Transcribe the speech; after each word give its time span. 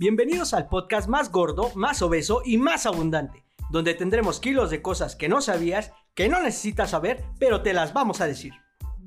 Bienvenidos 0.00 0.54
al 0.54 0.66
podcast 0.66 1.10
más 1.10 1.30
gordo, 1.30 1.72
más 1.74 2.00
obeso 2.00 2.40
y 2.42 2.56
más 2.56 2.86
abundante, 2.86 3.44
donde 3.68 3.92
tendremos 3.92 4.40
kilos 4.40 4.70
de 4.70 4.80
cosas 4.80 5.14
que 5.14 5.28
no 5.28 5.42
sabías, 5.42 5.92
que 6.14 6.30
no 6.30 6.40
necesitas 6.40 6.92
saber, 6.92 7.22
pero 7.38 7.60
te 7.60 7.74
las 7.74 7.92
vamos 7.92 8.22
a 8.22 8.26
decir. 8.26 8.54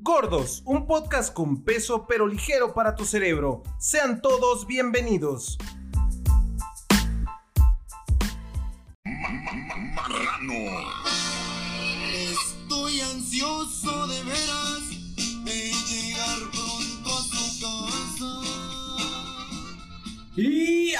Gordos, 0.03 0.62
un 0.67 0.85
podcast 0.85 1.34
con 1.34 1.63
peso 1.63 2.06
pero 2.08 2.28
ligero 2.28 2.76
para 2.76 2.94
tu 2.94 3.06
cerebro. 3.06 3.63
Sean 3.79 4.21
todos 4.21 4.67
bienvenidos. 4.67 5.58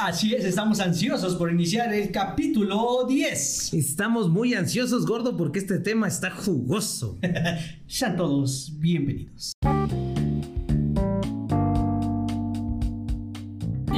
Así 0.05 0.34
es, 0.34 0.43
estamos 0.43 0.80
ansiosos 0.80 1.35
por 1.35 1.52
iniciar 1.52 1.93
el 1.93 2.12
capítulo 2.12 3.05
10. 3.07 3.73
Estamos 3.73 4.29
muy 4.29 4.53
ansiosos, 4.53 5.05
gordo, 5.05 5.38
porque 5.38 5.59
este 5.59 5.79
tema 5.79 6.07
está 6.07 6.29
jugoso. 6.29 7.17
Sean 7.88 8.17
todos 8.17 8.73
bienvenidos. 8.79 9.53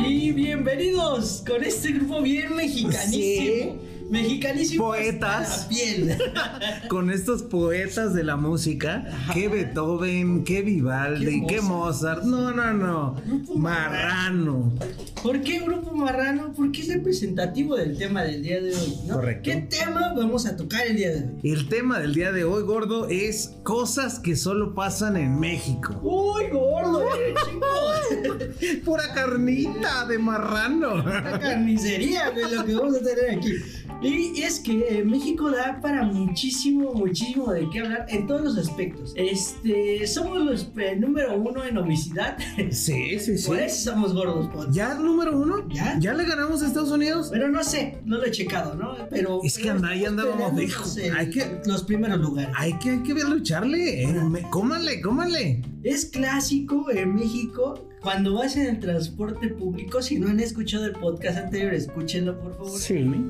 Y 0.07 0.31
bienvenidos 0.31 1.43
con 1.47 1.63
este 1.63 1.93
grupo 1.93 2.21
bien 2.21 2.55
mexicanísimo. 2.55 3.79
Mexicanísimo. 4.09 4.85
Poetas. 4.85 5.67
piel. 5.69 6.17
Con 6.89 7.11
estos 7.11 7.43
poetas 7.43 8.13
de 8.13 8.23
la 8.23 8.35
música, 8.35 9.05
que 9.33 9.47
Beethoven, 9.47 10.43
que 10.43 10.61
Vivaldi, 10.61 11.41
Qué 11.47 11.55
que 11.55 11.61
Mozart. 11.61 12.23
No, 12.23 12.51
no, 12.51 12.73
no. 12.73 13.15
Marrano. 13.55 14.73
¿Por 15.21 15.41
qué 15.41 15.59
grupo 15.59 15.93
marrano? 15.93 16.53
Porque 16.55 16.81
es 16.81 16.87
representativo 16.89 17.75
del 17.75 17.97
tema 17.97 18.23
del 18.23 18.43
día 18.43 18.61
de 18.61 18.75
hoy, 18.75 18.95
¿no? 19.07 19.15
Correcto. 19.15 19.41
¿Qué 19.43 19.55
tema 19.57 20.13
vamos 20.15 20.45
a 20.45 20.55
tocar 20.55 20.85
el 20.87 20.97
día 20.97 21.09
de 21.09 21.23
hoy? 21.23 21.51
El 21.51 21.67
tema 21.67 21.99
del 21.99 22.13
día 22.13 22.31
de 22.31 22.43
hoy, 22.43 22.63
gordo, 22.63 23.07
es 23.09 23.55
cosas 23.63 24.19
que 24.19 24.35
solo 24.35 24.75
pasan 24.75 25.17
en 25.17 25.39
México. 25.39 25.99
Uy, 26.03 26.43
gordo, 26.51 27.03
eh, 27.15 27.33
chicos. 27.45 28.81
Pura 28.83 29.13
carnita 29.13 30.05
de 30.05 30.19
marrano. 30.19 30.95
Una 30.95 31.39
carnicería, 31.39 32.29
güey, 32.29 32.53
lo 32.53 32.65
que 32.65 32.75
vamos 32.75 32.95
a 32.97 32.99
tener 32.99 33.37
aquí. 33.37 33.53
Y 34.05 34.41
es 34.43 34.59
que 34.59 34.85
eh, 34.99 35.03
México 35.03 35.49
da 35.49 35.79
para 35.81 36.03
muchísimo, 36.03 36.93
muchísimo 36.93 37.51
de 37.51 37.67
qué 37.71 37.79
hablar 37.79 38.05
en 38.09 38.27
todos 38.27 38.41
los 38.41 38.57
aspectos. 38.57 39.13
Este, 39.15 40.05
somos 40.07 40.39
los 40.45 40.67
eh, 40.77 40.95
número 40.95 41.35
uno 41.37 41.63
en 41.63 41.77
obesidad. 41.77 42.37
Sí, 42.71 43.19
sí, 43.19 43.37
sí. 43.37 43.47
Por 43.47 43.59
eso 43.59 43.91
somos 43.91 44.13
gordos. 44.13 44.49
¿Ya 44.71 44.93
número 44.95 45.37
uno? 45.39 45.67
¿Ya? 45.69 45.97
¿Ya 45.99 46.13
le 46.13 46.25
ganamos 46.25 46.61
a 46.61 46.67
Estados 46.67 46.91
Unidos? 46.91 47.29
Pero 47.31 47.49
no 47.49 47.63
sé, 47.63 47.97
no 48.05 48.17
lo 48.17 48.25
he 48.25 48.31
checado, 48.31 48.75
¿no? 48.75 48.95
Pero. 49.09 49.39
Es 49.43 49.57
que 49.57 49.69
anda- 49.69 49.89
ahí 49.89 50.05
andábamos 50.05 50.55
de- 50.55 51.07
en 51.07 51.15
hay 51.15 51.29
que- 51.29 51.61
Los 51.65 51.83
primeros 51.83 52.19
lugares. 52.19 52.51
Hay 52.57 52.73
que, 52.79 52.91
hay 52.91 53.03
que 53.03 53.13
lucharle. 53.13 54.03
eh. 54.03 54.15
Cómale, 54.49 55.01
cómale. 55.01 55.61
Es 55.83 56.05
clásico 56.05 56.89
en 56.91 57.15
México 57.15 57.87
cuando 58.05 58.35
vas 58.35 58.55
en 58.55 58.67
el 58.67 58.79
transporte 58.79 59.47
público. 59.49 59.99
Si 60.03 60.19
no 60.19 60.29
han 60.29 60.39
escuchado 60.39 60.85
el 60.85 60.91
podcast 60.91 61.39
anterior, 61.39 61.73
escúchenlo 61.73 62.39
por 62.39 62.55
favor. 62.55 62.79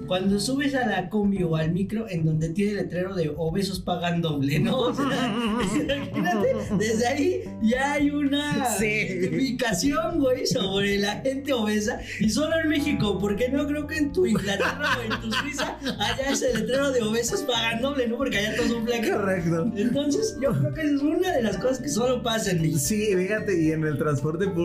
Cuando 0.06 0.38
subes 0.38 0.76
a 0.76 0.86
la 0.86 1.10
combi 1.10 1.44
o 1.44 1.56
al 1.56 1.72
micro 1.72 2.10
en 2.10 2.26
donde 2.26 2.50
tiene 2.50 2.72
el 2.72 2.78
letrero 2.80 3.16
de 3.16 3.32
obesos 3.38 3.80
pagan 3.80 4.22
doble, 4.22 4.60
¿no? 4.60 4.78
O 4.78 4.94
sea, 4.94 5.06
imagínate, 5.96 6.56
desde 6.78 7.08
ahí 7.08 7.44
ya 7.64 7.94
hay 7.94 8.10
una 8.12 8.66
Sí. 8.78 8.86
identificación, 8.86 10.20
güey, 10.20 10.46
sobre 10.46 10.98
la 11.00 11.22
gente 11.22 11.54
obesa. 11.54 12.02
Y 12.20 12.30
solo 12.30 12.54
en 12.62 12.68
México, 12.68 13.18
porque 13.18 13.48
no 13.48 13.66
creo 13.68 13.88
que 13.88 13.98
en 13.98 14.12
tu 14.12 14.26
Inglaterra 14.26 14.98
o 15.00 15.14
en 15.14 15.22
tu 15.22 15.32
Suiza 15.32 15.78
haya 16.00 16.32
ese 16.32 16.54
letrero 16.54 16.92
de 16.92 17.02
obesos 17.02 17.44
pagan 17.44 17.82
doble, 17.82 18.10
¿no? 18.10 18.18
Porque 18.18 18.40
allá 18.40 18.58
todos 18.58 18.72
son 18.72 18.86
flacos. 18.86 19.10
Correcto. 19.10 19.72
Entonces, 19.78 20.38
yo 20.42 20.52
creo 20.52 20.74
que 20.74 20.82
es 20.82 21.02
una 21.02 21.32
de 21.32 21.44
las 21.44 21.58
cosas 21.58 21.80
que 21.80 21.88
solo 21.88 22.22
pasa 22.22 22.52
en 22.52 22.62
México. 22.62 22.80
Sí, 22.80 23.16
fíjate, 23.16 23.62
y 23.64 23.72
en 23.72 23.86
el 23.86 23.98
transporte 23.98 24.48
público, 24.48 24.65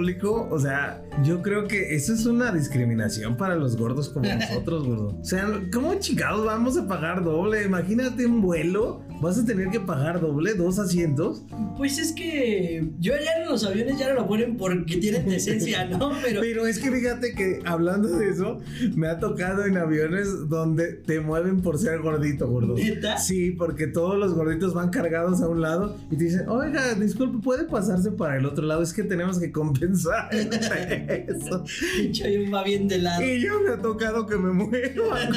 o 0.51 0.59
sea, 0.59 1.03
yo 1.23 1.43
creo 1.43 1.67
que 1.67 1.95
eso 1.95 2.13
es 2.13 2.27
una 2.27 2.53
discriminación 2.53 3.37
para 3.37 3.55
los 3.55 3.77
gordos 3.77 4.09
como 4.09 4.33
nosotros, 4.35 4.87
gordo. 4.87 5.17
O 5.21 5.25
sea, 5.25 5.47
¿cómo 5.73 5.95
chingados 5.95 6.45
vamos 6.45 6.77
a 6.77 6.87
pagar 6.87 7.25
doble? 7.25 7.65
Imagínate 7.65 8.27
un 8.27 8.41
vuelo, 8.41 9.03
vas 9.21 9.39
a 9.39 9.45
tener 9.45 9.69
que 9.71 9.81
pagar 9.81 10.21
doble, 10.21 10.55
dos 10.55 10.79
asientos. 10.79 11.43
Pues 11.77 11.99
es 11.99 12.13
que 12.13 12.89
yo 12.99 13.13
ya 13.13 13.43
en 13.43 13.49
los 13.49 13.65
aviones 13.65 13.99
ya 13.99 14.09
no 14.09 14.15
lo 14.21 14.27
ponen 14.27 14.57
porque 14.57 14.97
tienen 14.97 15.29
decencia, 15.29 15.85
¿no? 15.87 16.13
Pero 16.23 16.41
Pero 16.41 16.67
es 16.67 16.79
que 16.79 16.91
fíjate 16.91 17.35
que 17.35 17.61
hablando 17.65 18.09
de 18.09 18.29
eso, 18.29 18.61
me 18.95 19.09
ha 19.09 19.19
tocado 19.19 19.65
en 19.65 19.77
aviones 19.77 20.49
donde 20.49 20.95
te 20.95 21.21
mueven 21.21 21.61
por 21.63 21.79
ser 21.79 22.01
gordito, 22.01 22.49
gordo. 22.49 22.75
¿Neta? 22.75 23.19
Sí, 23.19 23.51
porque 23.53 23.87
todos 23.87 24.19
los 24.19 24.35
gorditos 24.35 24.75
van 24.75 24.91
cargados 24.91 25.41
a 25.43 25.49
un 25.49 25.61
lado 25.61 25.97
y 26.11 26.17
te 26.17 26.25
dicen, 26.25 26.49
oiga, 26.49 26.95
disculpe, 26.95 27.39
¿puede 27.43 27.65
pasarse 27.65 28.11
para 28.11 28.37
el 28.37 28.47
otro 28.47 28.65
lado? 28.65 28.83
Es 28.83 28.93
que 28.93 29.03
tenemos 29.03 29.39
que 29.39 29.53
compensar 29.53 30.29
eso. 30.35 31.65
va 32.53 32.65
bien 32.65 32.89
de 32.89 32.99
lado. 32.99 33.23
Y 33.23 33.41
yo 33.41 33.61
me 33.61 33.71
ha 33.71 33.79
tocado 33.79 34.27
que 34.27 34.37
me 34.37 34.53
muevan. 34.53 35.31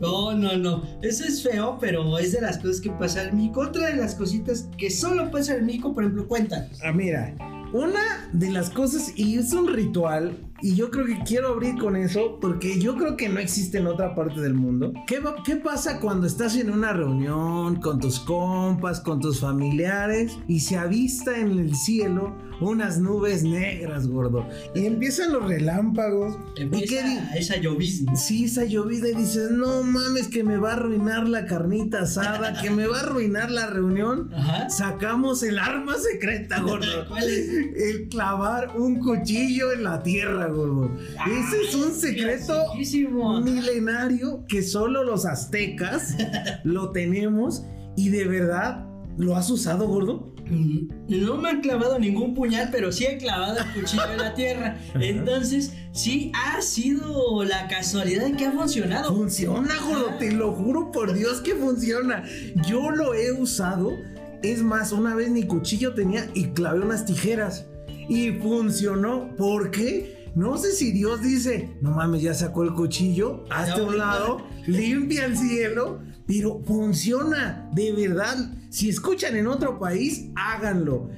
No, 0.00 0.34
no, 0.34 0.56
no. 0.56 0.82
Eso 1.02 1.24
es 1.24 1.42
feo, 1.42 1.78
pero 1.80 2.18
es 2.18 2.32
de 2.32 2.40
las 2.40 2.58
cosas 2.58 2.80
que 2.80 2.85
pasan 2.90 3.36
en. 3.36 3.60
Otra 3.60 3.88
de 3.88 3.96
las 3.96 4.14
cositas 4.14 4.68
que 4.76 4.90
solo 4.90 5.30
pasan 5.30 5.58
en 5.58 5.66
México, 5.66 5.94
por 5.94 6.04
ejemplo, 6.04 6.26
cuéntanos. 6.26 6.80
Ah, 6.84 6.92
mira, 6.92 7.34
una 7.72 8.28
de 8.32 8.50
las 8.50 8.70
cosas, 8.70 9.12
y 9.16 9.38
es 9.38 9.52
un 9.52 9.72
ritual, 9.72 10.36
y 10.62 10.74
yo 10.74 10.90
creo 10.90 11.06
que 11.06 11.18
quiero 11.24 11.48
abrir 11.48 11.76
con 11.78 11.96
eso, 11.96 12.38
porque 12.40 12.78
yo 12.80 12.96
creo 12.96 13.16
que 13.16 13.28
no 13.28 13.38
existe 13.40 13.78
en 13.78 13.86
otra 13.86 14.14
parte 14.14 14.40
del 14.40 14.54
mundo. 14.54 14.92
¿Qué, 15.06 15.20
va- 15.20 15.36
qué 15.44 15.56
pasa 15.56 16.00
cuando 16.00 16.26
estás 16.26 16.56
en 16.56 16.70
una 16.70 16.92
reunión 16.92 17.76
con 17.76 18.00
tus 18.00 18.20
compas, 18.20 19.00
con 19.00 19.20
tus 19.20 19.40
familiares, 19.40 20.38
y 20.48 20.60
se 20.60 20.76
avista 20.76 21.38
en 21.38 21.58
el 21.58 21.74
cielo 21.74 22.34
unas 22.60 22.98
nubes 22.98 23.42
negras, 23.42 24.06
gordo? 24.08 24.46
Y 24.74 24.86
empiezan 24.86 25.32
los 25.32 25.46
relámpagos. 25.46 26.38
¿Y 26.56 26.84
qué 26.86 27.02
di- 27.02 27.18
Esa, 27.38 27.56
llovizna. 27.58 28.16
Sí, 28.16 28.44
esa 28.44 28.64
llovida 28.64 29.08
y 29.08 29.14
dices, 29.14 29.50
no 29.50 29.82
mames, 29.82 30.28
que 30.28 30.42
me 30.42 30.56
va 30.56 30.70
a 30.70 30.76
arruinar 30.76 31.28
la 31.28 31.44
carnita 31.46 32.00
asada, 32.02 32.60
que 32.62 32.70
me 32.70 32.86
va 32.86 32.98
a 32.98 33.02
arruinar 33.02 33.50
la 33.50 33.66
reunión. 33.68 34.30
Ajá. 34.34 34.70
Sacamos 34.70 35.42
el 35.42 35.58
arma 35.58 35.94
secreta, 35.98 36.60
gordo. 36.60 36.86
¿Cuál 37.08 37.24
es? 37.24 37.48
El 37.76 38.08
clavar 38.08 38.76
un 38.76 39.00
cuchillo 39.00 39.72
en 39.72 39.84
la 39.84 40.02
tierra, 40.02 40.45
gordo. 40.48 40.90
Ese 41.26 41.62
es 41.68 41.74
un 41.74 41.92
secreto 41.92 42.64
milenario 43.44 44.44
que 44.48 44.62
solo 44.62 45.04
los 45.04 45.26
aztecas 45.26 46.16
lo 46.64 46.90
tenemos 46.92 47.64
y 47.96 48.10
de 48.10 48.24
verdad 48.26 48.86
lo 49.18 49.36
has 49.36 49.50
usado, 49.50 49.86
gordo. 49.88 50.34
Mm, 50.48 50.88
No 51.08 51.36
me 51.38 51.48
han 51.50 51.60
clavado 51.60 51.98
ningún 51.98 52.34
puñal, 52.34 52.68
pero 52.70 52.92
sí 52.92 53.04
he 53.06 53.18
clavado 53.18 53.58
el 53.58 53.80
cuchillo 53.80 54.10
en 54.12 54.18
la 54.18 54.34
tierra. 54.34 54.76
Entonces, 54.94 55.72
sí 55.92 56.30
ha 56.34 56.60
sido 56.60 57.42
la 57.44 57.66
casualidad 57.68 58.26
en 58.26 58.36
que 58.36 58.46
ha 58.46 58.52
funcionado. 58.52 59.14
Funciona, 59.14 59.74
gordo, 59.88 60.10
te 60.18 60.32
lo 60.32 60.52
juro 60.52 60.92
por 60.92 61.14
Dios 61.14 61.40
que 61.40 61.54
funciona. 61.54 62.24
Yo 62.68 62.90
lo 62.90 63.14
he 63.14 63.32
usado. 63.32 63.90
Es 64.42 64.62
más, 64.62 64.92
una 64.92 65.14
vez 65.14 65.30
mi 65.30 65.44
cuchillo 65.44 65.94
tenía 65.94 66.28
y 66.34 66.48
clavé 66.48 66.80
unas 66.80 67.06
tijeras. 67.06 67.66
Y 68.08 68.32
funcionó. 68.32 69.34
¿Por 69.36 69.70
qué? 69.72 70.15
No 70.36 70.58
sé 70.58 70.72
si 70.72 70.92
Dios 70.92 71.22
dice, 71.22 71.78
no 71.80 71.92
mames, 71.92 72.20
ya 72.20 72.34
sacó 72.34 72.62
el 72.62 72.74
cuchillo, 72.74 73.44
hazte 73.48 73.80
a 73.80 73.84
un 73.84 73.96
lado, 73.96 74.46
limpia 74.66 75.24
el 75.24 75.34
cielo, 75.34 76.00
pero 76.26 76.60
funciona, 76.62 77.70
de 77.72 77.92
verdad. 77.92 78.52
Si 78.68 78.90
escuchan 78.90 79.34
en 79.34 79.46
otro 79.46 79.78
país, 79.78 80.26
háganlo. 80.36 81.08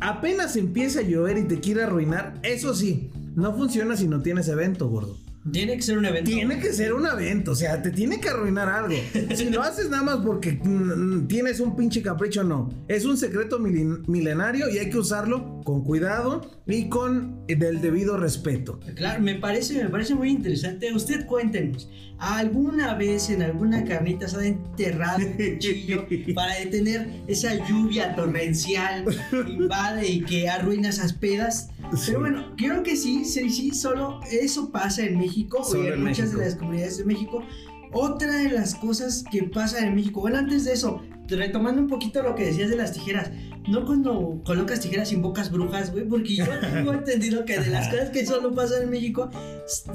Apenas 0.00 0.54
empieza 0.54 1.00
a 1.00 1.02
llover 1.02 1.38
y 1.38 1.48
te 1.48 1.58
quiere 1.58 1.82
arruinar, 1.82 2.38
eso 2.44 2.72
sí, 2.72 3.10
no 3.34 3.52
funciona 3.52 3.96
si 3.96 4.06
no 4.06 4.22
tienes 4.22 4.46
evento, 4.46 4.88
gordo. 4.88 5.18
Tiene 5.50 5.74
que 5.76 5.82
ser 5.82 5.98
un 5.98 6.04
evento. 6.04 6.30
Tiene 6.30 6.58
que 6.60 6.72
ser 6.72 6.92
un 6.94 7.04
evento, 7.06 7.50
o 7.50 7.54
sea, 7.54 7.82
te 7.82 7.90
tiene 7.90 8.20
que 8.20 8.28
arruinar 8.28 8.68
algo. 8.68 8.94
Si 9.34 9.50
lo 9.50 9.62
haces 9.62 9.88
nada 9.90 10.02
más 10.04 10.16
porque 10.24 10.52
mm, 10.52 11.26
tienes 11.26 11.58
un 11.60 11.74
pinche 11.74 12.00
capricho, 12.02 12.44
no. 12.44 12.68
Es 12.88 13.04
un 13.04 13.16
secreto 13.16 13.58
milen- 13.58 14.06
milenario 14.06 14.68
y 14.70 14.78
hay 14.78 14.88
que 14.90 14.98
usarlo 14.98 15.60
con 15.64 15.82
cuidado 15.84 16.42
y 16.66 16.88
con 16.88 17.40
el 17.48 17.80
debido 17.80 18.16
respeto. 18.18 18.78
Claro, 18.94 19.20
me 19.22 19.34
parece, 19.36 19.82
me 19.82 19.88
parece 19.90 20.14
muy 20.14 20.30
interesante. 20.30 20.92
Usted 20.92 21.26
cuéntenos, 21.26 21.88
¿alguna 22.18 22.94
vez 22.94 23.30
en 23.30 23.42
alguna 23.42 23.84
carnita 23.84 24.28
se 24.28 24.36
ha 24.36 24.44
enterrado 24.46 25.18
un 25.18 25.32
cuchillo 25.32 26.06
para 26.34 26.54
detener 26.56 27.08
esa 27.26 27.54
lluvia 27.66 28.14
torrencial 28.14 29.04
que 29.30 29.50
invade 29.52 30.06
y 30.08 30.20
que 30.22 30.48
arruina 30.48 30.88
esas 30.90 31.12
pedas? 31.12 31.68
Sí. 31.96 32.04
Pero 32.06 32.20
bueno, 32.20 32.44
creo 32.56 32.82
que 32.82 32.96
sí, 32.96 33.24
sí, 33.24 33.50
sí, 33.50 33.70
solo 33.72 34.20
eso 34.30 34.70
pasa 34.70 35.02
en 35.04 35.18
México 35.18 35.62
Solo 35.64 35.84
y 35.84 35.86
en 35.88 35.92
en 35.94 36.02
muchas 36.04 36.18
México. 36.26 36.38
de 36.38 36.44
las 36.46 36.54
comunidades 36.56 36.98
de 36.98 37.04
México. 37.04 37.42
Otra 37.92 38.34
de 38.38 38.50
las 38.50 38.74
cosas 38.74 39.24
que 39.30 39.42
pasa 39.42 39.86
en 39.86 39.94
México, 39.94 40.20
bueno, 40.22 40.38
antes 40.38 40.64
de 40.64 40.72
eso, 40.72 41.02
retomando 41.28 41.82
un 41.82 41.88
poquito 41.88 42.22
lo 42.22 42.34
que 42.34 42.46
decías 42.46 42.70
de 42.70 42.76
las 42.76 42.92
tijeras, 42.92 43.30
no 43.68 43.84
cuando 43.84 44.40
colocas 44.44 44.80
tijeras 44.80 45.12
invocas 45.12 45.50
brujas, 45.50 45.92
güey, 45.92 46.06
porque 46.08 46.36
yo 46.36 46.44
tengo 46.72 46.92
entendido 46.94 47.44
que 47.44 47.58
de 47.58 47.68
las 47.70 47.88
cosas 47.88 48.10
que 48.10 48.24
solo 48.24 48.54
pasan 48.54 48.84
en 48.84 48.90
México, 48.90 49.28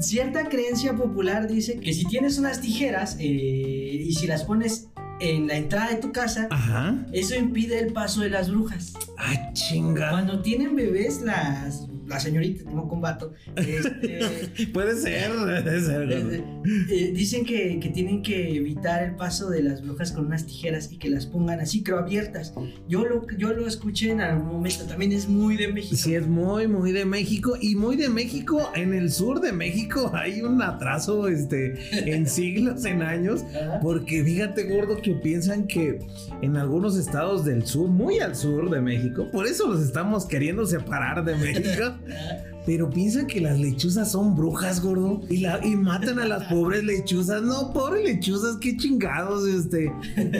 cierta 0.00 0.48
creencia 0.48 0.94
popular 0.94 1.48
dice 1.48 1.80
que 1.80 1.92
si 1.92 2.04
tienes 2.04 2.38
unas 2.38 2.60
tijeras 2.60 3.16
eh, 3.18 3.24
y 4.06 4.14
si 4.14 4.26
las 4.28 4.44
pones 4.44 4.88
en 5.20 5.46
la 5.46 5.56
entrada 5.56 5.90
de 5.90 5.96
tu 5.96 6.12
casa, 6.12 6.46
Ajá. 6.50 6.96
eso 7.12 7.34
impide 7.34 7.78
el 7.80 7.92
paso 7.92 8.20
de 8.20 8.30
las 8.30 8.50
brujas. 8.50 8.94
Ah, 9.16 9.52
chinga. 9.52 10.10
Cuando 10.10 10.40
tienen 10.40 10.76
bebés, 10.76 11.22
las, 11.22 11.86
las 12.08 12.22
señoritas, 12.22 12.72
no 12.72 12.88
combato, 12.88 13.32
este, 13.56 14.18
Puede 14.72 14.96
ser, 14.96 15.30
puede 15.32 15.80
ser. 15.80 16.06
gordo. 16.06 16.32
eh, 16.32 16.44
eh, 16.90 17.12
dicen 17.14 17.44
que, 17.44 17.78
que 17.80 17.88
tienen 17.90 18.22
que 18.22 18.56
evitar 18.56 19.02
el 19.02 19.16
paso 19.16 19.48
de 19.50 19.62
las 19.62 19.82
brujas 19.82 20.12
con 20.12 20.26
unas 20.26 20.46
tijeras 20.46 20.90
y 20.92 20.98
que 20.98 21.10
las 21.10 21.26
pongan 21.26 21.60
así, 21.60 21.82
creo, 21.82 21.98
abiertas. 21.98 22.54
Yo 22.88 23.04
lo, 23.04 23.26
yo 23.36 23.52
lo 23.52 23.66
escuché 23.66 24.10
en 24.10 24.20
algún 24.20 24.46
momento, 24.48 24.84
también 24.84 25.12
es 25.12 25.28
muy 25.28 25.56
de 25.56 25.68
México. 25.68 25.96
Sí, 25.96 26.14
es 26.14 26.26
muy, 26.26 26.66
muy 26.66 26.92
de 26.92 27.04
México. 27.04 27.56
Y 27.60 27.74
muy 27.76 27.96
de 27.96 28.08
México, 28.08 28.70
en 28.74 28.94
el 28.94 29.12
sur 29.12 29.40
de 29.40 29.52
México 29.52 30.10
hay 30.14 30.40
un 30.42 30.62
atraso 30.62 31.28
este, 31.28 31.74
en 32.12 32.26
siglos, 32.26 32.84
en 32.84 33.02
años. 33.02 33.44
Porque 33.82 34.24
fíjate, 34.24 34.64
gordo, 34.64 35.00
que 35.00 35.14
piensan 35.14 35.66
que 35.66 35.98
en 36.42 36.56
algunos 36.56 36.96
estados 36.96 37.44
del 37.44 37.66
sur, 37.66 37.88
muy 37.88 38.18
al 38.20 38.34
sur 38.36 38.70
de 38.70 38.80
México, 38.80 39.26
por 39.32 39.46
eso 39.46 39.66
los 39.68 39.82
estamos 39.82 40.26
queriendo 40.26 40.66
separar 40.66 41.24
de 41.24 41.36
México. 41.36 41.97
Pero 42.66 42.90
piensan 42.90 43.26
que 43.26 43.40
las 43.40 43.58
lechuzas 43.58 44.12
son 44.12 44.36
brujas, 44.36 44.82
gordo. 44.82 45.22
Y, 45.30 45.38
la, 45.38 45.58
y 45.64 45.74
matan 45.74 46.18
a 46.18 46.26
las 46.26 46.44
pobres 46.52 46.84
lechuzas. 46.84 47.42
No, 47.42 47.72
pobres 47.72 48.04
lechuzas, 48.04 48.58
qué 48.58 48.76
chingados, 48.76 49.48
este. 49.48 49.90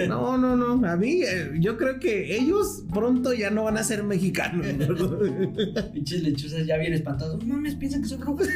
No, 0.08 0.36
no, 0.36 0.54
no. 0.54 0.86
A 0.86 0.96
mí, 0.96 1.22
eh, 1.22 1.52
yo 1.58 1.78
creo 1.78 1.98
que 1.98 2.36
ellos 2.36 2.82
pronto 2.92 3.32
ya 3.32 3.50
no 3.50 3.64
van 3.64 3.78
a 3.78 3.82
ser 3.82 4.04
mexicanos. 4.04 4.66
Pinches 5.94 6.22
lechuzas 6.22 6.66
ya 6.66 6.76
bien 6.76 6.92
espantados. 6.92 7.42
Mames, 7.46 7.76
piensan 7.76 8.02
que 8.02 8.08
son 8.08 8.20
brujas. 8.20 8.48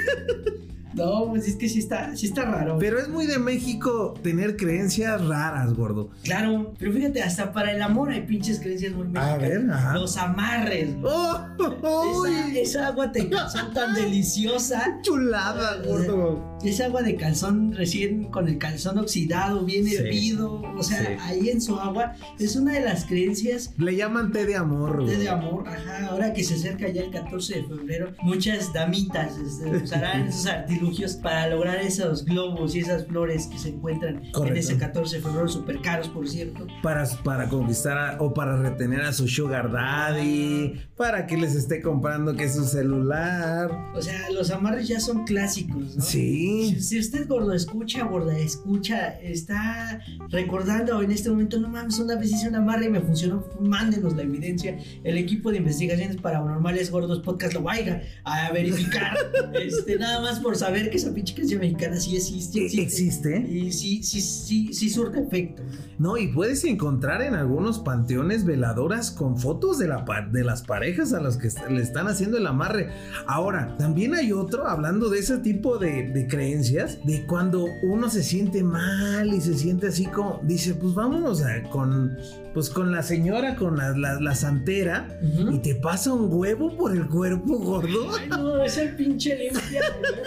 No, 0.95 1.27
pues 1.31 1.49
es 1.49 1.57
que 1.57 1.69
sí 1.69 1.79
está, 1.79 2.15
sí 2.17 2.27
está 2.27 2.45
raro. 2.45 2.77
Pero 2.79 2.99
es 2.99 3.09
muy 3.09 3.27
de 3.27 3.39
México 3.39 4.15
tener 4.23 4.57
creencias 4.57 5.25
raras, 5.27 5.73
gordo. 5.75 6.11
Claro, 6.23 6.75
pero 6.79 6.93
fíjate, 6.93 7.23
hasta 7.23 7.53
para 7.53 7.73
el 7.73 7.83
amor 7.83 8.11
hay 8.11 8.23
pinches 8.23 8.61
creencias 8.61 8.93
muy 8.93 9.07
A 9.07 9.09
mexicanas. 9.37 9.41
ver, 9.41 9.71
ajá. 9.71 9.95
Los 9.95 10.17
amarres. 10.17 10.95
güey. 11.01 11.13
¡Oh! 11.15 12.27
Esa, 12.27 12.59
esa 12.59 12.87
agua 12.89 13.07
de 13.09 13.29
calzón 13.29 13.73
tan 13.75 13.95
deliciosa. 13.95 14.99
Chulada, 15.03 15.83
gordo. 15.85 16.59
Esa 16.65 16.85
agua 16.87 17.03
de 17.03 17.17
calzón 17.17 17.73
recién 17.75 18.25
con 18.31 18.49
el 18.49 18.59
calzón 18.59 18.99
oxidado, 18.99 19.65
bien 19.65 19.85
Sí. 19.85 19.97
hervido. 19.97 20.63
O 20.77 20.83
sea, 20.83 20.99
Sí. 21.01 21.07
ahí 21.21 21.49
en 21.51 21.61
su 21.61 21.79
agua 21.79 22.15
es 22.39 22.55
una 22.57 22.73
de 22.75 22.81
las 22.81 23.05
creencias 23.05 23.73
Le 23.79 23.97
llaman 23.97 24.31
té 24.33 24.47
de 24.47 24.57
amor, 24.57 25.03
güey. 25.03 25.17
de 25.17 25.29
amor. 25.29 25.65
Ajá, 25.69 26.07
ahora 26.09 26.33
que 26.33 26.45
se 26.45 26.55
acerca 26.55 26.89
ya 26.89 27.03
el 27.03 27.11
14 27.11 27.55
de 27.57 27.63
febrero, 27.65 28.13
muchas 28.23 28.73
damitas 28.73 29.37
este, 29.39 29.69
usarán 29.77 30.23
esos 30.29 30.47
artilugios 30.83 31.15
para 31.17 31.49
lograr 31.49 31.77
esos 31.81 32.25
globos 32.25 32.75
y 32.75 32.81
esas 32.81 33.07
flores 33.07 33.47
que 33.47 33.59
se 33.59 33.71
encuentran 33.71 34.25
en 34.25 34.33
Correcto. 34.33 34.59
ese 34.59 34.77
14 34.79 35.17
de 35.17 35.23
febrero, 35.23 35.49
súper 35.49 35.81
caros, 35.81 36.09
por 36.09 36.29
cierto. 36.29 36.67
Para, 36.83 37.07
para 37.25 37.49
conquistar 37.49 37.99
a- 37.99 38.17
o 38.21 38.35
para 38.35 38.57
retener 38.61 39.03
a 39.03 39.13
su 39.13 39.29
sugar 39.29 39.71
daddy, 39.71 40.81
para 40.97 41.27
que 41.27 41.37
les 41.37 41.55
esté 41.55 41.81
comprando 41.81 42.35
que 42.35 42.49
su 42.49 42.65
celular. 42.65 43.71
O 43.95 44.03
sea, 44.03 44.31
los 44.31 44.51
amarres 44.51 44.89
ya 44.89 45.01
son 45.01 45.25
clásicos, 45.25 45.97
¿no? 45.97 46.03
Sí. 46.03 46.75
Si, 46.75 46.81
si 46.83 46.99
usted 46.99 47.29
gordo 47.29 47.53
escucha, 47.53 48.05
gorda 48.05 48.37
escucha, 48.39 49.09
está 49.21 50.01
recordando 50.31 51.03
en 51.03 51.13
este 51.13 51.31
momento, 51.31 51.59
no 51.61 51.69
mames, 51.69 51.99
una 51.99 52.17
vez 52.17 52.33
hice 52.33 52.49
un 52.49 52.57
amarre 52.57 52.87
y 52.87 52.91
me 52.91 53.01
funcionó, 53.01 53.45
mándenos 53.61 54.15
la 54.17 54.23
evidencia. 54.23 54.79
El 55.05 55.17
equipo 55.19 55.51
de 55.51 55.59
investigaciones 55.59 56.17
paranormales 56.17 56.91
gordos 56.91 57.21
podcast 57.21 57.55
lo 57.55 57.63
vaya 57.63 58.03
a 58.25 58.51
verificar. 58.53 59.17
este, 59.55 59.99
nada 59.99 60.21
más 60.21 60.41
por 60.41 60.57
saber 60.57 60.72
que 60.73 60.97
esa 60.97 61.13
pinche 61.13 61.35
canción 61.35 61.61
mexicana 61.61 61.97
sí 62.01 62.17
existe. 62.17 62.69
Sí 62.69 62.81
existe. 62.81 63.39
Y 63.49 63.73
sí, 63.73 64.03
sí, 64.03 64.21
sí, 64.21 64.73
sí 64.73 64.89
surte 64.91 65.21
efecto. 65.21 65.63
No, 65.99 66.17
y 66.17 66.29
puedes 66.29 66.65
encontrar 66.65 67.23
en 67.23 67.35
algunos 67.35 67.79
panteones 67.79 68.45
veladoras 68.45 69.11
con 69.11 69.39
fotos 69.39 69.79
de, 69.79 69.89
la, 69.89 70.05
de 70.33 70.45
las 70.45 70.63
parejas 70.63 71.13
a 71.13 71.21
las 71.21 71.37
que 71.37 71.49
le 71.71 71.83
están 71.83 72.09
haciendo 72.09 72.39
el 72.39 72.47
amarre. 72.47 72.91
Ahora, 73.27 73.77
también 73.79 74.15
hay 74.15 74.33
otro, 74.33 74.67
hablando 74.67 75.09
de 75.11 75.19
ese 75.21 75.39
tipo 75.39 75.79
de, 75.79 76.09
de 76.11 76.27
creencias, 76.27 76.99
de 77.05 77.25
cuando 77.27 77.67
uno 77.83 78.09
se 78.11 78.23
siente 78.23 78.63
mal 78.63 79.33
y 79.33 79.41
se 79.41 79.55
siente 79.55 79.89
así 79.89 80.07
como, 80.07 80.41
dice, 80.45 80.75
pues 80.75 80.95
vámonos 80.95 81.43
a- 81.43 81.63
con, 81.71 82.17
pues 82.55 82.69
con 82.71 82.93
la 82.93 83.03
señora, 83.03 83.57
con 83.57 83.77
la, 83.79 83.97
la- 83.97 84.21
la 84.21 84.35
santera, 84.35 85.19
y 85.53 85.59
te 85.61 85.75
pasa 85.75 86.13
un 86.13 86.29
huevo 86.33 86.77
por 86.77 86.93
el 86.97 87.07
cuerpo 87.09 87.59
gordo. 87.59 88.15
Ay, 88.19 88.29
no, 88.29 88.63
es 88.63 88.77
el 88.79 88.95
pinche 88.97 89.37
limpia. 89.37 89.81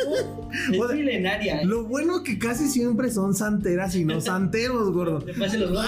huevo. 0.08 0.50
O 0.70 0.84
Es 0.86 0.88
sea, 0.88 0.96
milenaria. 0.96 1.62
¿eh? 1.62 1.66
Lo 1.66 1.84
bueno 1.86 2.24
que 2.24 2.40
casi 2.40 2.68
siempre 2.70 3.12
son 3.12 3.34
santeras 3.36 3.94
y 3.96 4.06
no 4.06 4.22
santeros, 4.22 4.92
gordo. 4.94 5.20
Le 5.26 5.34
pase 5.34 5.58
los 5.58 5.70
huevos. 5.72 5.86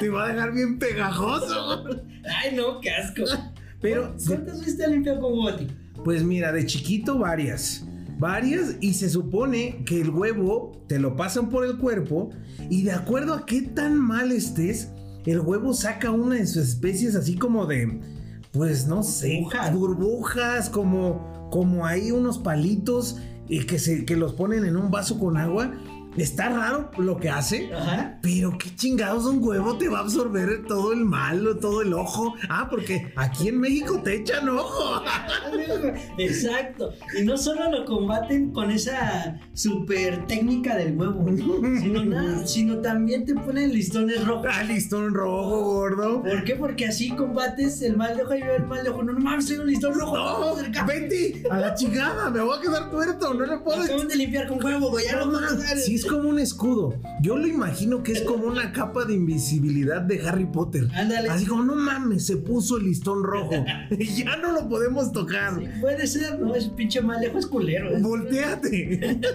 Te 0.00 0.08
va 0.08 0.24
a 0.24 0.28
dejar 0.32 0.52
bien 0.52 0.78
pegajoso. 0.78 1.84
Ay, 2.42 2.56
no, 2.56 2.80
qué 2.80 2.90
asco. 2.90 3.22
Pero, 3.82 4.14
¿Cuántas 4.26 4.60
veces 4.60 4.76
te 4.78 4.84
has 4.84 4.90
limpiado 4.90 5.20
con 5.20 5.32
Goti? 5.36 5.66
pues 6.04 6.22
mira, 6.24 6.50
de 6.52 6.64
chiquito 6.64 7.18
varias. 7.18 7.84
Varias 8.18 8.76
y 8.80 8.94
se 8.94 9.08
supone 9.10 9.82
que 9.86 10.00
el 10.00 10.10
huevo 10.10 10.72
te 10.88 10.98
lo 10.98 11.16
pasan 11.16 11.48
por 11.50 11.64
el 11.66 11.76
cuerpo 11.78 12.30
y 12.70 12.82
de 12.82 12.92
acuerdo 12.92 13.34
a 13.34 13.44
qué 13.46 13.62
tan 13.62 13.98
mal 13.98 14.32
estés, 14.32 14.90
el 15.26 15.40
huevo 15.40 15.74
saca 15.74 16.10
una 16.10 16.36
de 16.36 16.46
sus 16.46 16.68
especies 16.68 17.14
así 17.14 17.36
como 17.36 17.66
de, 17.66 18.00
pues 18.52 18.86
no 18.86 19.02
sé, 19.02 19.40
Burbujas. 19.40 19.74
burbujas, 19.74 20.70
como, 20.70 21.48
como 21.50 21.86
ahí 21.86 22.10
unos 22.10 22.38
palitos 22.38 23.18
y 23.48 23.64
que, 23.66 23.78
se, 23.78 24.04
que 24.04 24.16
los 24.16 24.32
ponen 24.32 24.64
en 24.64 24.76
un 24.76 24.90
vaso 24.90 25.18
con 25.18 25.36
agua. 25.36 25.72
Está 26.20 26.50
raro 26.50 26.90
lo 26.98 27.16
que 27.16 27.30
hace, 27.30 27.72
Ajá. 27.72 28.18
pero 28.20 28.56
qué 28.58 28.74
chingados 28.76 29.24
un 29.24 29.42
huevo 29.42 29.78
te 29.78 29.88
va 29.88 29.98
a 29.98 30.02
absorber 30.02 30.66
todo 30.66 30.92
el 30.92 31.04
malo, 31.04 31.56
todo 31.56 31.80
el 31.80 31.94
ojo. 31.94 32.34
Ah, 32.50 32.68
porque 32.68 33.10
aquí 33.16 33.48
en 33.48 33.58
México 33.58 34.02
te 34.02 34.16
echan 34.16 34.46
ojo. 34.50 35.02
Exacto. 36.18 36.92
Y 37.18 37.24
no 37.24 37.38
solo 37.38 37.70
lo 37.70 37.84
combaten 37.86 38.52
con 38.52 38.70
esa 38.70 39.40
super 39.54 40.26
técnica 40.26 40.76
del 40.76 40.94
huevo, 40.96 41.26
sino, 41.80 42.04
nada, 42.04 42.46
sino 42.46 42.78
también 42.80 43.24
te 43.24 43.34
ponen 43.34 43.72
listones 43.72 44.26
rojos. 44.26 44.46
Ah, 44.52 44.62
listón 44.62 45.14
rojo, 45.14 45.64
gordo. 45.64 46.22
¿Por 46.22 46.44
qué? 46.44 46.54
Porque 46.54 46.86
así 46.86 47.10
combates 47.10 47.80
el 47.80 47.96
mal 47.96 48.14
de 48.14 48.24
ojo 48.24 48.34
y 48.34 48.40
yo 48.40 48.52
el 48.56 48.66
mal 48.66 48.84
de 48.84 48.90
ojo. 48.90 49.02
No, 49.02 49.12
no 49.14 49.20
mames, 49.20 49.46
soy 49.46 49.56
un 49.56 49.66
listón 49.68 49.94
rojo. 49.94 50.16
No. 50.16 50.86
Betty, 50.86 51.42
a 51.50 51.56
la 51.58 51.74
chingada, 51.74 52.30
me 52.30 52.40
voy 52.40 52.58
a 52.58 52.60
quedar 52.60 52.90
tuerto, 52.90 53.32
no 53.32 53.46
le 53.46 53.58
puedo. 53.58 53.82
Acaban 53.82 54.08
de 54.08 54.16
limpiar 54.16 54.48
con 54.48 54.62
huevo, 54.62 54.90
güey. 54.90 55.06
Ya 55.06 55.16
no 55.16 55.30
dar. 55.40 55.78
Sí, 55.78 55.94
es 55.94 56.04
como 56.10 56.28
un 56.28 56.40
escudo. 56.40 56.94
Yo 57.22 57.36
lo 57.36 57.46
imagino 57.46 58.02
que 58.02 58.12
es 58.12 58.22
como 58.22 58.46
una 58.46 58.72
capa 58.72 59.04
de 59.04 59.14
invisibilidad 59.14 60.02
de 60.02 60.20
Harry 60.26 60.46
Potter. 60.46 60.88
Ándale. 60.92 61.28
Así 61.30 61.46
como, 61.46 61.62
no 61.62 61.76
mames, 61.76 62.26
se 62.26 62.36
puso 62.36 62.78
el 62.78 62.84
listón 62.84 63.22
rojo. 63.22 63.52
ya 63.98 64.36
no 64.36 64.52
lo 64.52 64.68
podemos 64.68 65.12
tocar. 65.12 65.58
Sí, 65.60 65.68
puede 65.80 66.06
ser, 66.06 66.40
¿no? 66.40 66.54
Es 66.54 66.66
pinche 66.68 67.00
mal 67.00 67.22
es 67.22 67.46
culero. 67.46 67.96
¿eh? 67.96 68.00
Volteate. 68.02 69.20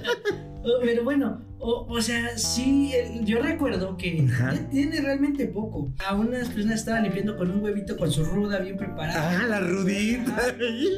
Oh, 0.68 0.80
Pero 0.82 1.04
bueno, 1.04 1.40
o, 1.66 1.88
o 1.88 2.02
sea, 2.02 2.38
sí, 2.38 2.94
yo 3.24 3.42
recuerdo 3.42 3.98
que 3.98 4.28
ya 4.28 4.70
tiene 4.70 5.02
realmente 5.02 5.48
poco. 5.48 5.92
A 6.08 6.14
unas 6.16 6.50
personas 6.50 6.82
estaban 6.82 7.04
limpiando 7.04 7.36
con 7.36 7.50
un 7.50 7.64
huevito 7.64 7.98
con 7.98 8.12
su 8.12 8.24
ruda 8.24 8.60
bien 8.60 8.78
preparada. 8.78 9.40
ah, 9.40 9.48
la 9.48 9.60
rudita. 9.62 10.56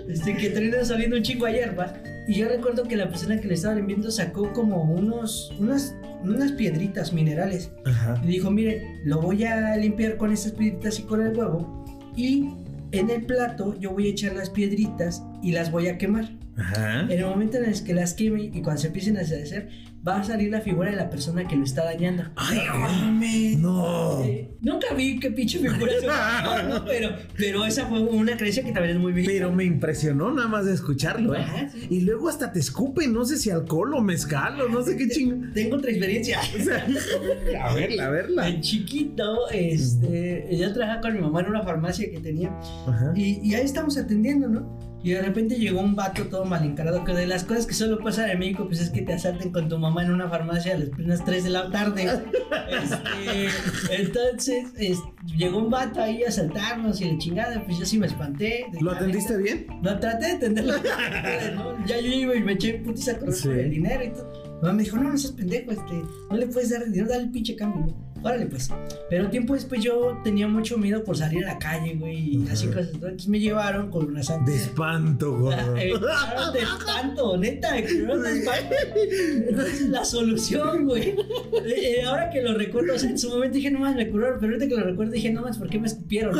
Este, 0.09 0.35
que 0.35 0.49
terminó 0.49 0.83
saliendo 0.83 1.15
un 1.15 1.23
chingo 1.23 1.45
a 1.45 1.51
hierbas. 1.51 1.93
Y 2.27 2.33
yo 2.33 2.49
recuerdo 2.49 2.83
que 2.83 2.97
la 2.97 3.07
persona 3.07 3.39
que 3.39 3.47
le 3.47 3.53
estaba 3.53 3.75
limpiando 3.75 4.11
sacó 4.11 4.51
como 4.51 4.83
unos, 4.83 5.53
unas, 5.57 5.95
unas 6.21 6.51
piedritas 6.51 7.13
minerales. 7.13 7.71
Ajá. 7.85 8.21
Y 8.21 8.27
dijo, 8.27 8.51
mire, 8.51 8.99
lo 9.05 9.21
voy 9.21 9.45
a 9.45 9.77
limpiar 9.77 10.17
con 10.17 10.33
estas 10.33 10.51
piedritas 10.51 10.99
y 10.99 11.03
con 11.03 11.21
el 11.21 11.37
huevo. 11.37 11.85
Y 12.17 12.49
en 12.91 13.09
el 13.09 13.25
plato 13.25 13.79
yo 13.79 13.91
voy 13.91 14.07
a 14.07 14.09
echar 14.09 14.33
las 14.33 14.49
piedritas 14.49 15.23
y 15.41 15.53
las 15.53 15.71
voy 15.71 15.87
a 15.87 15.97
quemar. 15.97 16.29
Ajá. 16.57 17.01
En 17.03 17.11
el 17.11 17.25
momento 17.25 17.57
en 17.57 17.65
el 17.65 17.83
que 17.83 17.93
las 17.93 18.13
queme 18.13 18.51
y 18.53 18.61
cuando 18.61 18.81
se 18.81 18.87
empiecen 18.87 19.15
a 19.15 19.21
deshacer, 19.21 19.69
va 20.07 20.19
a 20.19 20.23
salir 20.23 20.51
la 20.51 20.61
figura 20.61 20.89
de 20.89 20.95
la 20.95 21.09
persona 21.09 21.47
que 21.47 21.55
lo 21.55 21.63
está 21.63 21.83
dañando. 21.83 22.23
Ay, 22.35 22.59
mames. 22.73 23.57
No. 23.57 24.23
Eh, 24.23 24.51
nunca 24.61 24.93
vi 24.95 25.19
qué 25.19 25.31
pinche 25.31 25.59
figura 25.59 25.91
se 25.99 26.07
no, 26.69 26.85
pero, 26.85 27.09
pero 27.35 27.65
esa 27.65 27.85
fue 27.87 27.99
una 27.99 28.37
creencia 28.37 28.63
que 28.63 28.71
también 28.71 28.95
es 28.95 29.01
muy 29.01 29.11
bien. 29.11 29.27
Pero 29.27 29.51
me 29.51 29.65
impresionó 29.65 30.31
nada 30.31 30.47
más 30.47 30.65
de 30.65 30.73
escucharlo, 30.73 31.35
¿eh? 31.35 31.39
Ajá, 31.39 31.69
sí. 31.69 31.87
Y 31.89 32.01
luego 32.01 32.29
hasta 32.29 32.51
te 32.51 32.59
escupen, 32.59 33.13
no 33.13 33.25
sé 33.25 33.37
si 33.37 33.49
alcohol 33.49 33.93
o 33.95 34.01
mezcal 34.01 34.61
o 34.61 34.69
no 34.69 34.81
sé 34.81 34.95
qué 34.95 35.09
ching. 35.09 35.51
Tengo 35.53 35.77
otra 35.77 35.91
experiencia. 35.91 36.39
O 36.57 36.63
sea, 36.63 36.85
a 37.63 37.73
verla, 37.73 38.07
a 38.07 38.09
verla. 38.09 38.47
En 38.49 38.61
chiquito, 38.61 39.49
este, 39.51 40.47
yo 40.51 40.73
trabajaba 40.73 41.01
con 41.01 41.13
mi 41.13 41.19
mamá 41.19 41.41
en 41.41 41.47
una 41.47 41.61
farmacia 41.63 42.09
que 42.09 42.19
tenía 42.19 42.49
Ajá. 42.87 43.13
y, 43.15 43.39
y 43.47 43.53
ahí 43.55 43.63
estamos 43.65 43.97
atendiendo, 43.97 44.47
¿no? 44.47 44.86
Y 45.07 45.11
de 45.11 45.21
repente 45.21 45.55
llegó 45.55 45.79
un 45.79 45.95
vato 45.95 46.25
todo 46.25 46.43
mal 46.43 46.65
encarado, 46.65 47.05
que 47.05 47.13
de 47.13 47.25
las 47.27 47.45
cosas 47.45 47.65
que 47.65 47.73
solo 47.73 47.97
pasan 47.99 48.29
en 48.29 48.39
México, 48.39 48.65
pues 48.67 48.81
es 48.81 48.89
que 48.89 49.03
te 49.03 49.13
asalten 49.13 49.53
con 49.53 49.69
tu 49.69 49.77
mamá 49.79 50.03
en 50.03 50.11
una 50.11 50.27
farmacia 50.29 50.75
a 50.75 50.77
las 50.79 50.89
primeras 50.89 51.23
3 51.23 51.45
de 51.45 51.49
la 51.49 51.71
tarde. 51.71 52.23
Este, 52.69 54.01
entonces, 54.01 54.65
es- 54.77 54.99
llegó 55.37 55.59
un 55.59 55.69
vato 55.69 56.01
ahí 56.01 56.23
a 56.23 56.27
asaltarnos 56.27 56.99
y 56.99 57.05
la 57.11 57.17
chingada, 57.17 57.63
pues 57.65 57.79
yo 57.79 57.85
sí 57.85 57.97
me 57.97 58.07
espanté. 58.07 58.65
¿Lo 58.81 58.91
atendiste 58.91 59.37
bien? 59.37 59.67
Lo 59.81 59.97
traté 59.97 60.25
de 60.25 60.31
entenderlo. 60.33 60.73
¿no? 61.55 61.77
Ya 61.87 62.01
yo 62.01 62.07
iba 62.11 62.35
y 62.35 62.43
me 62.43 62.53
eché 62.53 62.73
putis 62.73 63.07
a 63.07 63.17
correr 63.17 63.33
Sí. 63.33 63.47
el 63.49 63.69
dinero 63.71 64.03
y 64.03 64.09
todo. 64.09 64.59
Mamá 64.61 64.73
me 64.73 64.83
dijo, 64.83 64.97
no, 64.97 65.09
no 65.11 65.17
seas 65.17 65.31
pendejo, 65.33 65.71
este, 65.71 66.03
no 66.29 66.35
le 66.35 66.47
puedes 66.47 66.69
dar 66.71 66.83
dinero, 66.83 67.07
dale 67.07 67.23
el 67.23 67.31
pinche 67.31 67.55
cambio. 67.55 67.95
Órale, 68.27 68.45
pues. 68.47 68.69
Pero 69.09 69.29
tiempo 69.29 69.53
después 69.53 69.81
yo 69.81 70.19
tenía 70.23 70.47
mucho 70.47 70.77
miedo 70.77 71.03
por 71.03 71.17
salir 71.17 71.45
a 71.45 71.53
la 71.53 71.59
calle, 71.59 71.95
güey, 71.95 72.35
y 72.35 72.47
así 72.49 72.67
cosas. 72.67 72.89
Entonces 72.93 73.27
me 73.27 73.39
llevaron 73.39 73.89
con 73.89 74.05
una 74.07 74.21
santa. 74.21 74.51
De 74.51 74.57
espanto, 74.57 75.37
gordo. 75.37 75.77
Eh, 75.77 75.93
claro, 75.97 76.51
de 76.51 76.59
espanto, 76.59 77.37
neta, 77.37 77.73
de 77.73 77.79
espanto. 77.81 78.75
Entonces, 79.49 79.81
la 79.89 80.03
solución, 80.03 80.85
güey. 80.85 81.09
eh, 81.09 81.15
eh, 81.99 82.03
ahora 82.03 82.29
que 82.29 82.41
lo 82.41 82.53
recuerdo, 82.53 82.95
o 82.95 82.99
sea, 82.99 83.09
en 83.09 83.17
su 83.17 83.29
momento 83.29 83.55
dije, 83.55 83.71
no 83.71 83.79
más, 83.79 83.95
me 83.95 84.09
curaron, 84.09 84.39
pero 84.39 84.53
ahorita 84.53 84.67
que 84.67 84.79
lo 84.79 84.85
recuerdo 84.85 85.13
dije, 85.13 85.31
no 85.31 85.43
más, 85.43 85.57
¿por 85.57 85.69
qué 85.69 85.79
me 85.79 85.87
escupieron? 85.87 86.37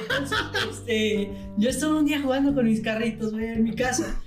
Entonces, 0.00 0.38
este, 0.70 1.30
yo 1.58 1.68
estaba 1.68 1.96
un 1.96 2.06
día 2.06 2.20
jugando 2.22 2.54
con 2.54 2.64
mis 2.64 2.80
carritos, 2.80 3.32
güey, 3.32 3.46
en 3.46 3.64
mi 3.64 3.74
casa. 3.74 4.20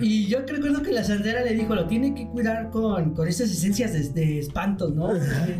Y 0.00 0.26
yo 0.26 0.40
recuerdo 0.40 0.82
que 0.82 0.92
la 0.92 1.04
santera 1.04 1.44
le 1.44 1.54
dijo, 1.54 1.74
lo 1.74 1.86
tiene 1.86 2.14
que 2.14 2.26
cuidar 2.26 2.70
con, 2.70 3.14
con 3.14 3.28
estas 3.28 3.50
esencias 3.50 3.92
de, 3.92 4.08
de 4.08 4.38
espantos, 4.40 4.94
¿no? 4.94 5.12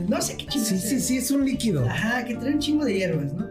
No 0.09 0.21
sé 0.21 0.37
qué 0.37 0.47
chingados. 0.47 0.69
Sí, 0.69 0.79
sí, 0.79 1.01
sí, 1.01 1.17
es 1.19 1.31
un 1.31 1.45
líquido. 1.45 1.87
Ajá, 1.87 2.25
que 2.25 2.35
trae 2.35 2.55
un 2.55 2.59
chingo 2.59 2.85
de 2.85 2.95
hierbas, 2.95 3.33
¿no? 3.33 3.47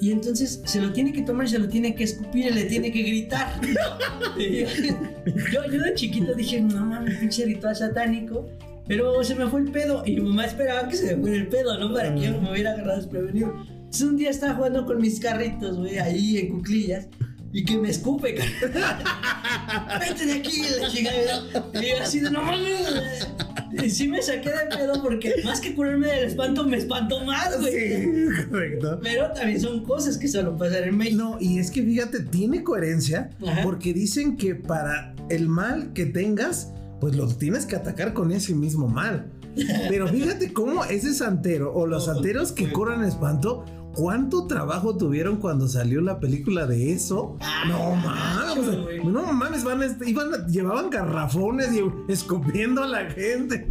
Y 0.00 0.12
entonces 0.12 0.62
se 0.64 0.80
lo 0.80 0.92
tiene 0.92 1.12
que 1.12 1.22
tomar 1.22 1.48
se 1.48 1.58
lo 1.58 1.68
tiene 1.68 1.94
que 1.94 2.04
escupir 2.04 2.46
y 2.46 2.50
le 2.50 2.64
tiene 2.64 2.92
que 2.92 3.02
gritar. 3.02 3.60
Yo, 5.52 5.64
yo 5.70 5.82
de 5.82 5.94
chiquito 5.94 6.34
dije, 6.34 6.60
no 6.60 6.86
mames, 6.86 7.18
pinche 7.18 7.44
ritual 7.44 7.74
satánico. 7.74 8.48
Pero 8.86 9.22
se 9.22 9.34
me 9.34 9.46
fue 9.46 9.60
el 9.60 9.70
pedo 9.70 10.02
y 10.06 10.14
mi 10.14 10.22
mamá 10.22 10.46
esperaba 10.46 10.88
que 10.88 10.96
se 10.96 11.14
me 11.14 11.20
fuera 11.20 11.36
el 11.36 11.48
pedo, 11.48 11.78
¿no? 11.78 11.92
Para 11.92 12.14
que 12.14 12.22
yo 12.22 12.40
me 12.40 12.50
hubiera 12.50 12.72
agarrado 12.72 12.96
desprevenido. 12.96 13.52
Entonces 13.68 14.02
un 14.02 14.16
día 14.16 14.30
estaba 14.30 14.54
jugando 14.54 14.86
con 14.86 14.98
mis 14.98 15.20
carritos, 15.20 15.76
güey, 15.76 15.98
ahí 15.98 16.38
en 16.38 16.48
cuclillas. 16.48 17.06
Y 17.52 17.64
que 17.64 17.78
me 17.78 17.88
escupe. 17.90 18.34
Vete 20.00 20.26
de 20.26 20.32
aquí, 20.32 20.62
la 20.80 20.88
chingada. 20.88 21.70
Y 21.74 21.90
yo 21.90 22.02
así 22.02 22.20
de, 22.20 22.30
no 22.30 22.42
mames. 22.42 23.28
Y 23.72 23.90
sí 23.90 24.08
me 24.08 24.22
saqué 24.22 24.50
de 24.50 24.76
pedo 24.76 25.02
porque 25.02 25.34
más 25.44 25.60
que 25.60 25.74
curarme 25.74 26.06
del 26.06 26.24
espanto, 26.24 26.64
me 26.64 26.76
espantó 26.76 27.24
más, 27.24 27.58
güey. 27.60 27.72
Sí, 27.72 28.46
correcto. 28.50 29.00
Pero 29.02 29.32
también 29.32 29.60
son 29.60 29.84
cosas 29.84 30.18
que 30.18 30.28
solo 30.28 30.56
pasan 30.56 30.84
en 30.84 30.96
México. 30.96 31.16
No, 31.16 31.36
y 31.40 31.58
es 31.58 31.70
que 31.70 31.82
fíjate, 31.82 32.20
tiene 32.20 32.62
coherencia 32.62 33.30
Ajá. 33.46 33.62
porque 33.62 33.92
dicen 33.92 34.36
que 34.36 34.54
para 34.54 35.14
el 35.28 35.48
mal 35.48 35.92
que 35.92 36.06
tengas, 36.06 36.72
pues 37.00 37.14
lo 37.16 37.28
tienes 37.28 37.66
que 37.66 37.76
atacar 37.76 38.14
con 38.14 38.32
ese 38.32 38.54
mismo 38.54 38.88
mal. 38.88 39.30
Pero 39.88 40.08
fíjate 40.08 40.52
cómo 40.52 40.84
ese 40.84 41.14
santero 41.14 41.72
o 41.74 41.86
los 41.86 42.06
santeros 42.06 42.52
que 42.52 42.70
curan 42.70 43.04
espanto, 43.04 43.64
¿cuánto 43.98 44.46
trabajo 44.46 44.96
tuvieron 44.96 45.38
cuando 45.38 45.66
salió 45.66 46.00
la 46.00 46.20
película 46.20 46.66
de 46.68 46.92
eso? 46.92 47.36
Ah, 47.40 47.64
no 47.66 47.96
mames, 47.96 49.04
no 49.04 49.32
mames, 49.32 49.64
van, 49.64 49.82
a 49.82 49.86
est- 49.86 50.00
iban, 50.06 50.32
a- 50.32 50.46
llevaban 50.46 50.88
garrafones 50.88 51.70
y 51.74 51.82
escupiendo 52.12 52.84
a 52.84 52.86
la 52.86 53.10
gente. 53.10 53.66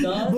¿No? 0.00 0.28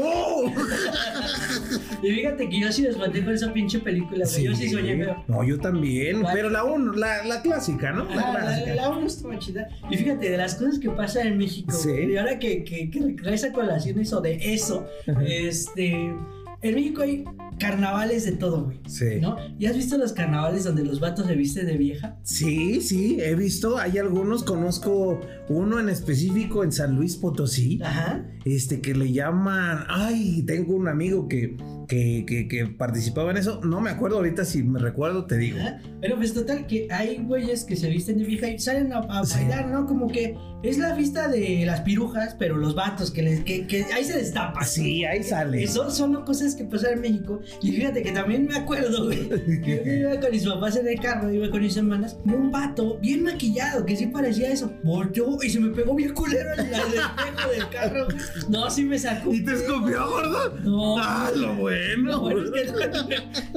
Y 2.03 2.11
fíjate 2.11 2.49
que 2.49 2.61
yo 2.61 2.73
sí 2.73 2.83
desbanté 2.83 3.23
con 3.25 3.35
esa 3.35 3.53
pinche 3.53 3.79
película, 3.81 4.25
güey. 4.31 4.45
Yo 4.45 4.55
sí 4.55 4.71
soñé 4.71 4.97
feo. 4.97 5.25
No, 5.29 5.45
yo 5.45 5.59
también, 5.59 6.23
¿Cuál? 6.23 6.35
pero 6.35 6.51
la 6.51 6.65
uno, 6.65 6.93
la, 6.93 7.25
la 7.25 7.43
clásica, 7.43 7.93
¿no? 7.93 8.05
La 8.07 8.23
Ah, 8.23 8.33
la, 8.33 8.41
clásica. 8.41 8.75
la 8.75 8.89
uno 8.91 9.07
estuvo 9.07 9.35
chida. 9.39 9.69
Y 9.91 9.97
fíjate, 9.99 10.31
de 10.31 10.37
las 10.39 10.55
cosas 10.55 10.79
que 10.79 10.89
pasan 10.91 11.27
en 11.27 11.39
México, 11.39 11.73
Sí. 11.73 11.91
y 11.91 12.17
ahora 12.17 12.39
que, 12.39 12.65
que, 12.65 12.91
que 12.91 13.01
traes 13.23 13.45
a 13.45 13.53
colación 13.53 13.99
eso 14.01 14.21
de 14.21 14.55
eso, 14.55 14.87
este. 15.27 16.15
En 16.63 16.75
México 16.77 17.03
hay 17.03 17.25
carnavales 17.59 18.25
de 18.25 18.33
todo, 18.33 18.65
güey. 18.65 18.81
Sí. 18.87 19.21
¿No? 19.21 19.37
¿Y 19.59 19.67
has 19.67 19.77
visto 19.77 19.97
los 19.99 20.13
carnavales 20.13 20.65
donde 20.65 20.85
los 20.85 21.01
vatos 21.01 21.27
se 21.27 21.35
visten 21.35 21.67
de 21.67 21.77
vieja? 21.77 22.17
Sí, 22.23 22.81
sí, 22.81 23.19
he 23.21 23.35
visto, 23.35 23.79
hay 23.79 23.99
algunos, 23.99 24.45
conozco 24.45 25.21
uno 25.49 25.81
en 25.81 25.89
específico 25.89 26.65
en 26.65 26.73
San 26.73 26.95
Luis 26.97 27.17
Potosí, 27.17 27.81
Ajá. 27.83 28.25
este 28.45 28.81
que 28.81 28.95
le 28.95 29.13
llaman, 29.13 29.85
ay, 29.89 30.43
tengo 30.47 30.75
un 30.75 30.89
amigo 30.89 31.29
que, 31.29 31.57
que, 31.87 32.25
que, 32.27 32.49
que 32.49 32.67
participaba 32.67 33.31
en 33.31 33.37
eso, 33.39 33.61
no 33.65 33.81
me 33.81 33.91
acuerdo 33.91 34.17
ahorita 34.17 34.45
si 34.45 34.63
me 34.63 34.79
recuerdo, 34.79 35.27
te 35.27 35.37
digo. 35.39 35.59
Ajá. 35.61 35.81
Pero 36.01 36.17
pues 36.17 36.35
total 36.35 36.67
que 36.67 36.87
hay 36.91 37.19
güeyes 37.19 37.65
que 37.65 37.77
se 37.77 37.89
visten 37.89 38.19
de 38.19 38.25
vieja 38.25 38.49
y 38.49 38.59
salen 38.59 38.93
a, 38.93 38.99
a 38.99 39.25
Sí. 39.25 39.39
bailar, 39.41 39.69
¿no? 39.69 39.87
Como 39.87 40.09
que 40.09 40.37
es 40.63 40.79
la 40.79 40.95
fiesta 40.95 41.29
de 41.29 41.65
las 41.67 41.81
pirujas, 41.83 42.37
pero 42.39 42.57
los 42.57 42.75
vatos 42.75 43.11
que, 43.11 43.23
les, 43.23 43.45
que, 43.45 43.67
que 43.67 43.85
ahí 43.95 44.05
se 44.05 44.17
destapa. 44.19 44.65
Sí, 44.65 45.05
ahí 45.05 45.23
sale. 45.23 45.63
Eso 45.63 45.91
son 45.91 46.15
cosas 46.25 46.55
que 46.55 46.65
pasan 46.65 46.95
en 46.95 47.01
México. 47.01 47.41
Y 47.63 47.73
fíjate 47.73 48.03
que 48.03 48.13
también 48.13 48.47
me 48.47 48.57
acuerdo, 48.57 49.05
güey. 49.07 49.29
Que 49.65 49.83
yo 49.85 50.11
iba 50.11 50.21
con 50.21 50.31
mis 50.31 50.45
papás 50.47 50.77
en 50.77 50.89
el 50.89 50.99
carro, 51.01 51.31
iba 51.33 51.51
con 51.51 51.61
mis 51.63 51.77
hermanas. 51.77 52.17
Y 52.25 52.31
un 52.31 52.51
vato 52.51 52.99
bien 53.01 53.23
maquillado, 53.23 53.85
que 53.85 53.97
sí 53.97 54.07
parecía 54.07 54.51
eso. 54.53 54.73
Volteó 54.83 55.37
y 55.43 55.51
se 55.51 55.61
me 55.61 55.71
pegó 55.75 55.95
bien 55.95 56.13
culero 56.15 56.53
en 56.55 56.61
el 56.61 56.73
espejo 56.75 57.51
del 57.51 57.69
carro. 57.71 58.09
No, 58.49 58.71
sí 58.71 58.85
me 58.85 58.99
sacó. 58.99 59.33
¿Y 59.35 59.45
te 59.45 59.53
escopió, 59.55 60.09
gordo? 60.09 60.59
No. 60.65 60.97
Ah, 60.99 61.31
lo 61.35 61.55
bueno. 61.55 61.74
No, 62.03 62.21
bueno, 62.21 62.55
es 62.55 62.73
que 62.73 62.89
no. 62.89 63.07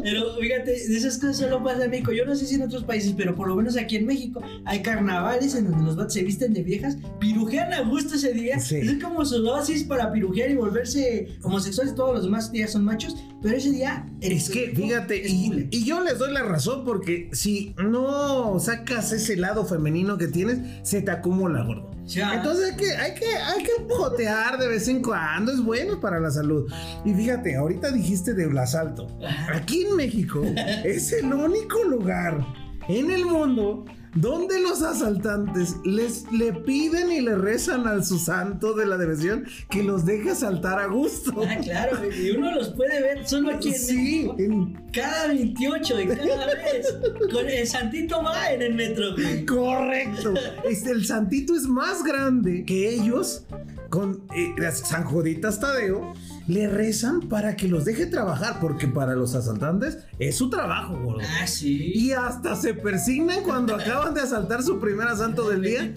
Pero 0.02 0.36
fíjate, 0.40 0.72
de 0.72 0.98
esas 0.98 1.18
cosas 1.18 1.38
solo 1.38 1.64
pasa 1.64 1.86
en 1.86 1.92
México. 1.92 2.12
Yo 2.12 2.26
no 2.26 2.36
sé 2.36 2.46
si 2.46 2.56
en 2.56 2.64
otros 2.64 2.84
países, 2.84 3.14
pero 3.16 3.36
por 3.36 3.48
lo 3.48 3.56
menos 3.56 3.78
aquí 3.78 3.96
en 3.96 4.06
México 4.06 4.42
hay 4.66 4.82
carnavales 4.82 5.56
en 5.56 5.70
donde 5.70 5.86
los 5.86 5.96
vatos 5.96 6.14
se 6.14 6.24
visten 6.24 6.54
de 6.54 6.64
viejas, 6.64 6.98
pirujean 7.20 7.74
a 7.74 7.82
gusto 7.82 8.16
ese 8.16 8.34
día. 8.34 8.60
Sí. 8.60 8.78
Es 8.78 9.04
como 9.04 9.26
su 9.26 9.42
dosis 9.42 9.84
para 9.84 10.12
pirujear 10.12 10.52
y 10.52 10.56
volverse 10.56 11.38
homosexuales. 11.44 11.96
Todos 11.96 12.16
los 12.16 12.24
demás 12.24 12.52
días 12.52 12.72
son 12.72 12.86
machos, 12.86 13.16
pero 13.42 13.58
ese 13.58 13.72
día 13.72 14.08
eres 14.22 14.46
Es 14.46 14.50
que 14.50 14.72
fíjate, 14.76 15.26
es 15.26 15.32
y, 15.32 15.68
y 15.72 15.86
yo 15.86 16.02
les 16.02 16.18
doy 16.20 16.34
la 16.34 16.44
razón 16.44 16.86
porque 16.86 17.30
si 17.34 17.76
no 17.78 18.60
sacas 18.60 19.12
ese 19.12 19.36
lado 19.36 19.66
femenino 19.66 20.18
que 20.18 20.28
tienes, 20.28 20.60
se 20.84 21.02
te 21.02 21.12
acumula, 21.12 21.64
gordo. 21.64 21.97
Ya. 22.08 22.36
Entonces 22.36 22.72
hay 22.72 22.78
que, 22.78 22.96
hay 22.96 23.14
que, 23.14 23.26
hay 23.26 23.64
que 23.64 23.94
jotear 23.94 24.58
de 24.58 24.68
vez 24.68 24.88
en 24.88 25.02
cuando, 25.02 25.52
es 25.52 25.62
bueno 25.62 26.00
para 26.00 26.20
la 26.20 26.32
salud. 26.32 26.72
Y 27.04 27.14
fíjate, 27.14 27.56
ahorita 27.56 27.92
dijiste 27.92 28.34
del 28.34 28.58
asalto. 28.58 29.08
Aquí 29.54 29.86
en 29.86 29.96
México 29.96 30.42
es 30.84 31.12
el 31.12 31.34
único 31.34 31.84
lugar 31.84 32.46
en 32.88 33.12
el 33.12 33.26
mundo 33.26 33.86
donde 34.22 34.60
los 34.62 34.82
asaltantes 34.82 35.76
les 35.86 36.32
le 36.32 36.54
piden 36.54 37.12
y 37.12 37.22
le 37.22 37.36
rezan 37.36 37.88
al 37.88 38.04
su 38.06 38.18
santo 38.20 38.74
de 38.74 38.86
la 38.86 38.98
devoción 38.98 39.46
que 39.70 39.84
los 39.84 40.06
deje 40.06 40.32
asaltar 40.32 40.80
a 40.80 40.88
gusto. 40.88 41.34
Ah, 41.48 41.58
claro, 41.64 42.00
y 42.12 42.32
uno 42.32 42.52
los 42.56 42.70
puede 42.70 43.02
ver 43.02 43.28
solo 43.28 43.52
aquí 43.56 43.70
en 43.70 43.76
Sí, 43.76 43.96
México. 43.96 44.36
en- 44.40 44.88
Cada 44.92 45.28
28 45.28 45.96
de 45.98 46.08
cada 46.08 46.46
vez. 46.56 46.88
Con 47.32 47.48
el 47.48 47.68
santito 47.68 48.24
va 48.24 48.52
en 48.52 48.62
el 48.64 48.74
metro. 48.74 49.06
Correcto. 49.48 50.34
Este, 50.70 50.92
el 50.92 51.06
santito 51.06 51.56
es 51.56 51.64
más 51.64 52.04
grande 52.04 52.64
que 52.66 52.90
ellos. 52.90 53.44
Con 53.90 54.24
eh, 54.36 54.54
San 54.72 55.06
Juditas 55.06 55.60
Tadeo 55.62 56.14
le 56.48 56.68
rezan 56.68 57.22
para 57.22 57.56
que 57.56 57.68
los 57.68 57.86
deje 57.86 58.06
trabajar, 58.06 58.60
porque 58.60 58.88
para 58.88 59.16
los 59.16 59.36
asaltantes 59.36 60.00
es 60.18 60.36
su 60.38 60.50
trabajo, 60.50 60.98
gordo. 61.04 61.22
Ah, 61.42 61.46
sí. 61.48 61.92
Y 61.94 62.12
hasta 62.12 62.56
se 62.56 62.74
persignan 62.74 63.44
cuando 63.44 63.75
acaban 63.75 64.13
de 64.13 64.22
asaltar 64.22 64.63
su 64.63 64.80
primer 64.80 65.08
asalto 65.08 65.50
del 65.50 65.62
día. 65.62 65.94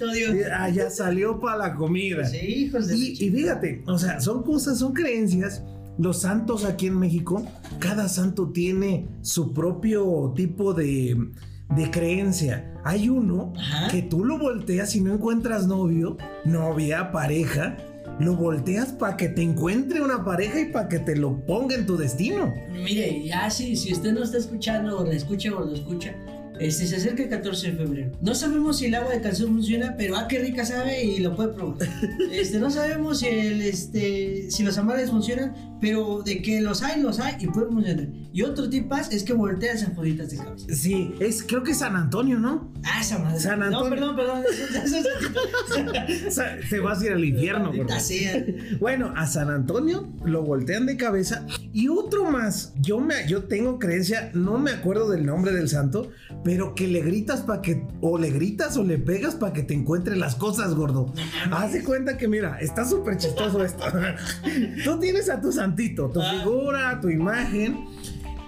Ah, 0.57 0.69
ya 0.69 0.91
salió 0.91 1.39
para 1.39 1.57
la 1.57 1.75
comida. 1.75 2.27
Sí, 2.27 2.39
hijos 2.39 2.89
de. 2.89 2.97
Y, 2.97 3.13
y 3.13 3.31
fíjate, 3.31 3.85
o 3.87 3.99
sea, 3.99 4.21
son 4.21 4.43
cosas, 4.43 4.79
son 4.79 4.93
creencias. 4.93 5.63
Los 5.99 6.23
santos 6.23 6.65
aquí 6.65 6.87
en 6.87 6.99
México, 6.99 7.45
cada 7.79 8.09
santo 8.09 8.51
tiene 8.53 9.07
su 9.21 9.53
propio 9.53 10.33
tipo 10.35 10.73
de, 10.73 11.31
de 11.77 11.91
creencia. 11.91 12.75
Hay 12.85 13.09
uno 13.11 13.53
Ajá. 13.59 13.89
que 13.89 14.03
tú 14.03 14.25
lo 14.25 14.39
volteas 14.39 14.97
y 14.97 15.01
no 15.03 15.13
encuentras 15.13 15.67
novio, 15.67 16.17
novia, 16.45 17.13
pareja. 17.13 17.77
Lo 18.21 18.37
volteas 18.37 18.93
para 18.93 19.17
que 19.17 19.31
te 19.31 19.41
encuentre 19.41 20.03
una 20.03 20.23
pareja 20.25 20.61
y 20.61 20.67
para 20.67 20.89
que 20.89 20.99
te 20.99 21.17
lo 21.17 21.45
ponga 21.47 21.75
en 21.75 21.87
tu 21.87 21.97
destino. 21.97 22.55
Mire, 22.71 23.25
ya 23.25 23.49
si, 23.49 23.77
si 23.77 23.95
usted 23.95 24.13
no 24.13 24.23
está 24.23 24.37
escuchando 24.37 24.99
o 24.99 25.05
la 25.05 25.15
escucha 25.15 25.55
o 25.57 25.65
lo 25.65 25.75
escucha, 25.75 26.15
este, 26.61 26.87
se 26.87 26.97
acerca 26.97 27.23
el 27.23 27.29
14 27.29 27.73
de 27.73 27.77
febrero. 27.77 28.13
No 28.21 28.35
sabemos 28.35 28.79
si 28.79 28.87
el 28.87 28.95
agua 28.95 29.13
de 29.13 29.21
calzón 29.21 29.49
funciona, 29.49 29.95
pero 29.97 30.17
ah, 30.17 30.27
qué 30.29 30.39
rica 30.39 30.65
sabe 30.65 31.03
y 31.03 31.21
lo 31.21 31.35
puede 31.35 31.51
probar. 31.51 31.89
Este, 32.33 32.59
no 32.59 32.71
sabemos 32.71 33.21
si, 33.21 33.27
el, 33.27 33.63
este, 33.63 34.51
si 34.51 34.63
los 34.63 34.79
amares 34.79 35.11
funcionan, 35.11 35.55
pero 35.81 36.23
de 36.23 36.43
que 36.43 36.61
los 36.61 36.83
hay, 36.83 37.01
los 37.01 37.19
hay 37.19 37.37
y 37.41 37.47
pueden 37.47 37.73
funcionar. 37.73 38.09
Y 38.33 38.43
otro 38.43 38.69
tip 38.69 38.89
más 38.89 39.13
es 39.13 39.25
que 39.25 39.33
volteas 39.33 39.81
San 39.81 39.95
Juditas 39.95 40.31
de 40.31 40.37
cabeza. 40.37 40.67
Sí, 40.73 41.15
es 41.19 41.43
creo 41.43 41.63
que 41.63 41.73
es 41.73 41.79
San 41.79 41.97
Antonio, 41.97 42.39
¿no? 42.39 42.73
Ah, 42.85 43.01
esa 43.01 43.19
madre. 43.19 43.41
San 43.41 43.63
Antonio. 43.63 44.01
No, 44.01 44.15
perdón, 44.15 44.17
perdón. 44.17 44.45
Te 46.71 46.81
vas 46.81 47.01
a 47.01 47.07
ir 47.07 47.13
al 47.13 47.25
infierno. 47.25 47.73
Sea. 47.99 48.45
Bueno, 48.79 49.13
a 49.17 49.27
San 49.27 49.51
Antonio 49.51 50.13
lo 50.25 50.43
voltean 50.43 50.87
de 50.87 50.97
cabeza. 50.97 51.47
Y 51.73 51.89
otro 51.89 52.31
más, 52.31 52.73
yo, 52.81 53.01
me, 53.01 53.27
yo 53.27 53.45
tengo 53.45 53.79
creencia, 53.79 54.31
no 54.35 54.59
me 54.59 54.71
acuerdo 54.71 55.11
del 55.11 55.27
nombre 55.27 55.53
del 55.53 55.69
santo, 55.69 56.11
pero 56.45 56.50
que 56.75 56.87
le 56.89 57.01
gritas 57.03 57.41
para 57.43 57.63
que, 57.63 57.83
o 58.01 58.19
le 58.19 58.31
gritas 58.31 58.77
o 58.77 58.83
le 58.85 58.99
pegas 58.99 59.35
para 59.35 59.53
que 59.53 59.63
te 59.63 59.75
encuentre 59.75 60.17
las 60.17 60.35
cosas, 60.35 60.75
gordo. 60.75 61.13
Haz 61.51 61.73
de 61.73 61.85
cuenta 61.85 62.17
que, 62.19 62.29
mira, 62.29 62.59
está 62.61 62.85
súper 62.85 63.17
chistoso 63.17 63.63
esto. 63.65 63.85
tú 64.85 64.99
tienes 64.99 65.29
a 65.31 65.41
tu 65.41 65.53
santito, 65.53 66.11
tu 66.11 66.21
Ah. 66.21 66.33
figura, 66.39 67.01
tu 67.01 67.09
imagen, 67.09 67.85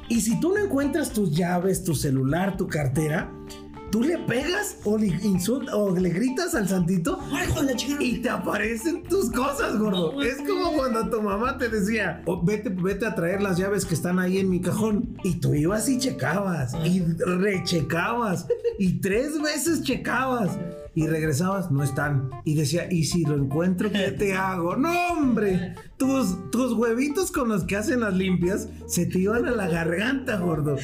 y 0.08 0.20
si 0.20 0.38
tú 0.40 0.50
no 0.54 0.58
encuentras 0.58 1.12
tus 1.12 1.34
llaves, 1.36 1.84
tu 1.84 1.94
celular, 1.94 2.56
tu 2.56 2.66
cartera, 2.68 3.30
tú 3.92 4.02
le 4.02 4.16
pegas 4.18 4.76
o 4.84 4.96
le 4.96 5.08
insultas 5.22 5.74
o 5.74 5.94
le 5.94 6.08
gritas 6.08 6.54
al 6.54 6.66
santito 6.66 7.20
y 8.00 8.18
te 8.18 8.30
aparecen 8.30 9.04
tus 9.04 9.30
cosas, 9.30 9.78
gordo. 9.78 10.12
No, 10.14 10.22
es 10.22 10.38
como 10.38 10.72
cuando 10.72 11.08
tu 11.10 11.20
mamá 11.20 11.58
te 11.58 11.68
decía, 11.68 12.22
"Oh, 12.24 12.42
vete, 12.42 12.70
vete 12.70 13.06
a 13.06 13.14
traer 13.14 13.42
las 13.42 13.58
llaves 13.58 13.84
que 13.84 13.94
están 13.94 14.18
ahí 14.18 14.38
en 14.38 14.48
mi 14.48 14.60
cajón. 14.62 15.18
Y 15.22 15.34
tú 15.40 15.54
ibas 15.54 15.88
y 15.90 15.98
checabas, 15.98 16.74
y 16.84 17.02
rechecabas, 17.02 18.46
y 18.78 19.00
tres 19.00 19.40
veces 19.40 19.82
checabas. 19.82 20.58
Y 20.94 21.06
regresabas, 21.06 21.70
no 21.70 21.82
están. 21.82 22.30
Y 22.44 22.54
decía, 22.54 22.86
¿y 22.90 23.04
si 23.04 23.24
lo 23.24 23.36
encuentro, 23.36 23.90
qué 23.90 24.12
te 24.12 24.32
hago? 24.36 24.76
No, 24.76 24.90
hombre. 25.12 25.74
Tus, 25.96 26.50
tus 26.50 26.72
huevitos 26.74 27.32
con 27.32 27.48
los 27.48 27.64
que 27.64 27.76
hacen 27.76 28.00
las 28.00 28.14
limpias 28.14 28.68
se 28.86 29.06
te 29.06 29.20
iban 29.20 29.46
a 29.46 29.52
la 29.52 29.68
garganta, 29.68 30.36
gordo. 30.36 30.76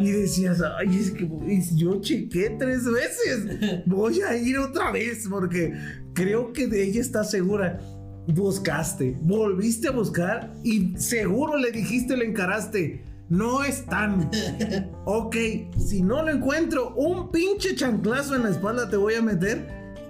Y 0.00 0.10
decías, 0.10 0.62
ay, 0.78 0.98
es 0.98 1.10
que 1.12 1.28
yo 1.74 2.00
chequé 2.00 2.56
tres 2.58 2.84
veces. 2.84 3.84
Voy 3.86 4.20
a 4.20 4.36
ir 4.36 4.58
otra 4.58 4.90
vez 4.90 5.26
porque 5.30 5.72
creo 6.12 6.52
que 6.52 6.66
de 6.66 6.84
ella 6.84 7.00
está 7.00 7.24
segura. 7.24 7.80
Buscaste, 8.26 9.18
volviste 9.20 9.88
a 9.88 9.92
buscar 9.92 10.54
y 10.62 10.94
seguro 10.96 11.56
le 11.56 11.70
dijiste, 11.72 12.16
le 12.16 12.26
encaraste. 12.26 13.13
No 13.34 13.64
están. 13.64 14.30
Ok, 15.04 15.36
si 15.78 16.02
no 16.02 16.22
lo 16.22 16.30
encuentro, 16.30 16.94
un 16.94 17.30
pinche 17.30 17.74
chanclazo 17.74 18.36
en 18.36 18.44
la 18.44 18.50
espalda 18.50 18.88
te 18.88 18.96
voy 18.96 19.14
a 19.14 19.22
meter. 19.22 19.66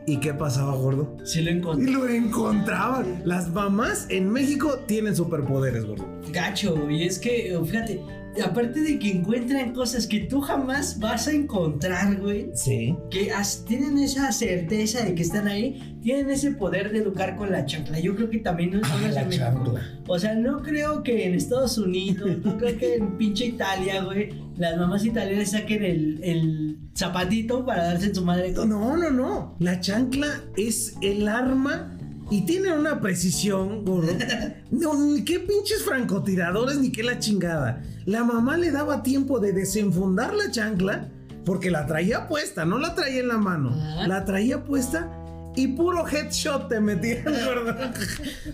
¿Y 0.07 0.19
qué 0.19 0.35
pasaba, 0.35 0.75
gordo? 0.75 1.17
Sí 1.25 1.41
lo 1.41 1.51
Y 1.51 1.55
encontré. 1.55 1.91
lo 1.91 2.07
encontraban. 2.07 3.23
Las 3.25 3.51
mamás 3.51 4.07
en 4.11 4.29
México 4.31 4.79
tienen 4.87 5.17
superpoderes, 5.17 5.87
gordo. 5.87 6.07
Gacho, 6.31 6.91
y 6.91 7.05
es 7.05 7.19
que, 7.19 7.59
fíjate, 7.65 8.03
aparte 8.43 8.81
de 8.81 8.99
que 8.99 9.11
encuentran 9.11 9.73
cosas 9.73 10.07
que 10.07 10.21
tú 10.21 10.41
jamás 10.41 10.99
vas 10.99 11.29
a 11.29 11.33
encontrar, 11.33 12.21
güey. 12.21 12.51
Sí. 12.55 12.97
que 13.11 13.31
tienen 13.67 13.99
esa 13.99 14.33
certeza 14.33 15.05
de 15.05 15.15
que 15.15 15.23
están 15.23 15.49
ahí, 15.49 15.99
tienen 16.03 16.31
ese 16.31 16.53
poder 16.53 16.93
de 16.93 16.99
educar 16.99 17.37
con 17.37 17.51
la 17.51 17.65
chancla. 17.67 17.99
Yo 18.01 18.15
creo 18.17 18.31
que 18.31 18.39
también 18.39 18.71
no 18.71 18.81
solo 18.87 19.05
Ah, 19.05 19.09
es 19.09 19.15
la 19.15 19.29
chancla. 19.29 19.83
O 20.07 20.19
sea, 20.19 20.35
no 20.35 20.63
creo 20.63 21.03
que 21.03 21.27
en 21.27 21.35
Estados 21.35 21.79
Unidos, 21.79 22.39
no 22.45 22.57
creo 22.59 22.77
que 22.77 22.95
en 22.97 23.17
pinche 23.17 23.47
Italia, 23.47 24.03
güey, 24.05 24.31
las 24.57 24.77
mamás 24.77 25.05
italianas 25.05 25.51
saquen 25.53 25.85
el, 25.85 26.21
el 26.23 26.79
zapatito 26.95 27.65
para 27.65 27.85
darse 27.85 28.07
en 28.07 28.15
su 28.15 28.25
madre 28.25 28.53
con... 28.53 28.69
No, 28.69 28.97
no, 28.97 29.11
no. 29.11 29.57
La 29.59 29.81
chancla 29.81 30.29
es 30.57 30.95
el 31.03 31.29
arma 31.29 31.91
y 32.31 32.43
tiene 32.47 32.73
una 32.73 33.01
precisión, 33.01 33.85
gordo. 33.85 34.13
No, 34.71 34.95
ni 34.95 35.23
qué 35.25 35.39
pinches 35.39 35.83
francotiradores 35.85 36.79
ni 36.79 36.91
qué 36.91 37.03
la 37.05 37.19
chingada. 37.19 37.83
La 38.07 38.25
mamá 38.25 38.57
le 38.57 38.71
daba 38.71 39.03
tiempo 39.03 39.41
de 39.41 39.53
desenfundar 39.53 40.35
la 40.35 40.51
chancla 40.51 41.09
porque 41.45 41.71
la 41.71 41.87
traía 41.87 42.29
puesta, 42.29 42.65
no 42.65 42.79
la 42.79 42.95
traía 42.95 43.21
en 43.21 43.29
la 43.29 43.39
mano. 43.39 43.71
Ajá. 43.71 44.07
La 44.07 44.25
traía 44.25 44.65
puesta 44.65 45.11
y 45.57 45.69
puro 45.69 46.07
headshot 46.07 46.69
te 46.69 46.81
metían, 46.81 47.25
gordo. 47.45 47.77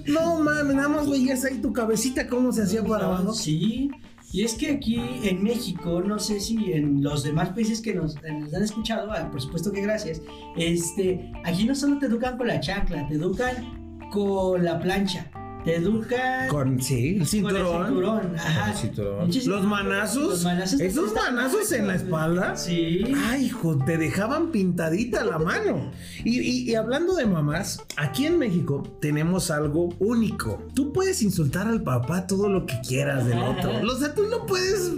No 0.06 0.40
mames, 0.40 0.76
nada 0.76 0.88
más 0.88 1.08
veías 1.08 1.44
ahí 1.44 1.58
tu 1.58 1.72
cabecita 1.72 2.26
cómo 2.28 2.52
se 2.52 2.62
hacía 2.62 2.84
para 2.84 3.06
abajo. 3.06 3.32
Sí. 3.32 3.90
Y 4.32 4.44
es 4.44 4.54
que 4.54 4.70
aquí 4.70 5.00
en 5.24 5.42
México, 5.42 6.00
no 6.00 6.20
sé 6.20 6.38
si 6.38 6.72
en 6.72 7.02
los 7.02 7.24
demás 7.24 7.48
países 7.48 7.80
que 7.80 7.94
nos, 7.94 8.14
eh, 8.16 8.32
nos 8.32 8.54
han 8.54 8.62
escuchado, 8.62 9.10
ah, 9.10 9.28
por 9.28 9.40
supuesto 9.40 9.72
que 9.72 9.80
gracias, 9.80 10.22
este, 10.56 11.32
aquí 11.44 11.64
no 11.64 11.74
solo 11.74 11.98
te 11.98 12.06
educan 12.06 12.38
con 12.38 12.46
la 12.46 12.60
chancla, 12.60 13.08
te 13.08 13.14
educan 13.14 14.08
con 14.12 14.64
la 14.64 14.78
plancha, 14.78 15.28
te 15.64 15.76
educan 15.76 16.48
Con, 16.48 16.80
sí, 16.82 17.10
el 17.10 17.18
con 17.18 17.26
cinturón. 17.26 17.60
el 17.82 17.86
cinturón. 17.88 18.36
Ajá. 18.36 18.70
El 18.72 18.76
cinturón. 18.78 19.30
Los 19.46 19.64
manazos. 19.64 20.22
los 20.24 20.44
manazos 20.44 20.80
Esos 20.80 21.14
manazos 21.14 21.72
en 21.72 21.86
la 21.86 21.94
espalda. 21.96 22.56
Sí. 22.56 23.02
Ay, 23.28 23.46
hijo, 23.46 23.76
te 23.84 23.98
dejaban 23.98 24.50
pintadita 24.50 25.24
la 25.24 25.38
mano. 25.38 25.90
Y, 26.24 26.40
y- 26.40 26.70
y 26.70 26.74
hablando 26.74 27.14
de 27.14 27.26
mamás, 27.26 27.82
aquí 27.96 28.26
en 28.26 28.38
México 28.38 28.82
tenemos 29.00 29.50
algo 29.50 29.90
único. 29.98 30.62
Tú 30.74 30.92
puedes 30.92 31.22
insultar 31.22 31.66
al 31.68 31.82
papá 31.82 32.26
todo 32.26 32.48
lo 32.48 32.66
que 32.66 32.74
quieras 32.86 33.26
del 33.26 33.38
otro. 33.38 33.70
O 33.90 33.96
sea, 34.02 34.14
tú 34.14 34.22
no 34.28 34.46
puedes 34.46 34.92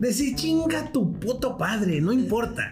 decir 0.00 0.34
chinga 0.36 0.90
tu 0.92 1.12
puto 1.18 1.56
padre, 1.58 2.00
no 2.00 2.12
importa. 2.12 2.70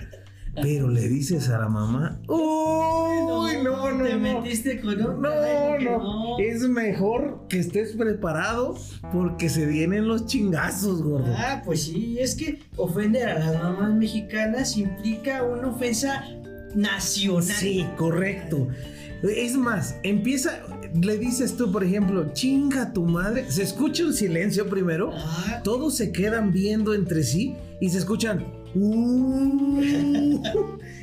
Pero 0.62 0.88
le 0.88 1.08
dices 1.08 1.48
a 1.50 1.58
la 1.58 1.68
mamá, 1.68 2.20
uy, 2.28 3.62
no, 3.62 3.92
no, 3.92 4.04
Te 4.04 4.14
no. 4.14 4.18
metiste 4.20 4.80
con 4.80 4.94
un 5.00 5.20
No, 5.22 5.78
no, 5.80 6.38
Es 6.38 6.62
mejor 6.68 7.46
que 7.48 7.58
estés 7.58 7.92
preparado 7.92 8.74
porque 9.12 9.48
se 9.48 9.66
vienen 9.66 10.08
los 10.08 10.26
chingazos, 10.26 11.02
gordo. 11.02 11.32
Ah, 11.36 11.62
pues 11.64 11.82
sí, 11.84 12.18
es 12.18 12.34
que 12.34 12.60
ofender 12.76 13.28
a 13.28 13.38
las 13.38 13.62
mamás 13.62 13.94
mexicanas 13.94 14.76
implica 14.76 15.42
una 15.42 15.68
ofensa 15.68 16.24
nacional. 16.74 17.42
Sí, 17.44 17.86
correcto. 17.96 18.68
Es 19.22 19.56
más, 19.56 19.96
empieza, 20.02 20.60
le 21.00 21.16
dices 21.18 21.56
tú, 21.56 21.72
por 21.72 21.82
ejemplo, 21.84 22.32
chinga 22.34 22.92
tu 22.92 23.04
madre. 23.04 23.50
Se 23.50 23.62
escucha 23.62 24.04
un 24.04 24.12
silencio 24.12 24.68
primero. 24.68 25.10
Ah, 25.14 25.60
Todos 25.64 25.96
se 25.96 26.12
quedan 26.12 26.52
viendo 26.52 26.94
entre 26.94 27.22
sí 27.22 27.56
y 27.80 27.88
se 27.90 27.98
escuchan. 27.98 28.44
"Uh", 28.76 30.40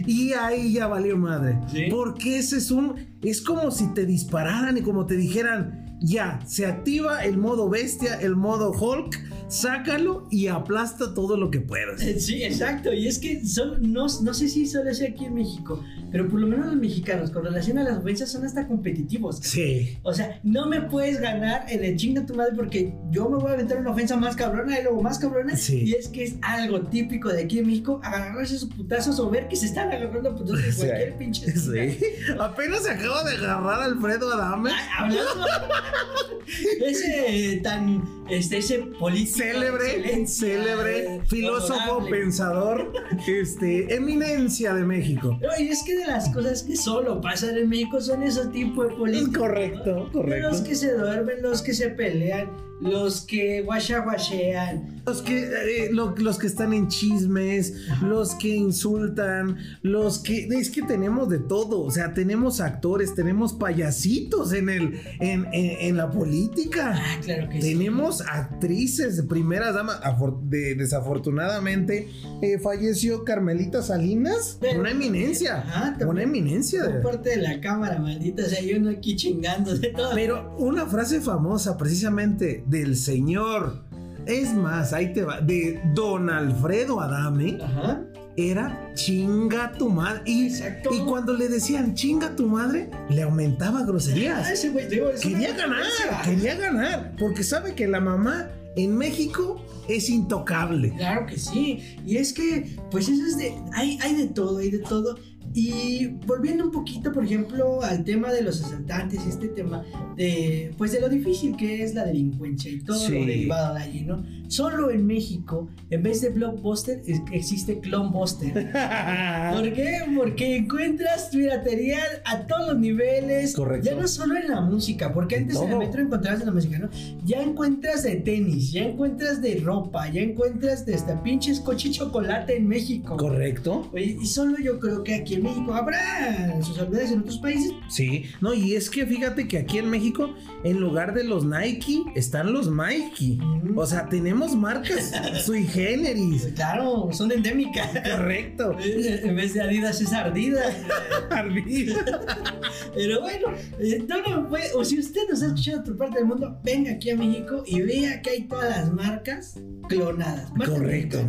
y 0.05 0.33
ahí 0.33 0.73
ya 0.73 0.87
valió 0.87 1.17
madre. 1.17 1.57
¿Sí? 1.71 1.85
Porque 1.89 2.37
ese 2.39 2.57
es 2.57 2.71
un. 2.71 2.95
Es 3.21 3.41
como 3.41 3.71
si 3.71 3.87
te 3.93 4.05
dispararan 4.05 4.77
y 4.77 4.81
como 4.81 5.05
te 5.05 5.15
dijeran. 5.15 5.81
Ya, 6.05 6.41
se 6.45 6.65
activa 6.65 7.23
el 7.23 7.37
modo 7.37 7.69
bestia, 7.69 8.19
el 8.19 8.35
modo 8.35 8.71
Hulk, 8.71 9.17
sácalo 9.47 10.27
y 10.31 10.47
aplasta 10.47 11.13
todo 11.13 11.37
lo 11.37 11.51
que 11.51 11.59
puedas. 11.59 12.01
eh, 12.01 12.19
sí, 12.19 12.43
exacto. 12.43 12.93
Y 12.93 13.07
es 13.07 13.19
que 13.19 13.45
son, 13.45 13.93
no, 13.93 14.07
no 14.21 14.33
sé 14.33 14.47
si 14.49 14.65
solo 14.65 14.89
es 14.89 15.01
aquí 15.01 15.25
en 15.25 15.35
México, 15.35 15.83
pero 16.11 16.27
por 16.29 16.39
lo 16.39 16.47
menos 16.47 16.67
los 16.67 16.75
mexicanos 16.75 17.31
con 17.31 17.43
relación 17.43 17.77
a 17.77 17.83
las 17.83 17.97
ofensas 17.97 18.31
son 18.31 18.45
hasta 18.45 18.67
competitivos. 18.67 19.37
Sí. 19.41 19.97
O 20.03 20.13
sea, 20.13 20.39
no 20.43 20.67
me 20.67 20.81
puedes 20.81 21.19
ganar 21.19 21.65
en 21.69 21.83
el 21.83 21.95
chinga 21.97 22.25
tu 22.25 22.35
madre 22.35 22.53
porque 22.55 22.93
yo 23.11 23.29
me 23.29 23.37
voy 23.37 23.51
a 23.51 23.53
aventar 23.53 23.77
una 23.79 23.91
ofensa 23.91 24.15
más 24.17 24.35
cabrona 24.35 24.79
y 24.79 24.83
luego 24.83 25.01
más 25.01 25.19
cabrona. 25.19 25.55
Sí. 25.55 25.83
Y 25.85 25.93
es 25.93 26.07
que 26.07 26.23
es 26.23 26.35
algo 26.41 26.81
típico 26.81 27.29
de 27.29 27.43
aquí 27.43 27.59
en 27.59 27.67
México, 27.67 27.99
agarrarse 28.03 28.57
sus 28.57 28.69
putazos 28.69 29.19
o 29.19 29.29
ver 29.29 29.47
que 29.47 29.55
se 29.55 29.65
están 29.67 29.91
agarrando 29.91 30.35
putazos 30.35 30.61
Sí. 30.73 30.81
cualquier 30.85 31.17
pinche 31.17 31.45
esquina. 31.47 31.91
Sí. 31.93 31.99
Apenas 32.39 32.83
se 32.83 32.91
acaba 32.91 33.23
de 33.23 33.35
agarrar 33.37 33.81
a 33.81 33.85
Alfredo 33.85 34.31
Adame. 34.33 34.71
Ay, 34.71 34.87
hablando 34.97 35.45
ese 36.85 37.59
tan 37.63 38.03
este 38.29 38.57
ese 38.57 38.79
político 38.99 39.37
Célebre, 39.37 40.27
célebre, 40.27 41.15
eh, 41.15 41.21
filósofo, 41.27 41.97
honorable. 41.97 42.11
pensador, 42.11 42.91
este, 43.27 43.93
eminencia 43.93 44.73
de 44.73 44.83
México. 44.83 45.37
No, 45.41 45.49
y 45.59 45.69
es 45.69 45.83
que 45.83 45.97
de 45.97 46.07
las 46.07 46.29
cosas 46.29 46.63
que 46.63 46.75
solo 46.75 47.21
pasan 47.21 47.57
en 47.57 47.69
México 47.69 47.99
son 48.01 48.23
esos 48.23 48.51
tipos 48.51 48.89
de 48.89 48.95
políticos. 48.95 49.37
Correcto, 49.37 49.95
¿no? 49.95 50.11
correcto. 50.11 50.49
Los 50.49 50.61
que 50.61 50.75
se 50.75 50.93
duermen, 50.93 51.41
los 51.41 51.61
que 51.61 51.73
se 51.73 51.89
pelean, 51.89 52.51
los 52.83 53.21
que 53.21 53.61
guachaguachean. 53.61 55.01
Los 55.05 55.21
que, 55.21 55.39
eh, 55.43 55.89
lo- 55.91 56.15
los 56.15 56.37
que 56.37 56.47
están 56.47 56.73
en 56.73 56.87
chismes, 56.87 57.73
los 58.01 58.35
que 58.35 58.55
insultan, 58.55 59.57
los 59.81 60.19
que... 60.19 60.47
Es 60.47 60.69
que 60.69 60.81
tenemos 60.81 61.27
de 61.29 61.39
todo, 61.39 61.81
o 61.81 61.91
sea, 61.91 62.13
tenemos 62.13 62.61
actores, 62.61 63.13
tenemos 63.13 63.51
payasitos 63.53 64.53
en, 64.53 64.69
el, 64.69 65.01
en, 65.19 65.45
en- 65.51 65.77
en 65.87 65.97
la 65.97 66.09
política. 66.09 66.93
Ah, 66.95 67.19
claro 67.21 67.49
que 67.49 67.61
sí. 67.61 67.73
Tenemos 67.73 68.21
actrices 68.21 69.17
de 69.17 69.23
primeras 69.23 69.73
damas. 69.75 69.99
Afor- 70.01 70.39
de- 70.43 70.75
desafortunadamente 70.75 72.07
eh, 72.41 72.59
falleció 72.59 73.23
Carmelita 73.25 73.81
Salinas. 73.81 74.57
Pero- 74.61 74.79
una 74.79 74.91
eminencia. 74.91 75.57
Ajá, 75.59 75.97
una 76.07 76.23
eminencia. 76.23 76.85
Por 76.85 77.01
parte 77.01 77.29
de 77.31 77.37
la 77.37 77.59
cámara, 77.59 77.99
maldita. 77.99 78.43
O 78.43 78.49
sea, 78.49 78.61
yo 78.61 78.79
no 78.79 78.89
aquí 78.89 79.15
chingando 79.15 79.77
de 79.77 79.89
todo. 79.89 80.11
Pero 80.13 80.55
una 80.57 80.85
frase 80.85 81.19
famosa 81.21 81.77
precisamente 81.77 82.63
del 82.73 82.97
señor. 82.97 83.81
Es 84.25 84.53
más, 84.53 84.91
ahí 84.93 85.13
te 85.13 85.23
va. 85.23 85.39
De 85.39 85.79
don 85.93 86.29
Alfredo 86.29 86.99
Adame. 86.99 87.57
Ajá. 87.61 88.01
Era 88.35 88.91
chinga 88.95 89.71
tu 89.73 89.89
madre. 89.89 90.21
Y, 90.25 90.47
Exacto. 90.47 90.89
y 90.93 90.99
cuando 91.01 91.33
le 91.33 91.47
decían 91.49 91.93
chinga 91.93 92.35
tu 92.35 92.47
madre, 92.47 92.89
le 93.09 93.21
aumentaba 93.21 93.79
Ah, 93.81 93.85
groserías. 93.85 94.49
ese 94.49 94.69
güey, 94.71 94.87
digo, 94.89 95.09
es 95.09 95.21
Quería 95.21 95.53
ganar, 95.55 95.83
quería 96.25 96.55
ganar. 96.55 97.15
Porque 97.19 97.43
sabe 97.43 97.75
que 97.75 97.87
la 97.87 97.99
mamá 97.99 98.49
en 98.75 98.97
México 98.97 99.63
es 99.87 100.09
intocable. 100.09 100.93
Claro 100.97 101.27
que 101.27 101.37
sí. 101.37 101.97
Y 102.07 102.17
es 102.17 102.33
que, 102.33 102.75
pues 102.89 103.07
eso 103.07 103.23
es 103.23 103.37
de. 103.37 103.53
Hay, 103.73 103.99
hay 104.01 104.15
de 104.15 104.27
todo, 104.27 104.57
hay 104.57 104.71
de 104.71 104.79
todo. 104.79 105.15
Y 105.53 106.07
volviendo 106.25 106.65
un 106.65 106.71
poquito, 106.71 107.11
por 107.11 107.25
ejemplo, 107.25 107.81
al 107.83 108.03
tema 108.03 108.31
de 108.31 108.41
los 108.41 108.63
asaltantes 108.63 109.25
este 109.27 109.47
tema 109.49 109.83
de, 110.15 110.73
pues 110.77 110.91
de 110.91 111.01
lo 111.01 111.09
difícil 111.09 111.55
que 111.55 111.83
es 111.83 111.93
la 111.93 112.05
delincuencia 112.05 112.71
y 112.71 112.79
todo 112.79 113.07
lo 113.09 113.25
derivado 113.25 113.75
de 113.75 113.81
allí, 113.81 114.01
¿no? 114.01 114.23
Solo 114.47 114.91
en 114.91 115.05
México, 115.05 115.69
en 115.89 116.03
vez 116.03 116.21
de 116.21 116.29
blockbuster, 116.29 117.01
existe 117.31 117.79
clonebuster. 117.79 118.53
¿Por 119.53 119.73
qué? 119.73 119.99
Porque 120.15 120.57
encuentras 120.57 121.29
piratería 121.31 121.99
a 122.25 122.45
todos 122.45 122.73
los 122.73 122.79
niveles. 122.79 123.55
Correcto. 123.55 123.89
Ya 123.89 123.95
no 123.95 124.07
solo 124.07 124.35
en 124.37 124.49
la 124.49 124.61
música, 124.61 125.13
porque 125.13 125.37
antes 125.37 125.57
en 125.57 125.71
el 125.71 125.77
metro 125.77 126.01
encontrabas 126.01 126.41
en 126.41 126.47
la 126.47 126.53
música, 126.53 126.79
¿no? 126.79 126.89
Ya 127.25 127.41
encuentras 127.41 128.03
de 128.03 128.15
tenis, 128.17 128.71
ya 128.71 128.83
encuentras 128.83 129.41
de 129.41 129.59
ropa, 129.59 130.09
ya 130.09 130.21
encuentras 130.21 130.85
de 130.85 130.95
hasta 130.95 131.21
pinches 131.23 131.59
coche 131.59 131.91
chocolate 131.91 132.57
en 132.57 132.67
México. 132.67 133.17
Correcto. 133.17 133.91
y 133.95 134.25
solo 134.25 134.57
yo 134.59 134.79
creo 134.79 135.03
que 135.03 135.15
aquí 135.15 135.35
en 135.35 135.42
México 135.43 135.73
habrá 135.73 136.61
sus 136.61 136.79
aldeas 136.79 137.11
en 137.11 137.19
otros 137.19 137.37
países. 137.37 137.73
Sí, 137.89 138.25
no, 138.41 138.53
y 138.53 138.75
es 138.75 138.89
que 138.89 139.05
fíjate 139.05 139.47
que 139.47 139.59
aquí 139.59 139.77
en 139.77 139.89
México, 139.89 140.33
en 140.63 140.79
lugar 140.79 141.13
de 141.13 141.23
los 141.23 141.45
Nike, 141.45 142.03
están 142.15 142.53
los 142.53 142.69
Mikey. 142.69 143.39
O 143.75 143.85
sea, 143.85 144.07
tenemos 144.07 144.55
marcas 144.55 145.11
sui 145.45 145.65
generis. 145.65 146.47
Claro, 146.55 147.09
son 147.11 147.31
endémicas. 147.31 147.87
Correcto. 147.87 148.75
En 148.79 149.35
vez 149.35 149.53
de 149.53 149.61
Adidas 149.61 150.01
es 150.01 150.13
Ardida. 150.13 150.63
Ardida. 151.29 151.95
Pero 152.95 153.21
bueno, 153.21 153.47
eh, 153.79 154.05
no, 154.07 154.49
o 154.75 154.85
si 154.85 154.99
usted 154.99 155.21
nos 155.29 155.41
ha 155.43 155.47
escuchado 155.47 155.77
de 155.77 155.81
otra 155.83 155.97
parte 155.97 156.19
del 156.19 156.27
mundo, 156.27 156.59
venga 156.63 156.91
aquí 156.91 157.09
a 157.09 157.17
México 157.17 157.63
y 157.65 157.81
vea 157.81 158.21
que 158.21 158.29
hay 158.29 158.43
todas 158.47 158.69
las 158.69 158.91
marcas 158.91 159.59
clonadas. 159.87 160.51
Correcto. 160.51 161.19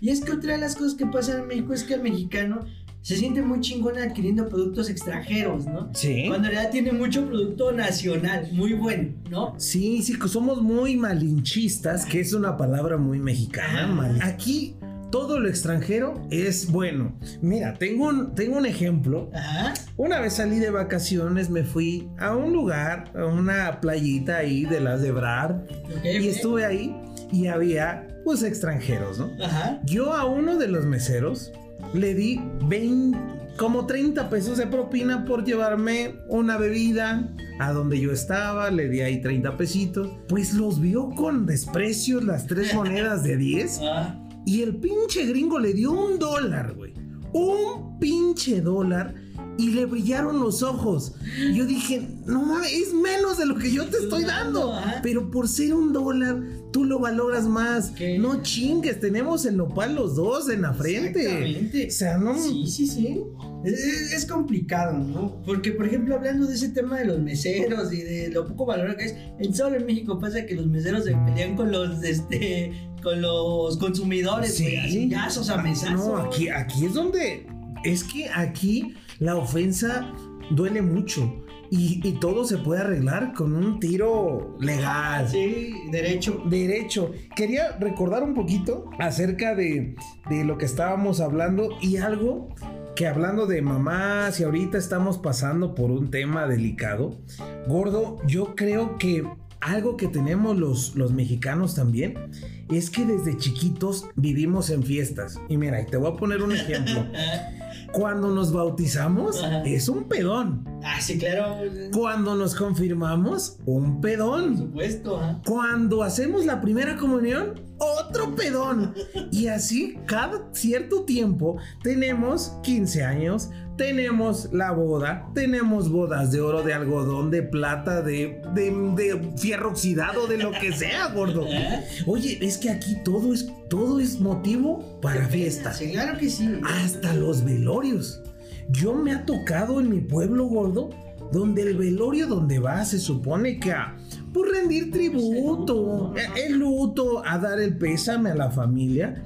Y 0.00 0.10
es 0.10 0.20
que 0.20 0.32
otra 0.32 0.52
de 0.54 0.58
las 0.58 0.76
cosas 0.76 0.94
que 0.94 1.06
pasa 1.06 1.38
en 1.38 1.46
México 1.46 1.72
es 1.72 1.84
que 1.84 1.94
el 1.94 2.02
mexicano 2.02 2.66
se 3.02 3.16
siente 3.16 3.42
muy 3.42 3.60
chingón 3.60 3.98
adquiriendo 3.98 4.48
productos 4.48 4.90
extranjeros, 4.90 5.66
¿no? 5.66 5.90
Sí. 5.94 6.24
Cuando 6.28 6.48
en 6.48 6.54
realidad 6.54 6.70
tiene 6.70 6.92
mucho 6.92 7.26
producto 7.26 7.72
nacional, 7.72 8.48
muy 8.52 8.74
bueno, 8.74 9.14
¿no? 9.30 9.54
Sí, 9.58 10.02
sí, 10.02 10.16
somos 10.28 10.60
muy 10.60 10.96
malinchistas, 10.96 12.04
que 12.04 12.20
es 12.20 12.32
una 12.32 12.56
palabra 12.56 12.98
muy 12.98 13.18
mexicana. 13.18 14.18
Aquí 14.22 14.76
todo 15.10 15.40
lo 15.40 15.48
extranjero 15.48 16.22
es 16.30 16.70
bueno. 16.70 17.16
Mira, 17.40 17.74
tengo 17.74 18.08
un, 18.08 18.34
tengo 18.34 18.58
un 18.58 18.66
ejemplo. 18.66 19.30
Ajá. 19.34 19.74
Una 19.96 20.20
vez 20.20 20.34
salí 20.34 20.58
de 20.58 20.70
vacaciones, 20.70 21.50
me 21.50 21.64
fui 21.64 22.08
a 22.18 22.36
un 22.36 22.52
lugar, 22.52 23.10
a 23.16 23.24
una 23.24 23.80
playita 23.80 24.36
ahí 24.36 24.64
de 24.66 24.80
las 24.80 25.00
de 25.00 25.10
Brar, 25.10 25.66
y 26.04 26.28
estuve 26.28 26.64
ahí 26.64 26.94
y 27.32 27.46
había 27.46 28.06
pues 28.24 28.42
extranjeros, 28.42 29.18
¿no? 29.18 29.30
Ajá. 29.42 29.80
Yo 29.84 30.12
a 30.12 30.26
uno 30.26 30.58
de 30.58 30.68
los 30.68 30.84
meseros 30.84 31.52
le 31.92 32.14
di 32.14 32.40
20, 32.68 33.18
como 33.56 33.86
30 33.86 34.30
pesos 34.30 34.58
de 34.58 34.66
propina 34.66 35.24
por 35.24 35.44
llevarme 35.44 36.16
una 36.28 36.56
bebida 36.56 37.28
a 37.58 37.72
donde 37.72 38.00
yo 38.00 38.12
estaba, 38.12 38.70
le 38.70 38.88
di 38.88 39.00
ahí 39.00 39.20
30 39.20 39.56
pesitos, 39.56 40.08
pues 40.28 40.54
los 40.54 40.80
vio 40.80 41.10
con 41.10 41.46
desprecio 41.46 42.20
las 42.20 42.46
tres 42.46 42.74
monedas 42.74 43.22
de 43.22 43.36
10 43.36 43.80
ah. 43.82 44.18
y 44.46 44.62
el 44.62 44.76
pinche 44.76 45.26
gringo 45.26 45.58
le 45.58 45.74
dio 45.74 45.92
un 45.92 46.18
dólar, 46.18 46.74
güey. 46.74 46.94
Un 47.32 47.98
pinche 47.98 48.60
dólar 48.60 49.14
y 49.60 49.70
le 49.70 49.84
brillaron 49.84 50.40
los 50.40 50.62
ojos. 50.62 51.12
Yo 51.54 51.66
dije, 51.66 52.08
no 52.24 52.42
mames, 52.42 52.72
es 52.72 52.94
menos 52.94 53.36
de 53.36 53.46
lo 53.46 53.56
que 53.56 53.70
yo 53.70 53.86
te 53.86 53.98
estoy 53.98 54.24
dando. 54.24 54.74
Pero 55.02 55.30
por 55.30 55.48
ser 55.48 55.74
un 55.74 55.92
dólar, 55.92 56.42
tú 56.72 56.84
lo 56.84 56.98
valoras 56.98 57.46
más. 57.46 57.92
No 58.18 58.42
chingues, 58.42 59.00
tenemos 59.00 59.44
el 59.44 59.58
nopal 59.58 59.94
los 59.94 60.16
dos 60.16 60.48
en 60.48 60.62
la 60.62 60.72
frente. 60.72 61.20
Exactamente. 61.20 61.86
O 61.86 61.90
sea, 61.90 62.18
no. 62.18 62.38
Sí, 62.38 62.66
sí, 62.66 62.86
sí. 62.86 63.20
Es, 63.64 64.24
complicado, 64.24 64.96
¿no? 64.96 65.42
Porque, 65.44 65.72
por 65.72 65.86
ejemplo, 65.86 66.14
hablando 66.14 66.46
de 66.46 66.54
ese 66.54 66.70
tema 66.70 66.98
de 66.98 67.04
los 67.04 67.18
meseros 67.18 67.92
y 67.92 68.00
de 68.00 68.28
lo 68.28 68.46
poco 68.46 68.64
valor 68.64 68.96
que 68.96 69.04
es, 69.04 69.14
en 69.38 69.54
solo 69.54 69.76
en 69.76 69.84
México 69.84 70.18
pasa 70.18 70.46
que 70.46 70.54
los 70.54 70.66
meseros 70.66 71.04
se 71.04 71.12
pelean 71.26 71.56
con 71.56 71.70
los, 71.70 72.02
este, 72.02 72.72
con 73.02 73.20
los 73.20 73.76
consumidores, 73.76 74.54
sí. 74.54 74.76
a 75.14 75.92
No, 75.92 76.16
aquí, 76.16 76.48
aquí 76.48 76.86
es 76.86 76.94
donde, 76.94 77.46
es 77.84 78.04
que 78.04 78.28
aquí 78.28 78.94
la 79.18 79.36
ofensa 79.36 80.12
duele 80.50 80.82
mucho. 80.82 81.44
Y, 81.72 82.00
todo 82.20 82.44
se 82.44 82.58
puede 82.58 82.80
arreglar 82.80 83.32
con 83.32 83.54
un 83.54 83.78
tiro 83.78 84.56
legal. 84.58 85.28
Sí, 85.28 85.72
derecho. 85.92 86.42
Derecho. 86.46 87.12
Quería 87.36 87.76
recordar 87.78 88.24
un 88.24 88.34
poquito 88.34 88.90
acerca 88.98 89.54
de, 89.54 89.94
de 90.28 90.44
lo 90.44 90.58
que 90.58 90.64
estábamos 90.64 91.20
hablando 91.20 91.68
y 91.80 91.98
algo 91.98 92.48
que 92.96 93.06
hablando 93.06 93.46
de 93.46 93.62
mamás 93.62 94.40
y 94.40 94.44
ahorita 94.44 94.78
estamos 94.78 95.18
pasando 95.18 95.76
por 95.76 95.92
un 95.92 96.10
tema 96.10 96.48
delicado. 96.48 97.20
Gordo, 97.68 98.18
yo 98.26 98.56
creo 98.56 98.98
que 98.98 99.24
algo 99.60 99.96
que 99.96 100.08
tenemos 100.08 100.58
los, 100.58 100.96
los 100.96 101.12
mexicanos 101.12 101.74
también 101.74 102.30
es 102.68 102.90
que 102.90 103.04
desde 103.04 103.36
chiquitos 103.36 104.06
vivimos 104.16 104.70
en 104.70 104.82
fiestas. 104.82 105.38
Y 105.48 105.56
mira, 105.56 105.84
te 105.86 105.96
voy 105.96 106.12
a 106.12 106.16
poner 106.16 106.42
un 106.42 106.52
ejemplo. 106.52 107.06
Cuando 107.92 108.30
nos 108.30 108.52
bautizamos, 108.52 109.42
es 109.64 109.88
un 109.88 110.04
pedón. 110.04 110.64
Ah, 110.82 111.00
sí, 111.00 111.18
claro. 111.18 111.56
Cuando 111.92 112.34
nos 112.36 112.54
confirmamos, 112.54 113.58
un 113.66 114.00
pedón. 114.00 114.56
Por 114.56 114.66
supuesto. 114.66 115.40
Cuando 115.44 116.02
hacemos 116.02 116.46
la 116.46 116.60
primera 116.60 116.96
comunión, 116.96 117.60
otro 117.78 118.34
pedón. 118.34 118.94
Y 119.32 119.48
así, 119.48 119.98
cada 120.06 120.48
cierto 120.52 121.02
tiempo, 121.02 121.56
tenemos 121.82 122.52
15 122.62 123.02
años, 123.02 123.50
tenemos 123.80 124.52
la 124.52 124.72
boda, 124.72 125.30
tenemos 125.32 125.90
bodas 125.90 126.30
de 126.30 126.42
oro, 126.42 126.62
de 126.62 126.74
algodón, 126.74 127.30
de 127.30 127.42
plata, 127.42 128.02
de, 128.02 128.42
de, 128.54 129.32
fierro 129.38 129.70
oxidado, 129.70 130.26
de 130.26 130.36
lo 130.36 130.52
que 130.52 130.70
sea, 130.70 131.06
gordo. 131.14 131.46
¿Eh? 131.48 131.86
Oye, 132.06 132.36
es 132.42 132.58
que 132.58 132.68
aquí 132.68 132.98
todo 133.02 133.32
es, 133.32 133.50
todo 133.70 133.98
es 133.98 134.20
motivo 134.20 135.00
para 135.00 135.26
fiesta. 135.28 135.72
Sí, 135.72 135.92
claro 135.92 136.18
que 136.18 136.28
sí. 136.28 136.60
Hasta 136.62 137.14
los 137.14 137.42
velorios. 137.42 138.20
Yo 138.68 138.92
me 138.92 139.14
ha 139.14 139.24
tocado 139.24 139.80
en 139.80 139.88
mi 139.88 140.02
pueblo, 140.02 140.44
gordo, 140.44 140.90
donde 141.32 141.62
el 141.62 141.78
velorio 141.78 142.26
donde 142.26 142.58
va 142.58 142.84
se 142.84 142.98
supone 142.98 143.58
que 143.58 143.72
a 143.72 143.96
por 144.34 144.50
rendir 144.50 144.90
tributo, 144.90 146.12
el 146.36 146.58
luto, 146.58 147.22
a 147.24 147.38
dar 147.38 147.58
el 147.58 147.78
pésame 147.78 148.30
a 148.30 148.34
la 148.34 148.50
familia 148.50 149.24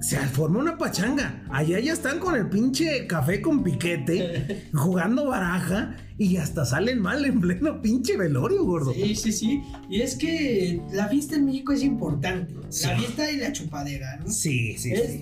se 0.00 0.18
forma 0.18 0.60
una 0.60 0.78
pachanga. 0.78 1.44
Allá 1.50 1.78
ya 1.80 1.92
están 1.92 2.18
con 2.18 2.36
el 2.36 2.48
pinche 2.48 3.06
café 3.06 3.40
con 3.40 3.62
piquete, 3.62 4.68
jugando 4.72 5.26
baraja 5.26 5.96
y 6.16 6.36
hasta 6.36 6.64
salen 6.64 7.00
mal 7.00 7.24
en 7.24 7.40
pleno 7.40 7.80
pinche 7.80 8.16
velorio, 8.16 8.64
gordo. 8.64 8.92
Sí, 8.92 9.14
sí, 9.14 9.32
sí. 9.32 9.62
Y 9.88 10.00
es 10.00 10.16
que 10.16 10.80
la 10.92 11.08
fiesta 11.08 11.36
en 11.36 11.46
México 11.46 11.72
es 11.72 11.82
importante. 11.82 12.54
La 12.54 12.96
fiesta 12.96 13.30
y 13.30 13.36
la 13.38 13.52
chupadera, 13.52 14.16
¿no? 14.16 14.30
Sí, 14.30 14.76
sí, 14.76 14.92
es 14.92 15.20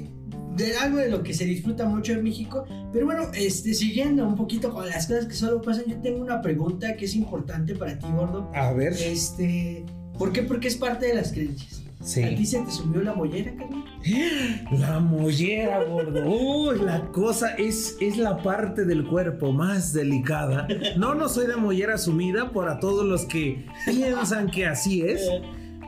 De 0.57 0.77
algo 0.77 0.99
de 0.99 1.11
lo 1.11 1.23
que 1.23 1.35
se 1.35 1.45
disfruta 1.45 1.87
mucho 1.87 2.13
en 2.13 2.23
México. 2.23 2.65
Pero 2.93 3.07
bueno, 3.07 3.31
este, 3.35 3.75
siguiendo 3.75 4.27
un 4.27 4.37
poquito 4.37 4.73
con 4.73 4.89
las 4.89 5.07
cosas 5.07 5.27
que 5.27 5.35
solo 5.35 5.61
pasan, 5.61 5.85
yo 5.87 6.01
tengo 6.01 6.21
una 6.21 6.41
pregunta 6.41 6.97
que 6.97 7.05
es 7.05 7.15
importante 7.15 7.75
para 7.75 7.99
ti, 7.99 8.07
gordo. 8.15 8.51
A 8.55 8.73
ver. 8.73 8.93
Este, 8.95 9.85
¿por 10.19 10.33
qué? 10.33 10.43
Porque 10.43 10.69
es 10.69 10.77
parte 10.77 11.07
de 11.07 11.15
las 11.15 11.33
creencias. 11.33 11.86
Sí. 12.01 12.23
¿A 12.23 12.29
ti 12.35 12.47
se 12.47 12.61
te 12.61 12.71
subió 12.71 13.03
la 13.03 13.15
mollera, 13.15 13.53
carnal? 13.57 13.85
La 14.71 15.01
mollera, 15.01 15.83
gordo. 15.85 16.25
Uy, 16.29 16.79
la 16.81 17.01
cosa 17.11 17.55
es, 17.55 17.97
es 18.01 18.17
la 18.17 18.37
parte 18.43 18.85
del 18.85 19.05
cuerpo 19.05 19.53
más 19.53 19.93
delicada. 19.93 20.69
No, 20.97 21.15
no 21.15 21.29
soy 21.29 21.47
de 21.47 21.57
mollera 21.57 21.99
sumida 21.99 22.53
para 22.53 22.79
todos 22.79 23.05
los 23.05 23.25
que 23.25 23.67
piensan 23.85 24.51
que 24.51 24.67
así 24.67 25.03
es. 25.03 25.29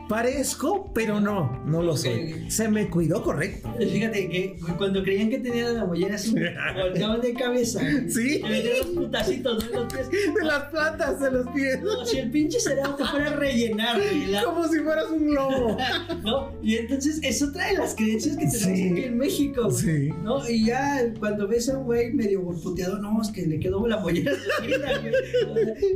Parezco, 0.09 0.91
pero 0.91 1.19
no, 1.19 1.61
no 1.67 1.83
lo 1.83 1.95
soy. 1.95 2.49
Se 2.49 2.67
me 2.67 2.89
cuidó 2.89 3.21
correcto. 3.21 3.71
Fíjate 3.77 4.27
que 4.27 4.57
cuando 4.75 5.03
creían 5.03 5.29
que 5.29 5.37
tenía 5.37 5.69
la 5.69 5.85
mollera 5.85 6.15
así, 6.15 6.33
volteaban 6.75 7.21
de 7.21 7.33
cabeza. 7.35 7.79
Sí. 8.07 8.41
Me 8.41 8.63
los 8.63 8.87
putacitos 8.87 9.69
de 9.69 9.75
los 9.75 9.93
pies. 9.93 10.09
De 10.09 10.45
las 10.45 10.63
plantas 10.63 11.19
de 11.19 11.29
los 11.29 11.47
pies. 11.49 11.79
No, 11.83 12.03
si 12.07 12.17
el 12.17 12.31
pinche 12.31 12.59
cerebro 12.59 12.95
te 12.95 13.05
fuera 13.05 13.27
a 13.27 13.35
rellenar, 13.35 14.01
Como 14.45 14.67
si 14.67 14.79
fueras 14.79 15.11
un 15.11 15.27
globo. 15.27 15.77
¿No? 16.23 16.53
Y 16.63 16.77
entonces, 16.77 17.19
eso 17.21 17.51
trae 17.51 17.77
las 17.77 17.93
creencias 17.93 18.35
que 18.35 18.47
tenemos 18.47 18.65
aquí 18.65 19.03
en 19.03 19.15
México. 19.15 19.69
Sí. 19.69 20.09
¿No? 20.23 20.49
Y 20.49 20.65
ya 20.65 21.13
cuando 21.19 21.47
ves 21.47 21.69
a 21.69 21.77
un 21.77 21.83
güey 21.83 22.13
medio 22.13 22.43
puteado, 22.63 22.97
no, 22.97 23.21
es 23.21 23.29
que 23.29 23.45
le 23.45 23.59
quedó 23.59 23.85
la 23.85 23.99
mollera 23.99 24.31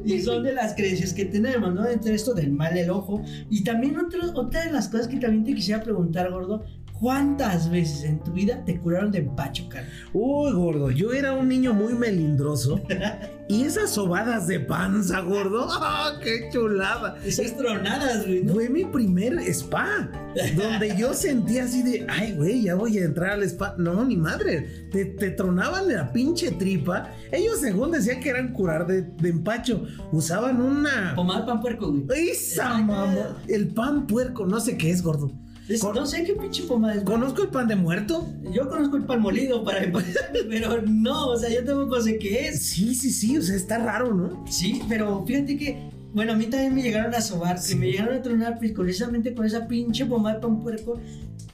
Y 0.06 0.22
son 0.22 0.44
de 0.44 0.54
las 0.54 0.76
creencias 0.76 1.14
que 1.14 1.26
tenemos, 1.26 1.74
¿no? 1.74 1.88
Entre 1.88 2.14
esto 2.14 2.36
del 2.36 2.52
mal 2.52 2.76
del 2.76 2.92
ojo. 2.92 3.24
Y 3.50 3.64
también 3.64 4.03
otra 4.36 4.64
de 4.66 4.72
las 4.72 4.90
cosas 4.90 5.08
que 5.08 5.18
también 5.18 5.44
te 5.44 5.56
quisiera 5.56 5.84
preguntar, 5.84 6.32
gordo, 6.32 6.64
¿Cuántas 7.04 7.70
veces 7.70 8.06
en 8.06 8.20
tu 8.20 8.32
vida 8.32 8.64
te 8.64 8.80
curaron 8.80 9.12
de 9.12 9.18
empacho, 9.18 9.68
cara? 9.68 9.86
Uy, 10.14 10.54
gordo, 10.54 10.90
yo 10.90 11.12
era 11.12 11.34
un 11.34 11.50
niño 11.50 11.74
muy 11.74 11.96
melindroso. 11.96 12.80
y 13.50 13.64
esas 13.66 13.90
sobadas 13.90 14.48
de 14.48 14.62
panza, 14.62 15.20
gordo. 15.20 15.68
¡Ah, 15.70 16.14
qué 16.24 16.48
chulada! 16.50 17.18
Esas 17.26 17.58
tronadas, 17.58 18.26
güey. 18.26 18.46
¿no? 18.46 18.54
Fue 18.54 18.70
mi 18.70 18.86
primer 18.86 19.38
spa. 19.50 20.10
donde 20.56 20.96
yo 20.96 21.14
sentía 21.14 21.66
así 21.66 21.84
de, 21.84 22.08
ay, 22.08 22.36
güey, 22.38 22.62
ya 22.62 22.76
voy 22.76 22.98
a 22.98 23.04
entrar 23.04 23.32
al 23.32 23.44
spa. 23.44 23.76
No, 23.78 24.06
ni 24.06 24.16
madre. 24.16 24.88
Te, 24.90 25.04
te 25.04 25.32
tronaban 25.32 25.90
la 25.90 26.14
pinche 26.14 26.52
tripa. 26.52 27.10
Ellos, 27.34 27.60
según 27.60 27.92
decían 27.92 28.22
que 28.22 28.30
eran 28.30 28.54
curar 28.54 28.88
de, 28.88 29.02
de 29.02 29.28
empacho, 29.28 29.84
usaban 30.14 30.62
una. 30.62 31.16
Pomada 31.18 31.46
pan 31.46 31.60
puerco, 31.60 31.92
güey. 31.92 32.30
Esa 32.30 32.78
mamá. 32.78 33.44
El 33.50 33.74
pan 33.74 34.08
puerco, 34.08 34.46
no 34.46 34.62
sé 34.62 34.78
qué 34.78 34.90
es, 34.90 35.04
gordo. 35.04 35.43
Con- 35.80 35.96
no 35.96 36.06
sé 36.06 36.24
qué 36.24 36.34
pinche 36.34 36.64
pomada 36.64 36.96
es. 36.96 37.04
Conozco 37.04 37.44
el 37.44 37.50
pan 37.50 37.68
de 37.68 37.76
muerto. 37.76 38.28
Yo 38.52 38.68
conozco 38.70 38.98
el 38.98 39.06
pan 39.06 39.22
molido 39.22 39.64
para 39.64 39.84
empezar, 39.84 40.32
pero 40.50 40.82
no, 40.82 41.28
o 41.30 41.38
sea, 41.38 41.50
yo 41.50 41.64
tampoco 41.64 42.02
sé 42.02 42.18
qué 42.18 42.48
es. 42.50 42.62
Sí, 42.64 42.94
sí, 42.96 43.12
sí, 43.12 43.38
o 43.38 43.42
sea, 43.42 43.56
está 43.56 43.78
raro, 43.78 44.14
¿no? 44.14 44.46
Sí, 44.50 44.82
pero 44.90 45.24
fíjate 45.26 45.58
que, 45.58 45.90
bueno, 46.14 46.34
a 46.34 46.36
mí 46.36 46.46
también 46.48 46.76
me 46.76 46.82
llegaron 46.84 47.14
a 47.16 47.22
sobar, 47.22 47.60
Sí. 47.60 47.76
me 47.76 47.88
llegaron 47.92 48.16
a 48.18 48.22
tronar 48.22 48.60
precisamente 48.60 49.34
con 49.34 49.46
esa 49.46 49.68
pinche 49.68 50.06
pomada 50.06 50.36
de 50.36 50.42
pan 50.42 50.60
puerco. 50.62 51.00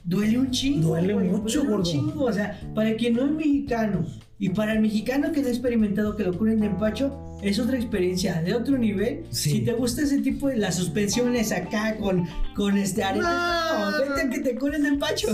Duele 0.04 0.38
un 0.38 0.50
chingo. 0.50 0.88
Duele 0.90 1.14
güey, 1.14 1.28
mucho, 1.28 1.60
duele 1.60 1.76
un 1.76 1.82
chingo. 1.84 2.24
O 2.24 2.32
sea, 2.32 2.60
para 2.74 2.94
quien 2.96 3.14
no 3.14 3.24
es 3.26 3.30
mexicano 3.32 4.04
y 4.40 4.48
para 4.48 4.72
el 4.72 4.80
mexicano 4.80 5.32
que 5.32 5.42
no 5.42 5.48
ha 5.48 5.50
experimentado 5.50 6.16
que 6.16 6.24
lo 6.24 6.32
curen 6.32 6.60
de 6.60 6.66
empacho, 6.68 7.38
es 7.42 7.58
otra 7.58 7.76
experiencia 7.76 8.40
de 8.40 8.54
otro 8.54 8.78
nivel. 8.78 9.26
Sí. 9.28 9.50
Si 9.50 9.60
te 9.60 9.74
gusta 9.74 10.00
ese 10.00 10.22
tipo 10.22 10.48
de 10.48 10.56
las 10.56 10.76
suspensiones 10.76 11.52
acá 11.52 11.98
con, 11.98 12.26
con 12.56 12.78
este 12.78 13.04
arete, 13.04 13.22
No, 13.22 13.90
no, 13.90 14.14
vete 14.14 14.30
que 14.30 14.40
te 14.40 14.58
curen 14.58 14.82
de 14.82 14.88
empacho. 14.88 15.28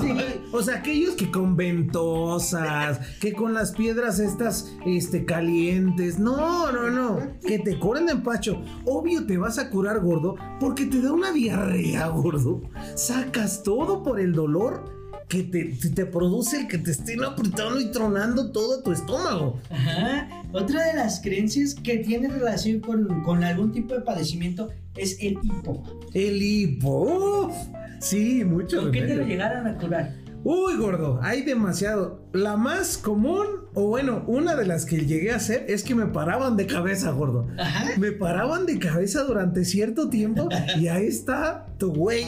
O 0.50 0.60
sea, 0.60 0.78
aquellos 0.78 1.14
que 1.14 1.30
con 1.30 1.56
ventosas, 1.56 2.98
que 3.20 3.32
con 3.32 3.54
las 3.54 3.70
piedras 3.70 4.18
estas 4.18 4.74
este, 4.84 5.24
calientes. 5.24 6.18
No, 6.18 6.72
no, 6.72 6.90
no. 6.90 7.38
Que 7.46 7.60
te 7.60 7.78
curen 7.78 8.06
de 8.06 8.12
empacho. 8.12 8.60
Obvio 8.86 9.24
te 9.24 9.38
vas 9.38 9.58
a 9.60 9.70
curar, 9.70 10.00
gordo, 10.00 10.34
porque 10.58 10.84
te 10.84 11.00
da 11.00 11.12
una 11.12 11.30
diarrea, 11.30 12.08
gordo. 12.08 12.62
Sacas 12.96 13.62
todo 13.62 14.02
por 14.02 14.18
el 14.18 14.32
dolor 14.32 14.95
que 15.28 15.42
te, 15.42 15.64
te- 15.90 16.06
produce 16.06 16.60
el 16.60 16.68
que 16.68 16.78
te 16.78 16.92
estén 16.92 17.24
apretando 17.24 17.80
y 17.80 17.90
tronando 17.90 18.52
todo 18.52 18.82
tu 18.82 18.92
estómago. 18.92 19.60
Ajá. 19.70 20.28
Otra 20.52 20.84
de 20.86 20.94
las 20.94 21.20
creencias 21.20 21.74
que 21.74 21.98
tiene 21.98 22.28
relación 22.28 22.80
con, 22.80 23.22
con 23.24 23.42
algún 23.42 23.72
tipo 23.72 23.94
de 23.94 24.02
padecimiento 24.02 24.68
es 24.96 25.16
el 25.20 25.38
hipo. 25.42 25.82
El 26.14 26.40
hipo. 26.40 27.46
Uf. 27.46 27.54
Sí, 28.00 28.44
mucho. 28.44 28.82
¿Con 28.82 28.92
qué 28.92 29.02
te 29.02 29.16
lo 29.16 29.24
llegaron 29.26 29.66
a 29.66 29.76
curar? 29.78 30.14
Uy, 30.44 30.76
gordo, 30.76 31.18
hay 31.24 31.42
demasiado. 31.42 32.22
La 32.32 32.56
más 32.56 32.96
común, 32.98 33.46
o 33.74 33.88
bueno, 33.88 34.22
una 34.28 34.54
de 34.54 34.64
las 34.64 34.84
que 34.86 35.04
llegué 35.04 35.32
a 35.32 35.36
hacer 35.36 35.64
es 35.68 35.82
que 35.82 35.96
me 35.96 36.06
paraban 36.06 36.56
de 36.56 36.68
cabeza, 36.68 37.10
gordo. 37.10 37.48
Ajá. 37.58 37.86
Me 37.98 38.12
paraban 38.12 38.64
de 38.64 38.78
cabeza 38.78 39.24
durante 39.24 39.64
cierto 39.64 40.08
tiempo 40.08 40.48
y 40.78 40.86
ahí 40.86 41.06
está 41.06 41.66
tu 41.78 41.92
güey 41.92 42.24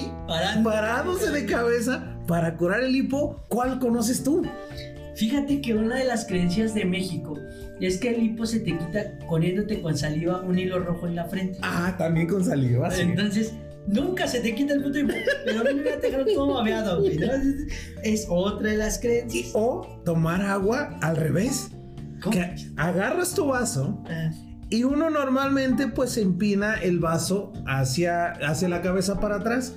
parándose 0.64 1.30
de 1.30 1.46
cabeza 1.46 2.17
para 2.28 2.56
curar 2.56 2.82
el 2.84 2.94
hipo. 2.94 3.42
¿Cuál 3.48 3.80
conoces 3.80 4.22
tú? 4.22 4.42
Fíjate 5.16 5.60
que 5.60 5.74
una 5.74 5.96
de 5.96 6.04
las 6.04 6.26
creencias 6.26 6.74
de 6.74 6.84
México 6.84 7.36
es 7.80 7.98
que 7.98 8.10
el 8.10 8.22
hipo 8.22 8.46
se 8.46 8.60
te 8.60 8.76
quita 8.78 9.18
poniéndote 9.28 9.80
con 9.80 9.98
saliva 9.98 10.42
un 10.42 10.56
hilo 10.56 10.78
rojo 10.78 11.08
en 11.08 11.16
la 11.16 11.24
frente. 11.24 11.58
Ah, 11.62 11.96
también 11.98 12.28
con 12.28 12.44
saliva. 12.44 12.88
sí. 12.92 13.00
Entonces, 13.02 13.54
nunca 13.88 14.28
se 14.28 14.40
te 14.40 14.54
quita 14.54 14.74
el 14.74 14.82
puto 14.82 14.98
hipo. 14.98 15.14
Pero 15.44 15.64
mí 15.64 15.74
me 15.74 15.96
dejar 15.96 16.24
todo 16.32 16.54
babeado. 16.54 17.00
¿no? 17.00 17.06
Es 18.04 18.26
otra 18.28 18.70
de 18.70 18.76
las 18.76 18.98
creencias. 19.00 19.50
O 19.54 20.00
tomar 20.04 20.42
agua 20.42 20.98
al 21.00 21.16
revés. 21.16 21.70
¿Cómo? 22.22 22.32
Que 22.32 22.54
agarras 22.76 23.34
tu 23.34 23.46
vaso 23.46 24.02
Ah, 24.08 24.30
Y 24.70 24.82
uno 24.84 25.08
normalmente 25.08 25.86
pues 25.88 26.16
empina 26.18 26.74
el 26.74 26.98
vaso 26.98 27.52
hacia, 27.66 28.32
hacia 28.32 28.68
la 28.68 28.82
cabeza 28.82 29.18
para 29.18 29.36
atrás. 29.36 29.74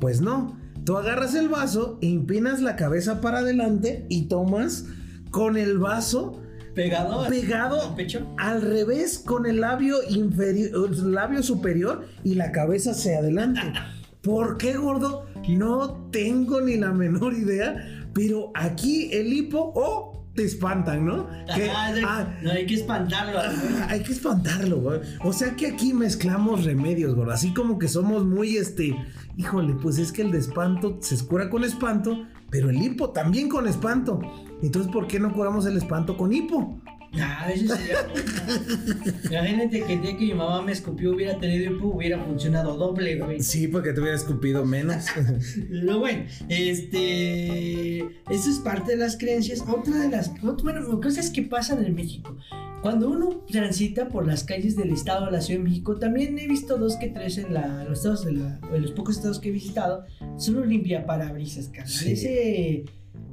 Pues 0.00 0.20
no, 0.20 0.56
tú 0.84 0.96
agarras 0.96 1.34
el 1.34 1.48
vaso, 1.48 1.98
empinas 2.02 2.60
la 2.60 2.76
cabeza 2.76 3.20
para 3.20 3.38
adelante 3.38 4.06
y 4.08 4.22
tomas 4.28 4.86
con 5.30 5.56
el 5.56 5.78
vaso 5.78 6.40
Pegado 6.74 7.22
al- 7.22 7.30
Pegado. 7.30 7.80
al 7.90 7.94
pecho. 7.94 8.26
al 8.36 8.60
revés 8.60 9.18
con 9.20 9.46
el 9.46 9.60
labio 9.60 9.96
inferior, 10.10 10.90
el 10.92 11.12
labio 11.12 11.42
superior 11.42 12.04
y 12.24 12.34
la 12.34 12.50
cabeza 12.52 12.90
hacia 12.90 13.18
adelante. 13.18 13.60
¿Por 14.22 14.56
qué, 14.58 14.72
gordo? 14.76 15.26
No 15.48 16.08
tengo 16.10 16.60
ni 16.62 16.76
la 16.76 16.92
menor 16.92 17.34
idea, 17.34 18.08
pero 18.14 18.50
aquí 18.54 19.08
el 19.12 19.32
hipo 19.32 19.72
o 19.76 20.26
te 20.34 20.42
espantan, 20.44 21.04
¿no? 21.06 21.28
Que- 21.54 21.62
de- 21.62 22.02
ah, 22.04 22.38
no 22.42 22.50
hay 22.50 22.66
que 22.66 22.74
espantarlo. 22.74 23.38
Ah, 23.38 23.86
hay 23.90 24.00
que 24.02 24.12
espantarlo, 24.12 24.78
güey. 24.80 25.00
O 25.22 25.32
sea 25.32 25.54
que 25.54 25.68
aquí 25.68 25.92
mezclamos 25.94 26.64
remedios, 26.64 27.14
gordo. 27.14 27.30
Así 27.32 27.54
como 27.54 27.78
que 27.78 27.86
somos 27.86 28.24
muy, 28.24 28.56
este, 28.56 28.96
híjole, 29.36 29.74
pues 29.74 29.98
es 29.98 30.12
que 30.12 30.22
el 30.22 30.30
de 30.30 30.38
espanto 30.38 30.98
se 31.00 31.26
cura 31.26 31.50
con 31.50 31.64
espanto, 31.64 32.26
pero 32.50 32.70
el 32.70 32.80
hipo 32.80 33.10
también 33.10 33.48
con 33.48 33.66
espanto. 33.66 34.20
Entonces, 34.62 34.90
¿por 34.92 35.06
qué 35.06 35.18
no 35.18 35.32
curamos 35.32 35.66
el 35.66 35.76
espanto 35.76 36.16
con 36.16 36.32
hipo? 36.32 36.80
Ah, 37.20 37.50
eso 37.52 37.74
sería. 37.76 38.06
Imagínate 39.30 39.84
que 39.84 39.92
el 39.92 40.02
día 40.02 40.16
que 40.16 40.24
mi 40.24 40.34
mamá 40.34 40.62
me 40.62 40.72
escupió 40.72 41.12
hubiera 41.12 41.38
tenido 41.38 41.72
hipo, 41.72 41.88
hubiera 41.88 42.22
funcionado 42.22 42.76
doble, 42.76 43.18
güey. 43.18 43.40
Sí, 43.40 43.68
porque 43.68 43.92
te 43.92 44.00
hubiera 44.00 44.16
escupido 44.16 44.64
menos. 44.64 45.06
Pero 45.70 45.98
bueno, 45.98 46.24
este. 46.48 47.98
Eso 47.98 48.50
es 48.50 48.58
parte 48.64 48.92
de 48.92 48.98
las 48.98 49.16
creencias. 49.16 49.62
Otra 49.66 49.98
de 49.98 50.10
las. 50.10 50.32
Bueno, 50.40 51.00
cosas 51.00 51.30
que 51.30 51.42
pasan 51.42 51.84
en 51.84 51.94
México. 51.94 52.36
Cuando 52.82 53.08
uno 53.08 53.42
transita 53.50 54.08
por 54.08 54.26
las 54.26 54.44
calles 54.44 54.76
del 54.76 54.92
estado 54.92 55.26
de 55.26 55.32
la 55.32 55.40
Ciudad 55.40 55.60
de 55.60 55.70
México, 55.70 55.98
también 55.98 56.38
he 56.38 56.46
visto 56.46 56.76
dos 56.76 56.96
que 56.96 57.08
tres 57.08 57.38
en, 57.38 57.54
la, 57.54 57.82
en 57.82 57.88
los 57.88 58.00
estados 58.00 58.26
de 58.26 58.32
la, 58.32 58.60
en 58.74 58.82
los 58.82 58.90
pocos 58.92 59.16
estados 59.16 59.38
que 59.38 59.48
he 59.48 59.52
visitado. 59.52 60.04
Son 60.36 60.56
los 60.56 60.66
limpiaparabrisas, 60.66 61.68
carnal. 61.68 61.88
Sí. 61.88 62.12
Ese. 62.12 62.84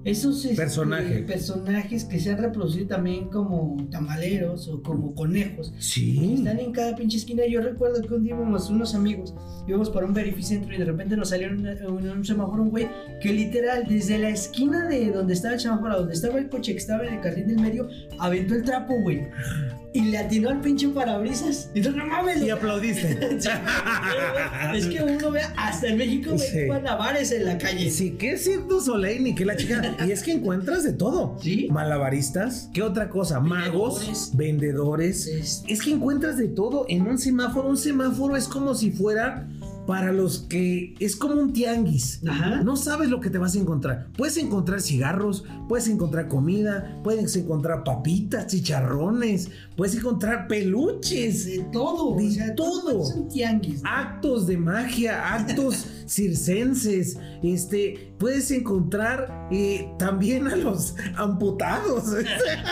Esos 0.04 0.44
este, 0.46 0.56
Personaje. 0.56 1.20
personajes 1.24 2.06
que 2.06 2.20
se 2.20 2.32
han 2.32 2.40
reproducido 2.40 2.88
también 2.88 3.30
como 3.30 3.78
tamaleros 3.92 4.68
o 4.68 4.82
como 4.82 5.14
conejos. 5.14 5.74
Sí. 5.78 6.36
Están 6.40 6.60
en 6.60 6.72
cada 6.72 6.96
pinche 6.96 7.18
esquina. 7.18 7.44
Yo 7.48 7.62
recuerdo 7.62 8.02
que 8.02 8.14
un 8.14 8.24
día 8.24 8.34
íbamos 8.36 8.70
unos 8.70 8.96
amigos, 8.96 9.36
íbamos 9.68 9.90
para 9.92 10.08
un 10.08 10.14
verificentro 10.14 10.74
y 10.74 10.78
de 10.80 10.86
repente 10.86 11.16
nos 11.16 11.30
salió 11.30 11.48
en, 11.50 11.66
en 11.68 11.86
un 11.88 12.26
semáforo 12.26 12.64
un 12.64 12.72
güey 12.72 12.88
que 13.22 13.32
literal 13.32 13.86
desde 13.88 14.18
la 14.18 14.30
esquina 14.30 14.88
de 14.88 15.12
donde 15.12 15.34
estaba 15.34 15.54
el 15.54 15.60
semáforo, 15.60 16.00
donde 16.00 16.14
estaba 16.14 16.40
el 16.40 16.50
coche 16.50 16.72
que 16.72 16.80
estaba 16.80 17.06
en 17.06 17.16
el 17.16 17.22
carril 17.22 17.48
del 17.48 17.60
medio, 17.60 17.88
aventó 18.18 18.56
el 18.56 18.64
trapo, 18.64 18.94
güey. 19.04 19.22
Y 19.94 20.02
le 20.04 20.18
atinó 20.18 20.50
al 20.50 20.62
pinche 20.62 20.88
parabrisas. 20.90 21.70
Y 21.74 21.82
tú, 21.82 21.92
no 21.92 22.06
mames. 22.06 22.42
Y 22.42 22.50
aplaudiste. 22.50 23.20
es 24.76 24.86
que 24.88 25.04
uno 25.04 25.32
ve 25.32 25.42
hasta 25.58 25.88
en 25.88 25.98
México 25.98 26.38
Sí. 26.38 26.60
ve 26.70 26.82
navares 26.82 27.32
en 27.32 27.46
la 27.46 27.58
calle. 27.58 27.90
Sí, 27.92 28.16
Cirque 28.18 28.38
du 28.70 28.80
Soleil 28.80 29.22
ni 29.24 29.36
que 29.36 29.44
la 29.46 29.56
chica. 29.58 29.96
Y 30.08 30.12
es 30.12 30.24
que 30.24 30.32
encuentras 30.32 30.84
de 30.84 30.94
todo. 30.94 31.38
Sí. 31.42 31.68
Malabaristas. 31.70 32.70
¿Qué 32.74 32.82
otra 32.84 33.10
cosa? 33.10 33.40
Magos, 33.42 34.32
vendedores. 34.34 35.28
Es- 35.28 35.64
Es 35.68 35.82
que 35.82 35.92
encuentras 35.92 36.38
de 36.38 36.48
todo 36.48 36.86
en 36.88 37.08
un 37.08 37.18
semáforo. 37.18 37.68
Un 37.68 37.78
semáforo 37.78 38.36
es 38.38 38.48
como 38.48 38.74
si 38.76 38.92
fuera 38.92 39.48
para 39.92 40.14
los 40.14 40.40
que 40.40 40.96
es 41.02 41.18
como 41.18 41.34
un 41.34 41.52
tianguis. 41.52 42.22
Ajá. 42.26 42.62
No 42.64 42.78
sabes 42.78 43.10
lo 43.10 43.20
que 43.20 43.30
te 43.30 43.38
vas 43.38 43.58
a 43.58 43.60
encontrar. 43.60 44.08
Puedes 44.16 44.38
encontrar 44.38 44.80
cigarros, 44.80 45.44
puedes 45.68 45.90
encontrar 45.90 46.30
comida, 46.30 46.98
puedes 47.04 47.36
encontrar 47.36 47.84
papitas, 47.84 48.48
chicharrones, 48.48 49.50
puedes 49.76 49.94
encontrar 49.98 50.48
peluches, 50.48 51.46
De 51.46 51.66
todo. 51.74 52.16
De 52.16 52.26
o 52.26 52.32
sea, 52.32 52.56
todo. 52.56 53.04
Es 53.04 53.16
un 53.16 53.28
tianguis. 53.28 53.82
actos 53.84 54.48
de 54.48 54.56
magia, 54.56 55.36
actos 55.36 55.86
circenses. 56.08 57.20
Este, 57.44 58.14
puedes 58.18 58.50
encontrar 58.52 59.50
eh, 59.52 59.94
también 60.00 60.48
a 60.48 60.56
los 60.56 60.96
amputados. 61.18 62.06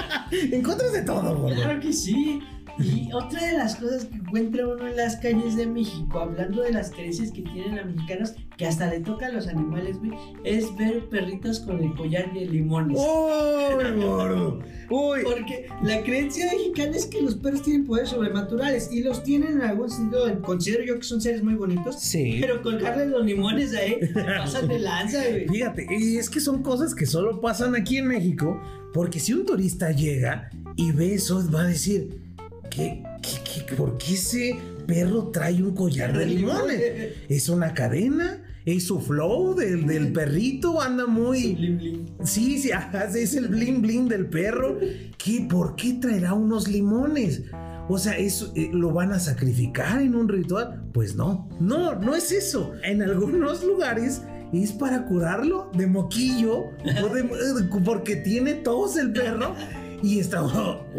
Encuentras 0.31 0.93
de 0.93 1.01
todo, 1.01 1.37
gordo. 1.37 1.53
Claro 1.53 1.81
que 1.81 1.91
sí. 1.91 2.39
Y 2.77 3.09
otra 3.13 3.45
de 3.45 3.57
las 3.57 3.75
cosas 3.75 4.05
que 4.05 4.15
encuentra 4.15 4.67
uno 4.67 4.87
en 4.87 4.95
las 4.95 5.17
calles 5.17 5.55
de 5.55 5.67
México, 5.67 6.19
hablando 6.19 6.61
de 6.61 6.71
las 6.71 6.91
creencias 6.91 7.31
que 7.31 7.41
tienen 7.41 7.75
los 7.75 7.85
mexicanos, 7.85 8.33
que 8.57 8.67
hasta 8.67 8.89
le 8.89 8.99
toca 8.99 9.27
a 9.27 9.29
los 9.29 9.47
animales, 9.47 9.97
güey, 9.99 10.11
es 10.43 10.75
ver 10.77 11.07
perritos 11.09 11.61
con 11.61 11.81
el 11.81 11.93
collar 11.95 12.33
de 12.33 12.45
limones. 12.45 12.97
Uy, 12.99 14.01
gordo. 14.01 14.59
Uy. 14.89 15.19
Porque 15.23 15.67
la 15.81 16.01
creencia 16.03 16.45
mexicana 16.51 16.97
es 16.97 17.05
que 17.05 17.21
los 17.21 17.35
perros 17.35 17.61
tienen 17.63 17.85
poderes 17.85 18.09
sobrenaturales 18.09 18.91
y 18.91 19.01
los 19.01 19.23
tienen 19.23 19.53
en 19.53 19.61
algún 19.61 19.89
sentido. 19.89 20.41
Considero 20.41 20.83
yo 20.83 20.95
que 20.97 21.03
son 21.03 21.21
seres 21.21 21.43
muy 21.43 21.55
bonitos. 21.55 21.99
Sí. 21.99 22.37
Pero 22.41 22.61
colgarle 22.61 23.05
los 23.05 23.25
limones 23.25 23.73
ahí, 23.73 23.99
se 24.01 24.13
pasan 24.13 24.67
de 24.67 24.79
lanza, 24.79 25.19
güey. 25.29 25.47
Fíjate, 25.47 25.87
y 25.89 26.17
es 26.17 26.29
que 26.29 26.39
son 26.39 26.61
cosas 26.61 26.93
que 26.93 27.05
solo 27.05 27.39
pasan 27.39 27.75
aquí 27.75 27.97
en 27.97 28.07
México, 28.07 28.61
porque 28.93 29.19
si 29.19 29.33
un 29.33 29.45
turista 29.45 29.91
llega 29.91 30.49
y 30.75 30.91
ve 30.91 31.13
eso, 31.13 31.43
va 31.51 31.61
a 31.61 31.67
decir, 31.67 32.28
¿qué, 32.69 33.03
qué, 33.21 33.65
qué- 33.65 33.75
por 33.75 33.97
qué 33.97 34.13
ese 34.13 34.57
perro 34.87 35.27
trae 35.29 35.61
un 35.61 35.73
collar 35.75 36.17
de 36.17 36.25
limones? 36.35 36.81
¿Es 37.29 37.49
una 37.49 37.73
cadena? 37.73 38.43
es 38.65 38.83
su 38.85 38.99
flow 38.99 39.55
del, 39.55 39.87
del 39.87 40.11
perrito, 40.13 40.79
anda 40.79 41.07
muy... 41.07 41.55
Bling, 41.55 41.77
bling. 41.79 42.05
Sí, 42.23 42.59
sí, 42.59 42.69
es 43.15 43.33
el 43.33 43.47
bling 43.47 43.81
bling 43.81 44.07
del 44.07 44.27
perro. 44.27 44.77
¿Qué, 45.17 45.47
¿Por 45.49 45.75
qué 45.75 45.93
traerá 45.93 46.33
unos 46.33 46.67
limones? 46.67 47.43
O 47.87 47.97
sea, 47.97 48.15
eso 48.17 48.51
eh, 48.55 48.69
lo 48.71 48.91
van 48.91 49.11
a 49.11 49.19
sacrificar 49.19 49.99
en 50.03 50.13
un 50.13 50.27
ritual. 50.29 50.83
Pues 50.93 51.15
no, 51.15 51.49
no, 51.59 51.95
no 51.95 52.13
es 52.13 52.31
eso. 52.31 52.73
En 52.83 53.01
algunos 53.01 53.63
lugares 53.63 54.21
es 54.53 54.71
para 54.73 55.05
curarlo 55.07 55.71
de 55.75 55.87
moquillo 55.87 56.65
o 57.03 57.09
de- 57.11 57.23
porque 57.83 58.17
tiene 58.17 58.53
tos 58.55 58.97
el 58.97 59.13
perro 59.13 59.55
y 60.03 60.19
está 60.19 60.41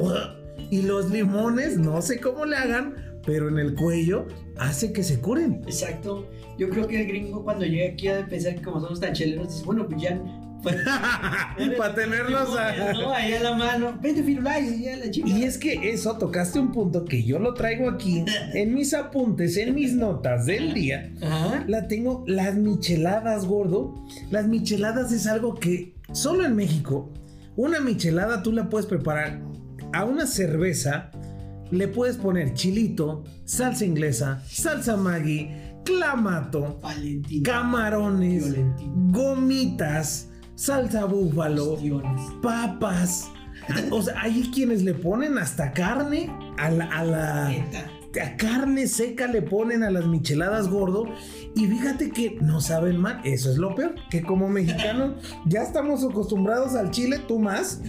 y 0.71 0.83
los 0.83 1.11
limones, 1.11 1.77
no 1.77 2.01
sé 2.01 2.21
cómo 2.21 2.45
le 2.47 2.57
hagan, 2.57 2.95
pero 3.27 3.49
en 3.49 3.59
el 3.59 3.75
cuello 3.75 4.27
hace 4.59 4.93
que 4.93 5.03
se 5.03 5.21
curen. 5.21 5.63
Exacto. 5.67 6.29
Yo 6.59 6.69
creo 6.69 6.87
que 6.87 7.01
el 7.01 7.09
gringo 7.09 7.43
cuando 7.43 7.65
llega 7.65 7.93
aquí 7.93 8.09
de 8.09 8.25
pensar 8.25 8.55
que 8.55 8.63
como 8.63 8.81
somos 8.81 9.01
tan 9.01 9.13
cheleros, 9.13 9.49
dice, 9.49 9.65
bueno, 9.65 9.89
pues 9.89 10.03
ya... 10.03 10.21
pues, 10.63 10.77
para 11.79 11.95
tenerlos 11.95 12.57
a... 12.57 12.93
No, 12.93 13.13
ahí 13.13 13.33
a 13.33 13.43
la 13.43 13.55
mano. 13.55 13.99
Vete, 14.01 14.23
Firulais, 14.23 14.79
ya 14.79 14.97
la 14.97 15.11
chica. 15.11 15.29
Y 15.29 15.45
es 15.45 15.57
que 15.59 15.91
eso, 15.91 16.19
tocaste 16.19 16.61
un 16.61 16.71
punto 16.71 17.05
que 17.05 17.23
yo 17.23 17.39
lo 17.39 17.55
traigo 17.55 17.89
aquí 17.89 18.25
en 18.55 18.75
mis 18.75 18.93
apuntes, 18.93 19.57
en 19.57 19.75
mis 19.75 19.95
notas 19.95 20.47
del 20.47 20.75
día. 20.75 21.11
Ajá. 21.23 21.65
La 21.67 21.89
tengo, 21.89 22.25
las 22.27 22.57
micheladas, 22.57 23.47
gordo. 23.47 23.95
Las 24.31 24.47
micheladas 24.47 25.13
es 25.13 25.27
algo 25.27 25.55
que 25.55 25.95
solo 26.13 26.45
en 26.45 26.55
México, 26.55 27.11
una 27.57 27.81
michelada 27.81 28.43
tú 28.43 28.53
la 28.53 28.69
puedes 28.69 28.87
preparar 28.87 29.50
a 29.93 30.05
una 30.05 30.27
cerveza, 30.27 31.11
le 31.71 31.89
puedes 31.89 32.17
poner 32.17 32.55
chilito, 32.55 33.25
salsa 33.45 33.85
inglesa, 33.85 34.43
salsa 34.49 34.97
Maggi, 34.97 35.49
clamato, 35.85 36.79
Valentina. 36.83 37.43
camarones, 37.45 38.45
Violentina. 38.53 38.93
gomitas, 39.13 40.29
salsa 40.55 41.05
búfalo, 41.05 41.79
papas. 42.43 43.31
O 43.91 44.03
sea, 44.03 44.21
hay 44.23 44.51
quienes 44.53 44.83
le 44.83 44.95
ponen 44.95 45.39
hasta 45.39 45.73
carne 45.73 46.33
a 46.59 46.71
la, 46.71 46.85
a 46.87 47.05
la- 47.05 47.49
Neta. 47.51 47.85
A 48.21 48.37
carne 48.37 48.89
seca 48.89 49.27
le 49.29 49.43
ponen 49.43 49.83
a 49.83 49.91
las 49.91 50.07
micheladas 50.07 50.69
gordo. 50.69 51.05
Y 51.55 51.67
fíjate 51.67 52.11
que 52.11 52.39
no 52.41 52.61
saben 52.61 52.97
mal. 52.97 53.21
Eso 53.25 53.51
es 53.51 53.59
lo 53.59 53.75
peor. 53.75 53.95
Que 54.11 54.23
como 54.23 54.49
mexicano 54.49 55.15
ya 55.47 55.63
estamos 55.63 56.05
acostumbrados 56.05 56.75
al 56.75 56.91
chile, 56.91 57.21
tú 57.29 57.39
más. 57.39 57.83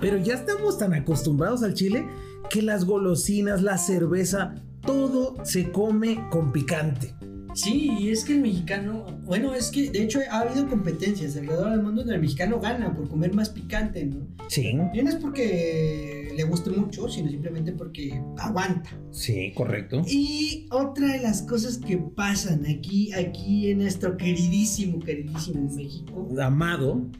Pero 0.00 0.18
ya 0.18 0.34
estamos 0.34 0.78
tan 0.78 0.92
acostumbrados 0.92 1.62
al 1.62 1.74
chile 1.74 2.06
que 2.50 2.62
las 2.62 2.84
golosinas, 2.84 3.62
la 3.62 3.78
cerveza, 3.78 4.54
todo 4.82 5.36
se 5.44 5.70
come 5.72 6.28
con 6.30 6.52
picante. 6.52 7.15
Sí, 7.56 7.90
y 7.98 8.10
es 8.10 8.24
que 8.24 8.34
el 8.34 8.40
mexicano, 8.40 9.06
bueno, 9.24 9.54
es 9.54 9.70
que 9.70 9.90
de 9.90 10.02
hecho 10.02 10.20
ha 10.30 10.40
habido 10.40 10.68
competencias 10.68 11.36
alrededor 11.36 11.70
del 11.70 11.82
mundo 11.82 12.02
donde 12.02 12.14
el 12.16 12.20
mexicano 12.20 12.60
gana 12.60 12.94
por 12.94 13.08
comer 13.08 13.34
más 13.34 13.48
picante, 13.50 14.04
¿no? 14.04 14.26
Sí, 14.48 14.76
Y 14.92 15.02
no 15.02 15.08
es 15.08 15.16
porque 15.16 16.32
le 16.36 16.44
guste 16.44 16.70
mucho, 16.70 17.08
sino 17.08 17.30
simplemente 17.30 17.72
porque 17.72 18.20
aguanta. 18.38 18.90
sí, 19.10 19.52
correcto. 19.54 20.02
Y 20.06 20.66
otra 20.70 21.08
de 21.14 21.20
las 21.22 21.42
cosas 21.42 21.78
que 21.78 21.96
pasan 21.96 22.66
aquí, 22.66 23.12
aquí 23.14 23.70
en 23.70 23.78
nuestro 23.78 24.16
queridísimo, 24.16 25.00
queridísimo 25.00 25.68
México, 25.74 26.28
Amado. 26.40 27.10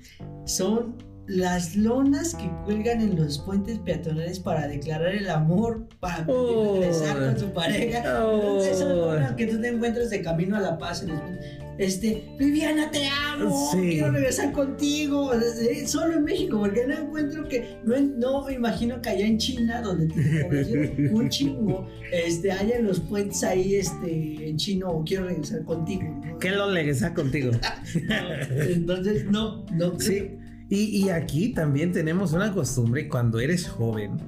son 0.44 0.96
las 1.26 1.74
lonas 1.76 2.34
que 2.34 2.48
cuelgan 2.64 3.00
en 3.00 3.16
los 3.16 3.38
puentes 3.38 3.78
peatonales 3.80 4.38
para 4.40 4.68
declarar 4.68 5.14
el 5.14 5.28
amor, 5.28 5.86
para 6.00 6.24
Oh. 6.28 6.78
regresar 6.80 7.18
con 7.18 7.38
su 7.38 7.52
pareja. 7.52 8.24
Oh. 8.24 8.62
Esas 8.62 8.88
lonas 8.88 9.32
que 9.32 9.46
tú 9.46 9.60
te 9.60 9.68
encuentras 9.68 10.10
de 10.10 10.22
camino 10.22 10.56
a 10.56 10.60
la 10.60 10.78
paz 10.78 11.02
en 11.02 11.08
los. 11.10 11.20
Este, 11.78 12.24
Viviana, 12.38 12.90
te 12.90 13.06
amo, 13.06 13.68
Sí. 13.70 13.78
quiero 13.90 14.10
regresar 14.10 14.50
contigo. 14.52 15.30
Solo 15.84 16.14
en 16.14 16.24
México, 16.24 16.58
porque 16.58 16.86
no 16.86 16.94
encuentro 16.96 17.46
que, 17.48 17.76
no, 17.84 18.00
no 18.00 18.44
me 18.46 18.54
imagino 18.54 19.02
que 19.02 19.10
allá 19.10 19.26
en 19.26 19.36
China, 19.36 19.82
donde 19.82 20.06
tiene 20.06 21.10
un 21.10 21.28
chingo, 21.28 21.86
este, 22.12 22.50
haya 22.50 22.80
los 22.80 23.00
puentes 23.00 23.42
ahí, 23.44 23.74
este, 23.74 24.48
en 24.48 24.56
chino, 24.56 25.02
quiero 25.04 25.26
regresar 25.26 25.64
contigo. 25.64 26.04
¿no? 26.24 26.38
¿Qué 26.38 26.50
lo 26.50 26.72
regresa 26.72 27.12
contigo? 27.12 27.50
No, 28.08 28.62
entonces, 28.62 29.24
no, 29.26 29.66
no. 29.74 30.00
Sí. 30.00 30.30
Y, 30.68 31.04
y 31.04 31.10
aquí 31.10 31.50
también 31.50 31.92
tenemos 31.92 32.32
una 32.32 32.52
costumbre 32.52 33.08
cuando 33.08 33.38
eres 33.38 33.68
joven, 33.68 34.18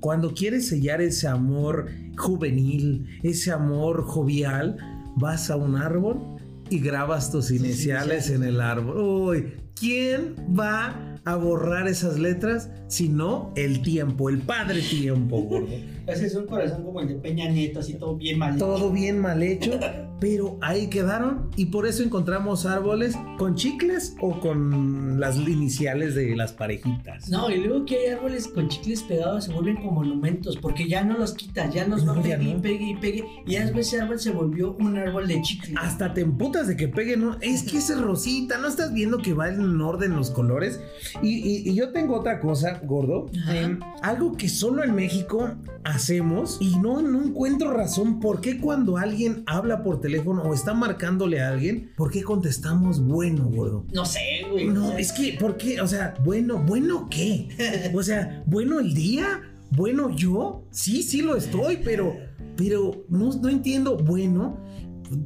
cuando 0.00 0.34
quieres 0.34 0.68
sellar 0.68 1.00
ese 1.00 1.26
amor 1.26 1.88
juvenil, 2.16 3.06
ese 3.22 3.50
amor 3.50 4.04
jovial, 4.04 4.76
vas 5.16 5.50
a 5.50 5.56
un 5.56 5.76
árbol 5.76 6.36
y 6.68 6.80
grabas 6.80 7.30
tus 7.30 7.50
iniciales 7.50 8.30
en 8.30 8.42
el 8.42 8.60
árbol. 8.60 8.98
Uy, 8.98 9.52
¿quién 9.74 10.34
va 10.58 11.18
a 11.24 11.36
borrar 11.36 11.88
esas 11.88 12.18
letras 12.18 12.70
si 12.88 13.08
no 13.08 13.52
el 13.56 13.82
tiempo, 13.82 14.28
el 14.28 14.38
padre 14.38 14.80
tiempo, 14.82 15.42
gordo? 15.42 15.74
Ese 16.06 16.26
es 16.26 16.34
un 16.34 16.46
corazón 16.46 16.84
como 16.84 17.00
el 17.00 17.08
de 17.08 17.14
Peña 17.16 17.48
Nieto, 17.48 17.80
así 17.80 17.94
todo 17.94 18.16
bien 18.16 18.38
mal. 18.38 18.56
Todo 18.58 18.90
bien 18.92 19.18
mal 19.18 19.42
hecho, 19.42 19.72
pero 20.20 20.56
ahí 20.62 20.86
quedaron 20.88 21.50
y 21.56 21.66
por 21.66 21.86
eso 21.86 22.02
encontramos 22.02 22.64
árboles 22.64 23.16
con 23.38 23.54
chicles 23.56 24.14
o 24.20 24.38
con 24.40 25.18
las 25.20 25.36
iniciales 25.36 26.14
de 26.14 26.34
las 26.36 26.52
parejitas. 26.52 27.28
No, 27.28 27.50
y 27.50 27.56
luego 27.58 27.84
que 27.84 27.96
hay 27.98 28.06
árboles 28.12 28.46
con 28.48 28.68
chicles 28.68 29.02
pegados 29.02 29.44
se 29.44 29.52
vuelven 29.52 29.76
como 29.76 29.92
monumentos, 30.02 30.56
porque 30.56 30.88
ya 30.88 31.02
no 31.04 31.18
los 31.18 31.34
quitas, 31.34 31.72
ya 31.74 31.86
No, 31.86 31.96
va 32.06 32.22
pegue 32.22 32.42
y 32.44 32.54
no. 32.54 32.62
pegue 32.62 32.84
y 32.90 32.96
pegue, 32.96 33.24
y 33.46 33.56
después 33.56 33.88
ese 33.88 34.00
árbol 34.00 34.18
se 34.20 34.30
volvió 34.30 34.76
un 34.78 34.96
árbol 34.96 35.26
de 35.26 35.42
chicle. 35.42 35.74
Hasta 35.78 36.14
te 36.14 36.20
emputas 36.22 36.68
de 36.68 36.76
que 36.76 36.88
peguen, 36.88 37.20
¿no? 37.22 37.36
Es 37.40 37.62
que 37.64 37.78
ese 37.78 37.96
rosita, 37.96 38.58
¿no 38.58 38.68
estás 38.68 38.92
viendo 38.94 39.18
que 39.18 39.34
va 39.34 39.48
en 39.48 39.80
orden 39.80 40.14
los 40.16 40.30
colores? 40.30 40.80
Y, 41.22 41.28
y- 41.36 41.68
y 41.68 41.74
yo 41.74 41.90
tengo 41.92 42.16
otra 42.16 42.40
cosa, 42.40 42.80
gordo. 42.84 43.26
Em, 43.50 43.80
algo 44.02 44.36
que 44.36 44.48
solo 44.48 44.84
en 44.84 44.94
México 44.94 45.50
hacemos 45.96 46.58
y 46.60 46.76
no, 46.78 47.02
no 47.02 47.22
encuentro 47.22 47.72
razón 47.72 48.20
por 48.20 48.40
qué 48.40 48.58
cuando 48.60 48.96
alguien 48.96 49.42
habla 49.46 49.82
por 49.82 50.00
teléfono 50.00 50.42
o 50.42 50.54
está 50.54 50.74
marcándole 50.74 51.42
a 51.42 51.48
alguien, 51.48 51.92
¿por 51.96 52.10
qué 52.10 52.22
contestamos 52.22 53.00
bueno, 53.00 53.48
gordo? 53.48 53.84
No 53.92 54.04
sé, 54.04 54.46
güey. 54.50 54.68
No, 54.68 54.96
es 54.96 55.12
que, 55.12 55.36
¿por 55.38 55.56
qué? 55.56 55.80
O 55.80 55.86
sea, 55.86 56.14
bueno, 56.24 56.62
¿bueno 56.64 57.08
qué? 57.10 57.90
O 57.94 58.02
sea, 58.02 58.42
¿bueno 58.46 58.78
el 58.78 58.94
día? 58.94 59.42
¿Bueno 59.70 60.14
yo? 60.14 60.64
Sí, 60.70 61.02
sí 61.02 61.22
lo 61.22 61.36
estoy, 61.36 61.78
pero, 61.84 62.16
pero 62.56 63.04
no, 63.08 63.32
no 63.32 63.48
entiendo. 63.48 63.96
Bueno, 63.96 64.58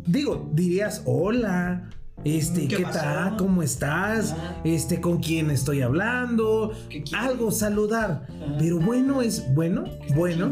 digo, 0.06 0.50
dirías 0.54 1.02
hola. 1.04 1.90
Este, 2.24 2.68
¿Qué 2.68 2.82
tal? 2.84 3.36
¿Cómo 3.38 3.62
estás? 3.62 4.34
Este, 4.62 5.00
¿con 5.00 5.20
quién 5.20 5.50
estoy 5.50 5.80
hablando? 5.80 6.72
Algo, 7.16 7.50
saludar. 7.50 8.26
Pero 8.58 8.78
bueno 8.78 9.22
es 9.22 9.54
bueno, 9.54 9.84
bueno. 10.14 10.50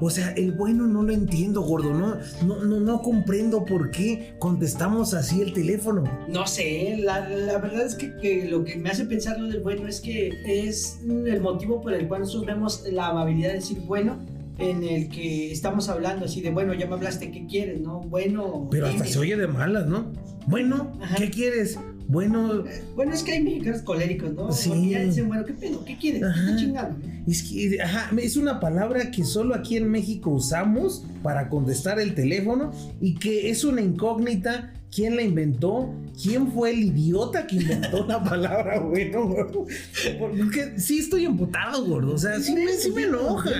O 0.00 0.08
sea, 0.08 0.32
el 0.32 0.52
bueno 0.52 0.86
no 0.86 1.02
lo 1.02 1.12
entiendo, 1.12 1.60
gordo. 1.60 1.92
No, 1.92 2.16
no, 2.46 2.64
no, 2.64 2.80
no 2.80 3.02
comprendo 3.02 3.64
por 3.64 3.90
qué 3.90 4.36
contestamos 4.38 5.12
así 5.12 5.42
el 5.42 5.52
teléfono. 5.52 6.04
No 6.28 6.46
sé, 6.46 6.96
la, 6.98 7.28
la 7.28 7.58
verdad 7.58 7.84
es 7.84 7.94
que, 7.94 8.16
que 8.16 8.48
lo 8.48 8.64
que 8.64 8.76
me 8.76 8.88
hace 8.88 9.04
pensar 9.04 9.38
lo 9.38 9.48
del 9.48 9.60
bueno 9.62 9.86
es 9.88 10.00
que 10.00 10.30
es 10.46 10.98
el 11.04 11.40
motivo 11.42 11.80
por 11.80 11.92
el 11.92 12.08
cual 12.08 12.22
nosotros 12.22 12.46
vemos 12.46 12.84
la 12.90 13.08
amabilidad 13.08 13.50
de 13.50 13.54
decir 13.56 13.80
bueno 13.80 14.18
en 14.58 14.82
el 14.84 15.08
que 15.08 15.52
estamos 15.52 15.88
hablando 15.88 16.24
así 16.26 16.40
de 16.40 16.50
bueno, 16.50 16.72
ya 16.74 16.86
me 16.86 16.94
hablaste, 16.94 17.30
¿qué 17.30 17.46
quieres? 17.46 17.80
¿No? 17.80 18.00
Bueno. 18.00 18.68
Pero 18.70 18.86
hasta 18.86 19.02
dime. 19.02 19.12
se 19.12 19.18
oye 19.18 19.36
de 19.36 19.46
malas, 19.46 19.86
¿no? 19.86 20.12
Bueno, 20.46 20.96
Ajá. 21.00 21.16
¿qué 21.16 21.30
quieres? 21.30 21.78
Bueno, 22.08 22.62
Bueno, 22.94 23.12
es 23.14 23.24
que 23.24 23.32
hay 23.32 23.42
mexicanos 23.42 23.82
coléricos, 23.82 24.32
¿no? 24.32 24.52
Sí. 24.52 24.68
Porque 24.68 24.90
ya 24.90 25.00
dicen, 25.00 25.26
bueno, 25.26 25.44
¿qué 25.44 25.54
pedo? 25.54 25.84
¿Qué 25.84 25.96
quieres? 25.98 26.20
¿Qué 26.22 26.26
Ajá. 26.28 26.40
estás 26.44 26.60
chingando? 26.60 27.06
es 27.26 27.42
que 27.42 27.82
ajá, 27.82 28.10
es 28.16 28.36
una 28.36 28.60
palabra 28.60 29.10
que 29.10 29.24
solo 29.24 29.56
aquí 29.56 29.76
en 29.76 29.90
México 29.90 30.30
usamos 30.30 31.04
para 31.24 31.48
contestar 31.48 31.98
el 31.98 32.14
teléfono 32.14 32.70
y 33.00 33.16
que 33.16 33.50
es 33.50 33.64
una 33.64 33.80
incógnita. 33.82 34.72
¿Quién 34.94 35.16
la 35.16 35.22
inventó? 35.22 35.92
¿Quién 36.22 36.52
fue 36.52 36.70
el 36.70 36.84
idiota 36.84 37.46
que 37.46 37.56
inventó 37.56 38.06
la 38.06 38.22
palabra 38.22 38.78
bueno, 38.88 39.26
gordo? 39.26 39.66
Porque 40.18 40.74
sí 40.78 40.98
estoy 41.00 41.24
emputado, 41.26 41.84
gordo. 41.84 42.14
O 42.14 42.18
sea, 42.18 42.40
sí 42.40 42.54
me, 42.54 42.68
sí 42.68 42.92
me 42.92 43.02
enoja. 43.02 43.50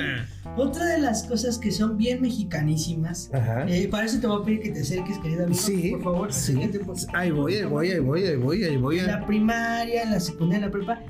Otra 0.57 0.87
de 0.87 0.99
las 0.99 1.25
cosas 1.25 1.59
que 1.59 1.71
son 1.71 1.99
bien 1.99 2.23
mexicanísimas, 2.23 3.31
eh, 3.69 3.89
para 3.91 4.07
eso 4.07 4.19
te 4.21 4.27
voy 4.27 4.41
a 4.41 4.45
pedir 4.45 4.61
que 4.63 4.71
te 4.71 4.81
acerques, 4.81 5.19
querido 5.19 5.45
amigo. 5.45 5.61
Sí, 5.61 5.91
Por 5.93 6.03
favor, 6.03 6.33
sí. 6.33 6.55
por- 6.85 6.97
Ahí 7.13 7.31
voy, 7.31 7.55
ahí 7.57 7.65
voy, 7.65 7.91
ahí 7.91 7.99
voy, 8.01 8.25
ahí 8.27 8.37
voy, 8.37 8.65
ahí 8.65 8.77
voy. 8.79 8.99
En 9.01 9.07
la 9.07 9.27
primaria, 9.27 10.03
en 10.05 10.13
la 10.13 10.21
secundaria, 10.21 10.65
en 10.65 10.71
la 10.71 10.71
prepa, 10.71 11.03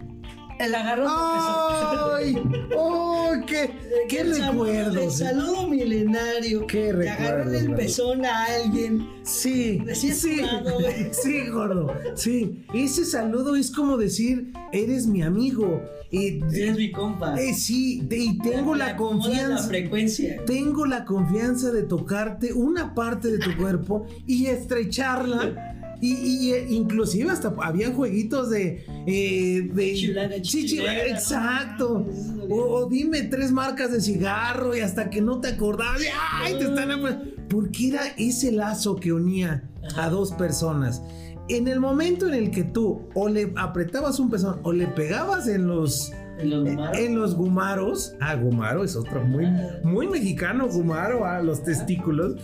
El 0.59 0.75
agarrón 0.75 1.07
¡Ay! 1.09 2.37
¡Oh! 2.77 3.33
¡Qué, 3.47 3.71
qué 4.09 4.25
recuerdos! 4.25 5.21
El 5.21 5.27
saludo 5.27 5.69
milenario. 5.69 6.67
¡Qué 6.67 6.93
recuerdos! 6.93 7.19
agarró 7.19 7.53
el 7.53 7.75
pezón 7.75 8.25
a 8.25 8.45
alguien. 8.45 9.07
Sí, 9.23 9.83
sí, 9.95 10.13
sí, 11.13 11.49
gordo. 11.49 11.93
Sí, 12.15 12.65
ese 12.75 13.05
saludo 13.05 13.57
es 13.57 13.71
como 13.71 13.97
decir, 13.97 14.53
eres 14.73 15.07
mi 15.07 15.23
amigo. 15.23 15.83
Y, 16.11 16.43
eres 16.55 16.77
mi 16.77 16.91
compa. 16.91 17.35
Eh, 17.39 17.53
sí, 17.53 18.07
y 18.11 18.39
tengo 18.39 18.75
la, 18.75 18.97
confianza. 18.97 19.49
La 19.49 19.63
frecuencia. 19.63 20.43
Tengo 20.47 20.87
la 20.87 21.05
confianza 21.05 21.71
de 21.71 21.83
tocarte 21.83 22.53
una 22.53 22.95
parte 22.95 23.29
de 23.29 23.39
tu 23.39 23.57
cuerpo 23.57 24.07
y 24.27 24.47
estrecharla 24.47 25.76
y, 26.01 26.53
eh, 26.53 26.67
inclusive 26.69 27.31
hasta 27.31 27.55
había 27.63 27.93
jueguitos 27.93 28.51
de... 28.51 28.85
Eh, 29.07 29.71
de 29.73 31.09
exacto. 31.09 32.07
O, 32.51 32.87
dime 32.89 33.23
tres 33.23 33.53
marcas 33.53 33.93
de 33.93 34.01
cigarro 34.01 34.77
y 34.77 34.81
hasta 34.81 35.11
que 35.11 35.21
no 35.21 35.41
te 35.41 35.49
acordabas. 35.49 36.03
¡Ay! 36.33 36.59
Te 36.59 36.65
están... 36.65 37.35
Porque 37.49 37.89
era 37.89 38.03
ese 38.19 38.53
lazo 38.53 38.97
que 38.97 39.13
unía 39.13 39.69
a 39.97 40.09
dos 40.09 40.33
personas. 40.33 41.03
En 41.49 41.69
el 41.69 41.79
momento 41.79 42.27
en 42.27 42.35
el 42.35 42.51
que 42.51 42.65
tú 42.65 43.09
o 43.15 43.29
le 43.29 43.53
apretabas 43.57 44.19
un 44.19 44.31
pezón 44.31 44.61
o 44.63 44.73
le 44.73 44.87
pegabas 44.89 45.49
en 45.49 45.67
los... 45.67 46.13
¿En 46.39 46.51
los, 46.51 46.65
gumaros? 46.65 46.99
en 46.99 47.19
los 47.19 47.35
gumaros. 47.35 48.15
Ah, 48.21 48.35
gumaro 48.35 48.85
es 48.85 48.95
otro 48.95 49.25
muy, 49.25 49.47
ah. 49.47 49.81
muy 49.83 50.07
mexicano, 50.07 50.69
gumaro, 50.69 51.25
a 51.25 51.41
los 51.41 51.63
testículos 51.63 52.37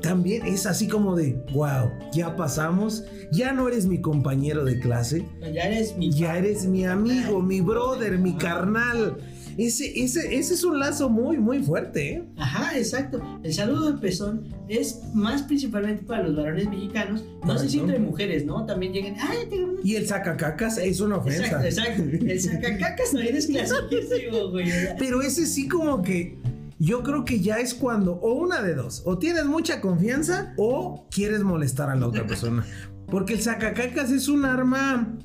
también 0.00 0.46
es 0.46 0.66
así 0.66 0.88
como 0.88 1.16
de, 1.16 1.42
wow, 1.52 1.90
ya 2.12 2.36
pasamos, 2.36 3.04
ya 3.32 3.52
no 3.52 3.68
eres 3.68 3.86
mi 3.86 4.00
compañero 4.00 4.64
de 4.64 4.78
clase, 4.78 5.26
ya 5.52 5.64
eres 5.64 5.96
mi, 5.96 6.10
ya 6.10 6.36
eres 6.36 6.66
mi 6.66 6.84
amigo, 6.84 7.40
mi 7.40 7.60
brother, 7.60 8.18
mi 8.18 8.36
carnal. 8.36 9.16
Ese, 9.58 10.04
ese, 10.04 10.36
ese 10.36 10.54
es 10.54 10.62
un 10.62 10.78
lazo 10.78 11.08
muy, 11.08 11.36
muy 11.36 11.60
fuerte. 11.60 12.12
¿eh? 12.12 12.24
Ajá, 12.36 12.78
exacto. 12.78 13.20
El 13.42 13.52
saludo 13.52 13.90
de 13.90 13.98
pezón 13.98 14.44
es 14.68 15.00
más 15.14 15.42
principalmente 15.42 16.04
para 16.04 16.22
los 16.22 16.36
varones 16.36 16.68
mexicanos. 16.70 17.24
No 17.44 17.58
sé 17.58 17.68
si 17.68 17.80
entre 17.80 17.98
mujeres, 17.98 18.46
¿no? 18.46 18.64
También 18.66 18.92
llegan. 18.92 19.16
¡Ay, 19.18 19.48
Y 19.82 19.96
el 19.96 20.06
sacacacas 20.06 20.78
es 20.78 21.00
una 21.00 21.16
ofensa. 21.16 21.64
Exacto, 21.64 22.02
exacto. 22.04 22.24
El 22.24 22.40
sacacacas 22.40 23.12
no 23.12 23.18
es 23.18 23.46
clasiquísimo, 23.48 24.50
güey. 24.50 24.70
Pero 24.96 25.22
ese 25.22 25.44
sí, 25.44 25.66
como 25.66 26.02
que 26.02 26.37
yo 26.78 27.02
creo 27.02 27.24
que 27.24 27.40
ya 27.40 27.56
es 27.56 27.74
cuando, 27.74 28.14
o 28.14 28.34
una 28.34 28.62
de 28.62 28.74
dos, 28.74 29.02
o 29.04 29.18
tienes 29.18 29.46
mucha 29.46 29.80
confianza 29.80 30.54
o 30.56 31.06
quieres 31.10 31.42
molestar 31.42 31.90
a 31.90 31.96
la 31.96 32.06
otra 32.06 32.26
persona. 32.26 32.64
Porque 33.10 33.34
el 33.34 33.40
sacacacas 33.40 34.10
es 34.10 34.28
un 34.28 34.44
arma 34.44 35.16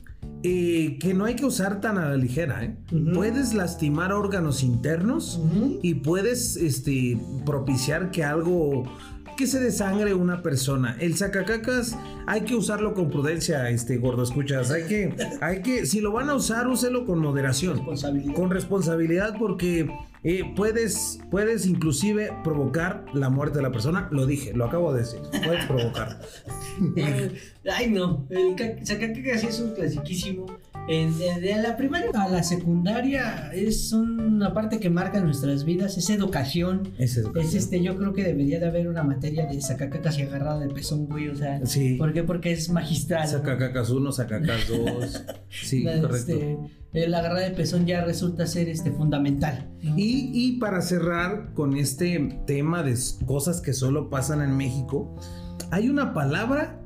eh, 0.42 0.98
que 1.00 1.14
no 1.14 1.26
hay 1.26 1.36
que 1.36 1.46
usar 1.46 1.82
tan 1.82 1.98
a 1.98 2.10
la 2.10 2.18
ligera. 2.18 2.64
¿eh? 2.64 2.78
Puedes 3.14 3.54
lastimar 3.54 4.14
órganos 4.14 4.64
internos 4.64 5.42
y 5.82 5.96
puedes 5.96 6.56
este, 6.56 7.18
propiciar 7.46 8.12
que 8.12 8.24
algo 8.24 8.84
que 9.36 9.48
se 9.48 9.60
desangre 9.60 10.14
una 10.14 10.42
persona. 10.42 10.98
El 11.00 11.16
sacacacas 11.16 11.98
hay 12.28 12.42
que 12.42 12.56
usarlo 12.56 12.94
con 12.94 13.10
prudencia, 13.10 13.70
este 13.70 13.98
gordo, 13.98 14.24
escuchas. 14.24 14.72
Hay 14.72 14.84
que, 14.84 15.16
hay 15.42 15.62
que, 15.62 15.86
si 15.86 16.00
lo 16.00 16.12
van 16.12 16.30
a 16.30 16.36
usar, 16.36 16.68
úselo 16.68 17.06
con 17.06 17.20
moderación. 17.20 17.84
Con 18.34 18.50
responsabilidad 18.50 19.36
porque 19.38 19.90
eh, 20.24 20.44
puedes, 20.56 21.20
puedes 21.30 21.66
inclusive 21.66 22.32
provocar 22.44 23.06
la 23.14 23.30
muerte 23.30 23.58
de 23.58 23.64
la 23.64 23.72
persona. 23.72 24.08
Lo 24.12 24.26
dije, 24.26 24.54
lo 24.54 24.66
acabo 24.66 24.94
de 24.94 25.00
decir. 25.02 25.20
Puedes 25.46 25.66
provocar. 25.66 26.20
Ay, 27.72 27.90
no. 27.90 28.26
El 28.30 28.56
sacacacas 28.86 29.44
es 29.44 29.60
un 29.60 29.74
clasiquísimo 29.74 30.46
de 30.88 31.60
la 31.62 31.78
primaria 31.78 32.10
a 32.14 32.30
la 32.30 32.44
secundaria 32.44 33.52
es 33.54 33.94
una 33.94 34.54
parte 34.54 34.80
que 34.80 34.90
marca 34.90 35.22
nuestras 35.22 35.64
vidas, 35.64 35.98
es 35.98 36.10
educación. 36.10 36.90
Es 36.98 37.16
educación. 37.18 37.58
este, 37.58 37.82
yo 37.82 37.98
creo 37.98 38.14
que 38.14 38.24
debería 38.24 38.60
de 38.60 38.68
haber 38.68 38.88
una 38.88 39.04
materia 39.04 39.46
de 39.46 39.62
sacacacas 39.62 40.18
y 40.20 40.24
agarrada 40.24 40.60
de 40.60 40.74
pezón, 40.74 41.06
güey, 41.06 41.30
o 41.30 41.36
sea. 41.36 41.66
Sí. 41.66 41.96
¿Por 41.96 42.14
qué? 42.14 42.24
Porque 42.24 42.52
es 42.52 42.70
magistral. 42.70 43.28
Sacacacas 43.28 43.90
1, 43.90 44.12
sacacacas 44.12 44.68
2. 44.68 45.24
sí, 45.50 45.86
correcto. 45.86 46.16
Este, 46.94 47.08
la 47.08 47.20
agarrada 47.20 47.48
de 47.48 47.52
pezón 47.52 47.86
ya 47.86 48.04
resulta 48.04 48.46
ser 48.46 48.68
este, 48.68 48.92
fundamental. 48.92 49.72
Y, 49.82 50.32
y 50.34 50.60
para 50.60 50.82
cerrar 50.82 51.54
con 51.54 51.78
este 51.78 52.42
tema 52.46 52.84
de 52.84 52.96
cosas 53.26 53.62
que 53.62 53.74
solo 53.74 54.10
pasan 54.10 54.42
en 54.42 54.56
México, 54.58 55.16
hay 55.72 55.90
una 55.90 56.14
palabra 56.14 56.83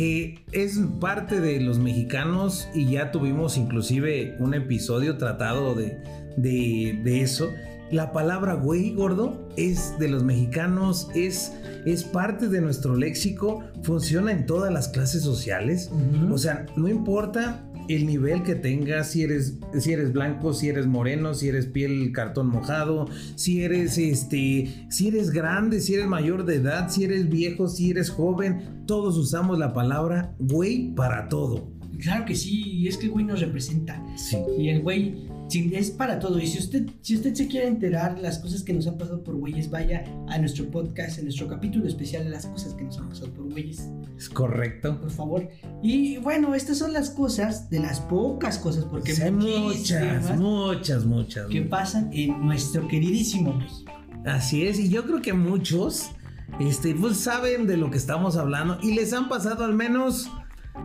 que 0.00 0.42
es 0.52 0.80
parte 0.98 1.42
de 1.42 1.60
los 1.60 1.78
mexicanos 1.78 2.70
y 2.72 2.92
ya 2.92 3.10
tuvimos 3.10 3.58
inclusive 3.58 4.34
un 4.38 4.54
episodio 4.54 5.18
tratado 5.18 5.74
de, 5.74 5.98
de, 6.38 7.20
eso. 7.20 7.50
La 7.90 8.10
palabra 8.10 8.54
güey 8.54 8.94
gordo 8.94 9.46
es 9.58 9.98
de 9.98 10.08
los 10.08 10.24
mexicanos, 10.24 11.08
es, 11.14 11.52
es 11.84 12.02
parte 12.02 12.48
de 12.48 12.62
nuestro 12.62 12.96
léxico, 12.96 13.62
funciona 13.82 14.32
en 14.32 14.46
todas 14.46 14.72
las 14.72 14.88
clases 14.88 15.22
sociales. 15.22 15.90
O 16.32 16.38
sea, 16.38 16.64
no 16.76 16.88
importa 16.88 17.62
el 17.88 18.06
nivel 18.06 18.42
que 18.42 18.54
tengas, 18.54 19.10
si 19.10 19.22
eres, 19.22 19.58
si 19.78 19.92
eres 19.92 20.12
blanco, 20.12 20.52
si 20.52 20.68
eres 20.68 20.86
moreno, 20.86 21.34
si 21.34 21.48
eres 21.48 21.66
piel 21.66 22.12
cartón 22.12 22.48
mojado, 22.48 23.08
si 23.34 23.62
eres 23.62 23.98
este, 23.98 24.86
si 24.88 25.08
eres 25.08 25.30
grande, 25.30 25.80
si 25.80 25.94
eres 25.94 26.06
mayor 26.06 26.44
de 26.44 26.56
edad, 26.56 26.88
si 26.88 27.04
eres 27.04 27.28
viejo, 27.28 27.68
si 27.68 27.90
eres 27.90 28.10
joven, 28.10 28.84
todos 28.86 29.16
usamos 29.16 29.58
la 29.58 29.72
palabra 29.72 30.34
güey 30.38 30.94
para 30.94 31.28
todo. 31.28 31.68
Claro 32.00 32.24
que 32.24 32.34
sí, 32.34 32.62
y 32.62 32.88
es 32.88 32.96
que 32.96 33.06
el 33.06 33.12
güey 33.12 33.24
nos 33.24 33.40
representa. 33.40 34.02
Sí. 34.16 34.38
Y 34.58 34.70
el 34.70 34.80
güey 34.80 35.28
es 35.72 35.90
para 35.90 36.18
todo. 36.18 36.38
Y 36.38 36.46
si 36.46 36.58
usted, 36.58 36.88
si 37.02 37.16
usted 37.16 37.34
se 37.34 37.48
quiere 37.48 37.66
enterar 37.66 38.18
las 38.20 38.38
cosas 38.38 38.62
que 38.62 38.72
nos 38.72 38.86
han 38.86 38.96
pasado 38.96 39.22
por 39.22 39.34
güeyes, 39.36 39.68
vaya 39.68 40.04
a 40.28 40.38
nuestro 40.38 40.70
podcast, 40.70 41.18
en 41.18 41.24
nuestro 41.24 41.48
capítulo 41.48 41.86
especial 41.86 42.24
de 42.24 42.30
las 42.30 42.46
cosas 42.46 42.74
que 42.74 42.84
nos 42.84 42.98
han 42.98 43.08
pasado 43.08 43.32
por 43.32 43.50
güeyes. 43.50 43.90
Es 44.16 44.28
correcto. 44.28 45.00
Por 45.00 45.10
favor. 45.10 45.48
Y 45.82 46.18
bueno, 46.18 46.54
estas 46.54 46.78
son 46.78 46.92
las 46.92 47.10
cosas, 47.10 47.70
de 47.70 47.80
las 47.80 48.00
pocas 48.00 48.58
cosas, 48.58 48.84
porque 48.84 49.12
hay 49.12 49.30
muchas, 49.30 50.36
muchas, 50.36 51.04
muchas. 51.04 51.46
Que 51.46 51.62
pasan 51.62 52.10
en 52.12 52.44
nuestro 52.44 52.86
queridísimo 52.86 53.54
México. 53.54 53.90
Así 54.26 54.66
es, 54.66 54.78
y 54.78 54.90
yo 54.90 55.04
creo 55.04 55.22
que 55.22 55.32
muchos 55.32 56.10
este, 56.58 56.94
pues 56.94 57.16
saben 57.16 57.66
de 57.66 57.76
lo 57.76 57.90
que 57.90 57.96
estamos 57.96 58.36
hablando 58.36 58.78
y 58.82 58.94
les 58.94 59.12
han 59.14 59.28
pasado 59.28 59.64
al 59.64 59.74
menos 59.74 60.30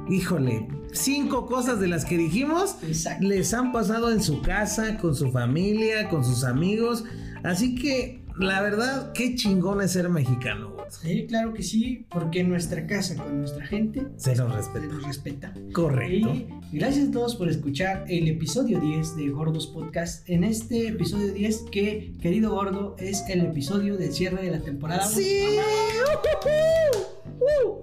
híjole, 0.09 0.67
cinco 0.91 1.45
cosas 1.45 1.79
de 1.79 1.87
las 1.87 2.05
que 2.05 2.17
dijimos 2.17 2.77
les 3.19 3.53
han 3.53 3.71
pasado 3.71 4.11
en 4.11 4.21
su 4.21 4.41
casa, 4.41 4.97
con 4.97 5.15
su 5.15 5.31
familia, 5.31 6.09
con 6.09 6.23
sus 6.23 6.43
amigos. 6.43 7.03
Así 7.43 7.75
que 7.75 8.23
la 8.37 8.61
verdad, 8.61 9.11
qué 9.13 9.35
chingón 9.35 9.81
es 9.81 9.91
ser 9.91 10.09
mexicano. 10.09 10.74
Sí, 10.89 11.25
claro 11.27 11.53
que 11.53 11.63
sí, 11.63 12.05
porque 12.09 12.41
en 12.41 12.49
nuestra 12.49 12.85
casa, 12.87 13.15
con 13.15 13.39
nuestra 13.39 13.65
gente, 13.65 14.07
se 14.17 14.35
nos 14.35 14.53
respeta. 14.53 14.87
Se 14.87 14.93
nos 14.93 15.03
respeta. 15.03 15.53
Correcto. 15.73 16.33
Y 16.33 16.47
gracias 16.71 17.09
a 17.09 17.11
todos 17.11 17.35
por 17.35 17.49
escuchar 17.49 18.05
el 18.07 18.27
episodio 18.27 18.79
10 18.79 19.17
de 19.17 19.29
Gordos 19.29 19.67
Podcast. 19.67 20.27
En 20.29 20.43
este 20.43 20.87
episodio 20.87 21.33
10, 21.33 21.65
que 21.71 22.13
querido 22.21 22.51
gordo, 22.51 22.95
es 22.99 23.23
el 23.29 23.41
episodio 23.41 23.97
de 23.97 24.11
cierre 24.11 24.43
de 24.43 24.51
la 24.51 24.59
temporada. 24.59 25.05
Sí. 25.05 25.57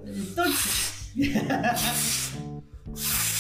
Entonces. 0.05 1.13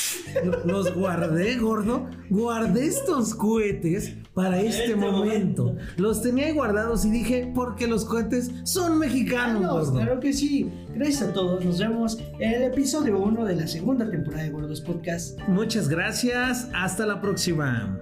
Los 0.64 0.95
guardé, 0.95 1.57
gordo. 1.57 2.09
Guardé 2.30 2.87
estos 2.87 3.35
cohetes 3.35 4.14
para 4.35 4.61
este, 4.61 4.85
este 4.85 4.97
momento. 4.97 5.76
Los 5.97 6.22
tenía 6.22 6.53
guardados 6.53 7.05
y 7.05 7.11
dije, 7.11 7.53
porque 7.55 7.87
los 7.87 8.05
cohetes 8.05 8.51
son 8.64 8.99
mexicanos. 8.99 9.91
gordo. 9.91 9.93
Claro 9.93 10.20
que 10.20 10.33
sí. 10.33 10.70
Gracias 10.95 11.22
a 11.22 11.33
todos. 11.33 11.64
Nos 11.64 11.78
vemos 11.78 12.18
en 12.39 12.53
el 12.53 12.62
episodio 12.62 13.18
1 13.18 13.45
de 13.45 13.57
la 13.57 13.66
segunda 13.66 14.09
temporada 14.11 14.45
de 14.45 14.51
Gordos 14.51 14.80
Podcast. 14.80 15.39
Muchas 15.49 15.89
gracias. 15.89 16.68
Hasta 16.74 17.07
la 17.07 17.20
próxima. 17.20 18.01